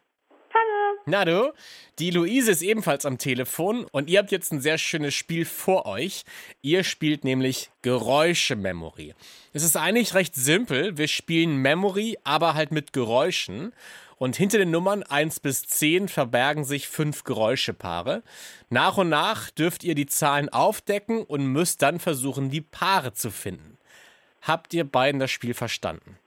Na 1.09 1.25
du, 1.25 1.53
die 2.01 2.11
Luise 2.11 2.51
ist 2.51 2.63
ebenfalls 2.63 3.07
am 3.07 3.17
Telefon 3.17 3.87
und 3.93 4.11
ihr 4.11 4.19
habt 4.19 4.33
jetzt 4.33 4.53
ein 4.53 4.61
sehr 4.61 4.77
schönes 4.77 5.15
Spiel 5.15 5.45
vor 5.45 5.87
euch. 5.87 6.25
Ihr 6.63 6.83
spielt 6.83 7.23
nämlich 7.23 7.71
Geräusche-Memory. 7.83 9.15
Es 9.53 9.63
ist 9.63 9.77
eigentlich 9.77 10.15
recht 10.15 10.35
simpel. 10.35 10.99
Wir 10.99 11.07
spielen 11.07 11.59
Memory, 11.59 12.19
aber 12.25 12.55
halt 12.55 12.73
mit 12.73 12.93
Geräuschen. 12.93 13.73
Und 14.19 14.35
hinter 14.35 14.59
den 14.59 14.73
Nummern 14.73 15.05
1 15.05 15.39
bis 15.39 15.63
10 15.69 16.09
verbergen 16.09 16.65
sich 16.65 16.89
fünf 16.89 17.23
Geräuschepaare. 17.23 18.25
Nach 18.69 18.97
und 18.97 19.09
nach 19.09 19.51
dürft 19.51 19.85
ihr 19.85 19.95
die 19.95 20.07
Zahlen 20.07 20.49
aufdecken 20.49 21.23
und 21.23 21.47
müsst 21.47 21.83
dann 21.83 22.01
versuchen, 22.01 22.51
die 22.51 22.63
Paare 22.63 23.13
zu 23.13 23.31
finden. 23.31 23.79
Habt 24.43 24.75
ihr 24.75 24.83
beiden 24.83 25.21
das 25.21 25.31
Spiel 25.31 25.55
verstanden? 25.55 26.19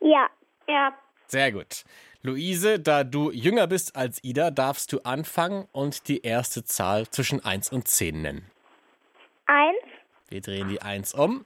Ja. 0.00 0.26
Ja. 0.66 0.92
Sehr 1.28 1.52
gut. 1.52 1.84
Luise, 2.22 2.80
da 2.80 3.04
du 3.04 3.30
jünger 3.30 3.66
bist 3.66 3.94
als 3.94 4.24
Ida, 4.24 4.50
darfst 4.50 4.92
du 4.92 5.00
anfangen 5.00 5.68
und 5.72 6.08
die 6.08 6.22
erste 6.22 6.64
Zahl 6.64 7.06
zwischen 7.08 7.44
1 7.44 7.70
und 7.70 7.86
10 7.86 8.22
nennen. 8.22 8.50
Eins. 9.46 9.76
Wir 10.28 10.40
drehen 10.40 10.68
die 10.68 10.82
1 10.82 11.14
um. 11.14 11.44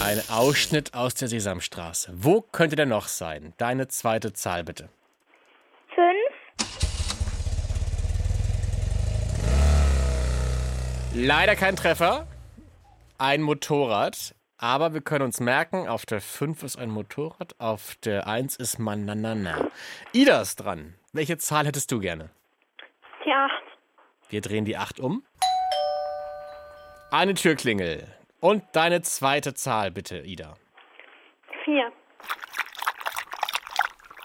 Ein 0.00 0.22
Ausschnitt 0.30 0.94
aus 0.94 1.14
der 1.14 1.28
Sesamstraße. 1.28 2.12
Wo 2.14 2.40
könnte 2.40 2.76
der 2.76 2.86
noch 2.86 3.08
sein? 3.08 3.52
Deine 3.58 3.88
zweite 3.88 4.32
Zahl 4.32 4.64
bitte. 4.64 4.88
Fünf. 5.94 6.30
Leider 11.14 11.56
kein 11.56 11.76
Treffer. 11.76 12.26
Ein 13.18 13.42
Motorrad. 13.42 14.34
Aber 14.62 14.92
wir 14.92 15.00
können 15.00 15.24
uns 15.24 15.40
merken, 15.40 15.88
auf 15.88 16.04
der 16.04 16.20
5 16.20 16.62
ist 16.64 16.76
ein 16.76 16.90
Motorrad, 16.90 17.54
auf 17.58 17.94
der 18.04 18.26
1 18.26 18.56
ist 18.56 18.78
Mananana. 18.78 19.70
Ida 20.12 20.42
ist 20.42 20.56
dran. 20.56 20.96
Welche 21.14 21.38
Zahl 21.38 21.64
hättest 21.64 21.90
du 21.90 21.98
gerne? 21.98 22.28
Die 23.24 23.32
acht. 23.32 23.62
Wir 24.28 24.42
drehen 24.42 24.66
die 24.66 24.76
8 24.76 25.00
um. 25.00 25.24
Eine 27.10 27.32
Türklingel. 27.32 28.06
Und 28.40 28.62
deine 28.72 29.00
zweite 29.00 29.54
Zahl 29.54 29.90
bitte, 29.90 30.18
Ida. 30.18 30.58
Vier. 31.64 31.90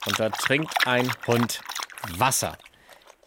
Und 0.05 0.19
da 0.19 0.29
trinkt 0.31 0.85
ein 0.85 1.09
Hund 1.27 1.61
Wasser. 2.17 2.57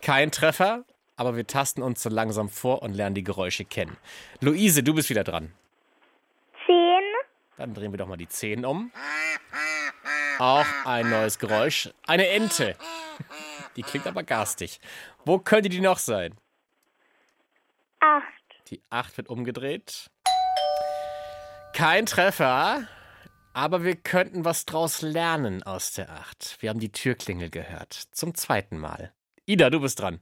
Kein 0.02 0.30
Treffer, 0.30 0.84
aber 1.16 1.36
wir 1.36 1.46
tasten 1.46 1.80
uns 1.80 2.02
so 2.02 2.10
langsam 2.10 2.50
vor 2.50 2.82
und 2.82 2.92
lernen 2.92 3.14
die 3.14 3.24
Geräusche 3.24 3.64
kennen. 3.64 3.96
Luise, 4.40 4.82
du 4.82 4.92
bist 4.92 5.08
wieder 5.08 5.24
dran. 5.24 5.54
Dann 7.58 7.74
drehen 7.74 7.92
wir 7.92 7.98
doch 7.98 8.06
mal 8.06 8.16
die 8.16 8.28
10 8.28 8.64
um. 8.64 8.92
Auch 10.38 10.66
ein 10.84 11.10
neues 11.10 11.40
Geräusch. 11.40 11.90
Eine 12.06 12.28
Ente. 12.28 12.76
Die 13.76 13.82
klingt 13.82 14.06
aber 14.06 14.22
garstig. 14.22 14.80
Wo 15.24 15.40
könnte 15.40 15.68
die 15.68 15.80
noch 15.80 15.98
sein? 15.98 16.36
Acht. 17.98 18.24
Die 18.68 18.80
8 18.90 19.16
wird 19.16 19.28
umgedreht. 19.28 20.08
Kein 21.74 22.06
Treffer, 22.06 22.86
aber 23.54 23.82
wir 23.82 23.96
könnten 23.96 24.44
was 24.44 24.64
draus 24.64 25.02
lernen 25.02 25.64
aus 25.64 25.92
der 25.92 26.10
8. 26.10 26.58
Wir 26.60 26.70
haben 26.70 26.80
die 26.80 26.92
Türklingel 26.92 27.50
gehört. 27.50 27.92
Zum 28.12 28.34
zweiten 28.34 28.78
Mal. 28.78 29.12
Ida, 29.46 29.68
du 29.70 29.80
bist 29.80 30.00
dran. 30.00 30.20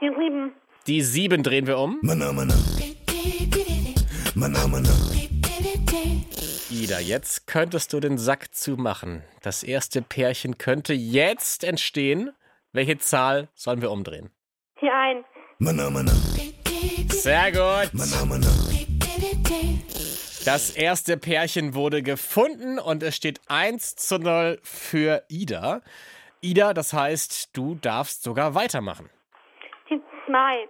Die 0.00 0.08
sieben. 0.08 0.54
Die 0.86 1.02
7 1.02 1.42
drehen 1.42 1.66
wir 1.66 1.78
um. 1.78 1.98
Mana, 2.00 2.32
mana. 2.32 2.54
Ida, 6.72 7.00
jetzt 7.00 7.46
könntest 7.46 7.92
du 7.92 8.00
den 8.00 8.16
Sack 8.16 8.54
zumachen. 8.54 9.22
Das 9.42 9.62
erste 9.62 10.00
Pärchen 10.00 10.56
könnte 10.56 10.94
jetzt 10.94 11.64
entstehen. 11.64 12.32
Welche 12.72 12.96
Zahl 12.96 13.50
sollen 13.54 13.82
wir 13.82 13.90
umdrehen? 13.90 14.30
Die 14.80 14.88
mana. 15.58 16.12
Sehr 17.10 17.52
gut. 17.52 17.90
Das 20.46 20.70
erste 20.70 21.18
Pärchen 21.18 21.74
wurde 21.74 22.02
gefunden 22.02 22.78
und 22.78 23.02
es 23.02 23.16
steht 23.16 23.42
1 23.48 23.96
zu 23.96 24.18
0 24.18 24.58
für 24.62 25.24
Ida. 25.28 25.82
Ida, 26.40 26.72
das 26.72 26.94
heißt, 26.94 27.54
du 27.54 27.74
darfst 27.74 28.22
sogar 28.22 28.54
weitermachen. 28.54 29.10
Die 29.90 30.00
zwei. 30.26 30.68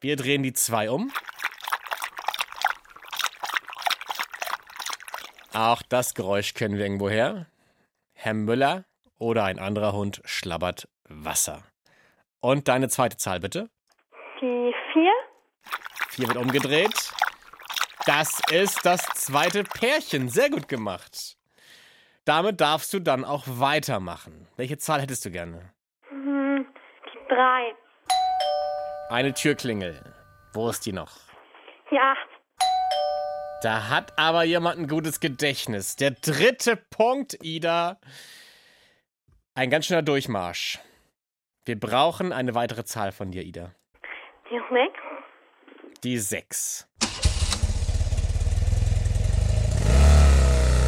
Wir 0.00 0.16
drehen 0.16 0.42
die 0.42 0.52
2 0.52 0.90
um. 0.90 1.12
Auch 5.54 5.82
das 5.82 6.14
Geräusch 6.14 6.54
kennen 6.54 6.76
wir 6.76 6.84
irgendwoher. 6.84 7.46
Herr 8.12 8.34
Müller 8.34 8.84
oder 9.18 9.44
ein 9.44 9.58
anderer 9.58 9.92
Hund 9.92 10.20
schlabbert 10.24 10.88
Wasser. 11.08 11.62
Und 12.40 12.68
deine 12.68 12.88
zweite 12.88 13.16
Zahl 13.16 13.40
bitte. 13.40 13.70
Die 14.40 14.74
vier. 14.92 15.12
4 16.10 16.28
wird 16.28 16.36
umgedreht. 16.36 17.12
Das 18.06 18.40
ist 18.50 18.84
das 18.84 19.02
zweite 19.14 19.64
Pärchen. 19.64 20.28
Sehr 20.28 20.50
gut 20.50 20.68
gemacht. 20.68 21.36
Damit 22.24 22.60
darfst 22.60 22.92
du 22.92 23.00
dann 23.00 23.24
auch 23.24 23.44
weitermachen. 23.46 24.48
Welche 24.56 24.78
Zahl 24.78 25.00
hättest 25.00 25.24
du 25.24 25.30
gerne? 25.30 25.72
Hm, 26.08 26.66
Die 27.12 27.28
drei. 27.34 27.74
Eine 29.08 29.32
Türklingel. 29.34 30.02
Wo 30.52 30.68
ist 30.68 30.84
die 30.86 30.92
noch? 30.92 31.12
Die 31.90 31.98
acht. 31.98 32.28
Da 33.64 33.88
hat 33.88 34.18
aber 34.18 34.44
jemand 34.44 34.78
ein 34.78 34.88
gutes 34.88 35.20
Gedächtnis. 35.20 35.96
Der 35.96 36.10
dritte 36.10 36.76
Punkt, 36.76 37.42
Ida. 37.42 37.98
Ein 39.54 39.70
ganz 39.70 39.86
schöner 39.86 40.02
Durchmarsch. 40.02 40.78
Wir 41.64 41.80
brauchen 41.80 42.34
eine 42.34 42.54
weitere 42.54 42.84
Zahl 42.84 43.10
von 43.10 43.30
dir, 43.30 43.42
Ida. 43.42 43.70
Die 44.50 44.60
sechs. 44.68 44.98
Die 46.02 46.18
6. 46.18 46.86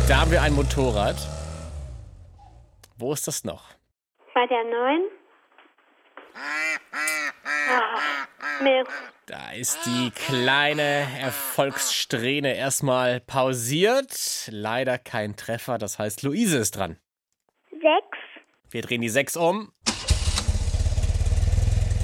Da 0.07 0.20
haben 0.20 0.31
wir 0.31 0.43
ein 0.43 0.53
Motorrad. 0.53 1.16
Wo 2.99 3.14
ist 3.14 3.27
das 3.27 3.43
noch? 3.43 3.70
Bei 4.35 4.47
der 4.49 4.64
neun. 4.64 5.01
Ah, 7.70 8.62
Mist. 8.62 9.16
Da 9.27 9.51
ist 9.51 9.85
die 9.87 10.12
kleine 10.12 11.05
Erfolgssträhne 11.20 12.55
erstmal 12.55 13.18
pausiert. 13.18 14.49
Leider 14.53 14.99
kein 14.99 15.35
Treffer, 15.35 15.79
das 15.79 15.99
heißt, 15.99 16.22
Luise 16.22 16.59
ist 16.59 16.77
dran. 16.77 16.97
Sechs. 17.72 18.18
Wir 18.70 18.83
drehen 18.83 19.01
die 19.01 19.09
6 19.09 19.37
um. 19.37 19.72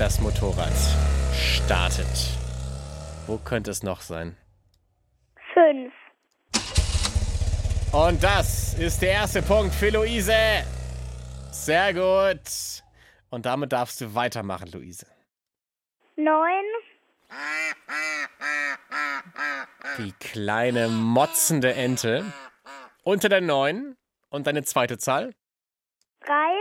Das 0.01 0.21
Motorrad 0.21 0.73
startet. 1.33 2.09
Wo 3.29 3.39
könnte 3.39 3.71
es 3.71 3.85
noch 3.85 4.01
sein? 4.01 4.37
Fünf. 5.55 5.95
Und 7.93 8.21
das 8.21 8.75
ist 8.75 9.01
der 9.01 9.13
erste 9.13 9.43
Punkt 9.43 9.73
für 9.73 9.91
Luise. 9.91 10.65
Sehr 11.53 11.95
gut. 11.95 12.83
Und 13.31 13.47
damit 13.47 13.73
darfst 13.73 14.01
du 14.01 14.13
weitermachen, 14.13 14.73
Luise. 14.73 15.07
Neun. 16.17 16.65
Die 19.99 20.13
kleine 20.13 20.89
motzende 20.89 21.75
Ente. 21.75 22.25
Unter 23.05 23.29
der 23.29 23.41
9. 23.41 23.97
Und 24.31 24.47
deine 24.47 24.65
zweite 24.65 24.99
Zahl? 24.99 25.35
Drei. 26.25 26.53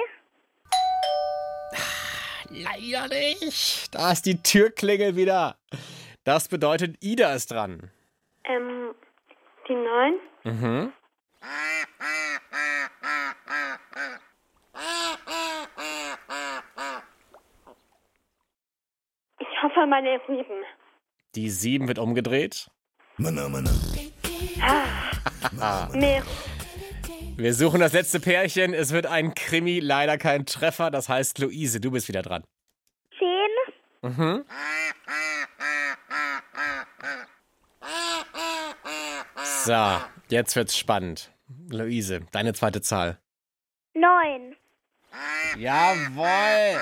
Leider 2.50 3.08
nicht. 3.08 3.96
Da 3.96 4.12
ist 4.12 4.26
die 4.26 4.42
Türklingel 4.42 5.16
wieder. 5.16 5.58
Das 6.24 6.50
bedeutet, 6.50 6.98
Ida 7.00 7.34
ist 7.34 7.52
dran. 7.52 7.92
Ähm, 8.44 8.94
die 9.68 9.74
neun. 9.74 10.20
Mhm. 10.44 10.94
Hoffe, 19.82 19.90
meine 19.90 20.20
sieben. 20.28 20.64
Die 21.36 21.50
7 21.50 21.88
wird 21.88 21.98
umgedreht. 21.98 22.70
Ah, 25.60 25.90
Mist. 25.94 26.28
Wir 27.36 27.54
suchen 27.54 27.80
das 27.80 27.94
letzte 27.94 28.20
Pärchen. 28.20 28.74
Es 28.76 28.92
wird 28.92 29.08
ein 29.08 29.34
Krimi, 29.34 29.80
leider 29.80 30.18
kein 30.18 30.46
Treffer. 30.46 30.92
Das 30.92 31.10
heißt, 31.10 31.40
Luise, 31.40 31.80
du 31.80 31.92
bist 31.92 32.08
wieder 32.08 32.22
dran. 32.22 32.44
Zehn. 33.18 34.12
Mhm. 34.12 34.46
So, 39.64 39.98
jetzt 40.30 40.56
wird's 40.56 40.78
spannend. 40.78 41.32
Luise, 41.70 42.22
deine 42.32 42.54
zweite 42.54 42.82
Zahl. 42.82 43.20
Neun. 43.94 44.56
Jawohl. 45.58 46.80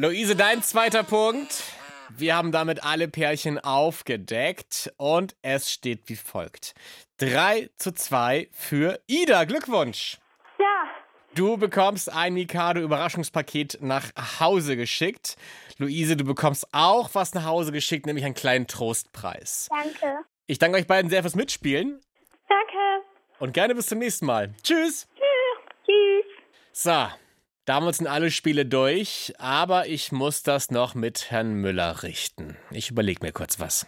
Luise, 0.00 0.34
dein 0.34 0.62
zweiter 0.62 1.02
Punkt. 1.02 1.62
Wir 2.08 2.34
haben 2.34 2.52
damit 2.52 2.82
alle 2.82 3.06
Pärchen 3.06 3.58
aufgedeckt 3.58 4.90
und 4.96 5.36
es 5.42 5.70
steht 5.70 6.08
wie 6.08 6.16
folgt. 6.16 6.72
3 7.18 7.68
zu 7.76 7.92
2 7.92 8.48
für 8.50 8.98
Ida. 9.08 9.44
Glückwunsch. 9.44 10.16
Ja. 10.58 10.84
Du 11.34 11.58
bekommst 11.58 12.10
ein 12.10 12.32
Mikado-Überraschungspaket 12.32 13.82
nach 13.82 14.10
Hause 14.40 14.78
geschickt. 14.78 15.36
Luise, 15.76 16.16
du 16.16 16.24
bekommst 16.24 16.66
auch 16.72 17.10
was 17.12 17.34
nach 17.34 17.44
Hause 17.44 17.70
geschickt, 17.70 18.06
nämlich 18.06 18.24
einen 18.24 18.32
kleinen 18.32 18.66
Trostpreis. 18.66 19.68
Danke. 19.68 20.20
Ich 20.46 20.58
danke 20.58 20.78
euch 20.78 20.86
beiden 20.86 21.10
sehr 21.10 21.20
fürs 21.20 21.34
Mitspielen 21.34 22.00
Danke. 22.48 23.04
und 23.38 23.52
gerne 23.52 23.74
bis 23.74 23.88
zum 23.88 23.98
nächsten 23.98 24.24
Mal. 24.24 24.54
Tschüss. 24.62 25.06
Tschüss. 25.84 26.24
So, 26.72 27.08
damit 27.64 27.96
sind 27.96 28.06
alle 28.06 28.30
Spiele 28.30 28.66
durch, 28.66 29.34
aber 29.38 29.86
ich 29.86 30.12
muss 30.12 30.42
das 30.42 30.70
noch 30.70 30.94
mit 30.94 31.30
Herrn 31.30 31.54
Müller 31.54 32.02
richten. 32.02 32.56
Ich 32.70 32.90
überlege 32.90 33.24
mir 33.24 33.32
kurz 33.32 33.60
was. 33.60 33.86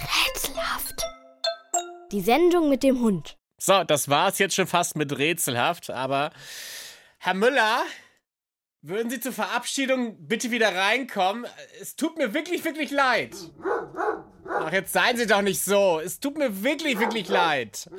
Rätselhaft. 0.00 1.02
Die 2.12 2.20
Sendung 2.20 2.68
mit 2.68 2.82
dem 2.82 3.00
Hund. 3.00 3.36
So, 3.58 3.84
das 3.84 4.08
war's 4.08 4.38
jetzt 4.38 4.54
schon 4.54 4.66
fast 4.66 4.96
mit 4.96 5.16
rätselhaft, 5.16 5.90
aber 5.90 6.32
Herr 7.18 7.34
Müller, 7.34 7.82
würden 8.82 9.10
Sie 9.10 9.20
zur 9.20 9.32
Verabschiedung 9.32 10.26
bitte 10.26 10.50
wieder 10.50 10.74
reinkommen? 10.74 11.44
Es 11.80 11.96
tut 11.96 12.16
mir 12.16 12.32
wirklich, 12.32 12.64
wirklich 12.64 12.90
leid. 12.90 13.36
Ach, 14.48 14.72
jetzt 14.72 14.94
seien 14.94 15.18
Sie 15.18 15.26
doch 15.26 15.42
nicht 15.42 15.60
so. 15.60 16.00
Es 16.00 16.18
tut 16.18 16.38
mir 16.38 16.62
wirklich, 16.62 16.98
wirklich 16.98 17.28
leid. 17.28 17.90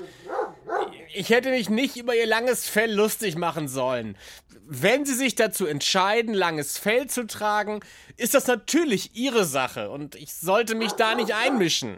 Ich 1.14 1.30
hätte 1.30 1.50
mich 1.50 1.70
nicht 1.70 1.98
über 1.98 2.16
Ihr 2.16 2.28
langes 2.28 2.70
Fell 2.70 2.92
lustig 2.94 3.36
machen 3.36 3.68
sollen. 3.68 4.18
Wenn 4.66 5.06
Sie 5.06 5.14
sich 5.14 5.36
dazu 5.36 5.66
entscheiden, 5.66 6.34
langes 6.34 6.78
Fell 6.78 7.08
zu 7.08 7.28
tragen, 7.28 7.82
ist 8.18 8.34
das 8.34 8.48
natürlich 8.48 9.16
Ihre 9.16 9.46
Sache 9.46 9.90
und 9.90 10.16
ich 10.16 10.34
sollte 10.34 10.76
mich 10.76 10.94
da 10.94 11.16
nicht 11.16 11.34
einmischen. 11.34 11.98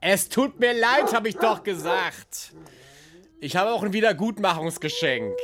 Es 0.00 0.28
tut 0.28 0.58
mir 0.58 0.72
leid, 0.72 1.12
habe 1.12 1.28
ich 1.28 1.36
doch 1.36 1.62
gesagt. 1.62 2.52
Ich 3.38 3.56
habe 3.56 3.72
auch 3.72 3.82
ein 3.82 3.92
Wiedergutmachungsgeschenk. 3.92 5.36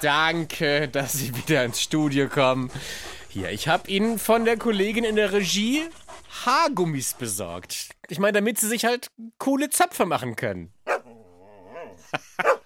Danke, 0.00 0.88
dass 0.88 1.14
Sie 1.14 1.34
wieder 1.36 1.64
ins 1.64 1.80
Studio 1.80 2.28
kommen. 2.28 2.70
Hier, 3.28 3.50
ich 3.50 3.68
habe 3.68 3.88
Ihnen 3.90 4.18
von 4.18 4.44
der 4.44 4.56
Kollegin 4.56 5.04
in 5.04 5.16
der 5.16 5.32
Regie 5.32 5.88
Haargummis 6.48 7.12
besorgt. 7.12 7.90
Ich 8.08 8.18
meine, 8.18 8.32
damit 8.32 8.58
Sie 8.58 8.68
sich 8.68 8.86
halt 8.86 9.10
coole 9.38 9.68
Zöpfe 9.68 10.06
machen 10.06 10.34
können. 10.34 10.72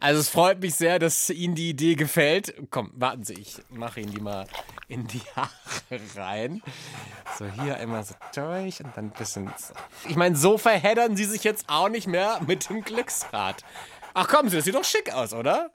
Also 0.00 0.20
es 0.20 0.28
freut 0.28 0.60
mich 0.60 0.74
sehr, 0.74 0.98
dass 0.98 1.30
Ihnen 1.30 1.54
die 1.54 1.70
Idee 1.70 1.94
gefällt. 1.94 2.54
Komm, 2.68 2.92
warten 2.94 3.24
Sie, 3.24 3.32
ich 3.34 3.56
mache 3.70 4.00
Ihnen 4.00 4.12
die 4.12 4.20
mal 4.20 4.46
in 4.86 5.06
die 5.06 5.22
Haare 5.34 6.00
rein. 6.16 6.62
So 7.38 7.46
hier 7.46 7.78
einmal 7.78 8.04
so 8.04 8.14
durch 8.34 8.84
und 8.84 8.94
dann 8.96 9.06
ein 9.06 9.12
bisschen. 9.12 9.50
So. 9.56 9.72
Ich 10.06 10.16
meine, 10.16 10.36
so 10.36 10.58
verheddern 10.58 11.16
Sie 11.16 11.24
sich 11.24 11.42
jetzt 11.42 11.64
auch 11.68 11.88
nicht 11.88 12.06
mehr 12.06 12.38
mit 12.46 12.68
dem 12.68 12.82
Glücksrad. 12.82 13.64
Ach 14.12 14.28
Sie, 14.44 14.56
das 14.56 14.66
sieht 14.66 14.74
doch 14.74 14.84
schick 14.84 15.10
aus, 15.10 15.32
oder? 15.32 15.70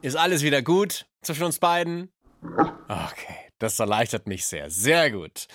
Ist 0.00 0.16
alles 0.16 0.42
wieder 0.42 0.62
gut 0.62 1.06
zwischen 1.20 1.44
uns 1.44 1.58
beiden? 1.58 2.10
Okay, 2.88 3.36
das 3.58 3.78
erleichtert 3.78 4.26
mich 4.26 4.46
sehr. 4.46 4.70
Sehr 4.70 5.10
gut. 5.10 5.46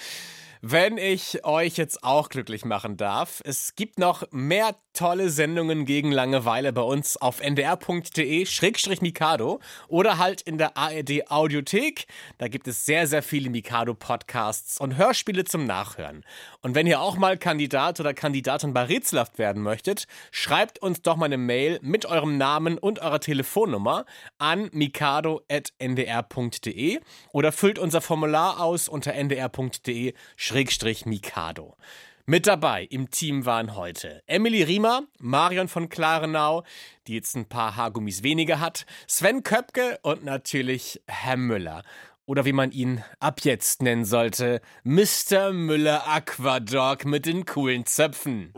Wenn 0.62 0.97
ich 0.97 1.45
euch 1.45 1.78
jetzt 1.78 2.03
auch 2.03 2.28
glücklich 2.30 2.66
machen 2.66 2.97
darf, 2.97 3.43
es 3.45 3.76
gibt 3.76 3.99
noch 3.99 4.24
mehr 4.32 4.76
tolle 4.93 5.30
Sendungen 5.30 5.86
gegen 5.86 6.12
Langeweile 6.12 6.74
bei 6.74 6.82
uns 6.82 7.16
auf 7.18 7.39
ndr.de-mikado 7.39 9.60
oder 9.88 10.18
halt 10.18 10.41
in 10.41 10.58
der 10.58 10.76
ARD 10.76 11.30
Audiothek. 11.30 12.08
Da 12.39 12.47
gibt 12.47 12.68
es 12.68 12.86
sehr, 12.86 13.05
sehr 13.05 13.22
viele 13.22 13.51
Mikado-Podcasts 13.51 14.80
und 14.80 14.97
Hörspiele 14.97 15.45
zum 15.45 15.66
Nachhören. 15.66 16.26
Und 16.68 16.76
wenn 16.76 16.86
ihr 16.86 16.99
auch 16.99 17.15
mal 17.15 17.38
Kandidat 17.38 18.01
oder 18.01 18.13
Kandidatin 18.13 18.74
bei 18.74 18.84
Rätselhaft 18.84 19.38
werden 19.38 19.63
möchtet, 19.63 20.05
schreibt 20.32 20.80
uns 20.80 21.01
doch 21.01 21.15
mal 21.15 21.28
eine 21.28 21.38
Mail 21.38 21.80
mit 21.82 22.05
eurem 22.05 22.38
Namen 22.38 22.78
und 22.78 22.99
eurer 22.99 23.22
Telefonnummer 23.22 24.03
an 24.38 24.68
mikado.ndr.de 24.74 26.99
oder 27.32 27.53
füllt 27.53 27.80
unser 27.80 28.01
Formular 28.01 28.59
aus 28.59 28.89
unter 28.89 29.13
ndr.de-mikado. 29.13 31.78
Mit 32.26 32.47
dabei 32.47 32.84
im 32.84 33.11
Team 33.11 33.45
waren 33.45 33.78
heute 33.78 34.22
Emily 34.28 34.63
Riemer, 34.63 35.03
Marion 35.20 35.70
von 35.70 35.88
Klarenau, 35.88 36.65
die 37.07 37.13
jetzt 37.13 37.38
ein 37.38 37.47
paar 37.47 37.78
Haargummis 37.78 38.24
weniger 38.24 38.59
hat, 38.59 38.86
Sven 39.07 39.41
Köpke 39.41 39.99
und 40.01 40.26
natürlich 40.26 41.01
Herr 41.07 41.38
Müller. 41.38 41.84
Oder 42.28 42.43
wie 42.43 42.53
man 42.53 42.71
ihn 42.71 43.03
ab 43.21 43.39
jetzt 43.43 43.82
nennen 43.82 44.03
sollte, 44.03 44.61
Mr. 44.84 45.53
Müller 45.53 46.07
Aquadog 46.07 47.05
mit 47.05 47.25
den 47.25 47.45
coolen 47.45 47.86
Zöpfen. 47.86 48.53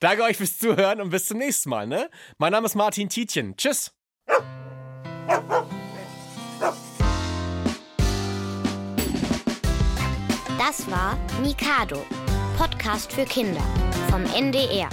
Danke 0.00 0.22
euch 0.22 0.38
fürs 0.38 0.58
Zuhören 0.58 1.02
und 1.02 1.10
bis 1.10 1.26
zum 1.26 1.38
nächsten 1.38 1.68
Mal, 1.68 1.86
ne? 1.86 2.08
Mein 2.38 2.52
Name 2.52 2.66
ist 2.66 2.74
Martin 2.74 3.10
Tietjen. 3.10 3.56
Tschüss. 3.56 3.92
Das 10.58 10.90
war 10.90 11.18
Mikado, 11.42 12.04
Podcast 12.56 13.12
für 13.12 13.24
Kinder 13.26 13.62
vom 14.10 14.24
NDR. 14.34 14.88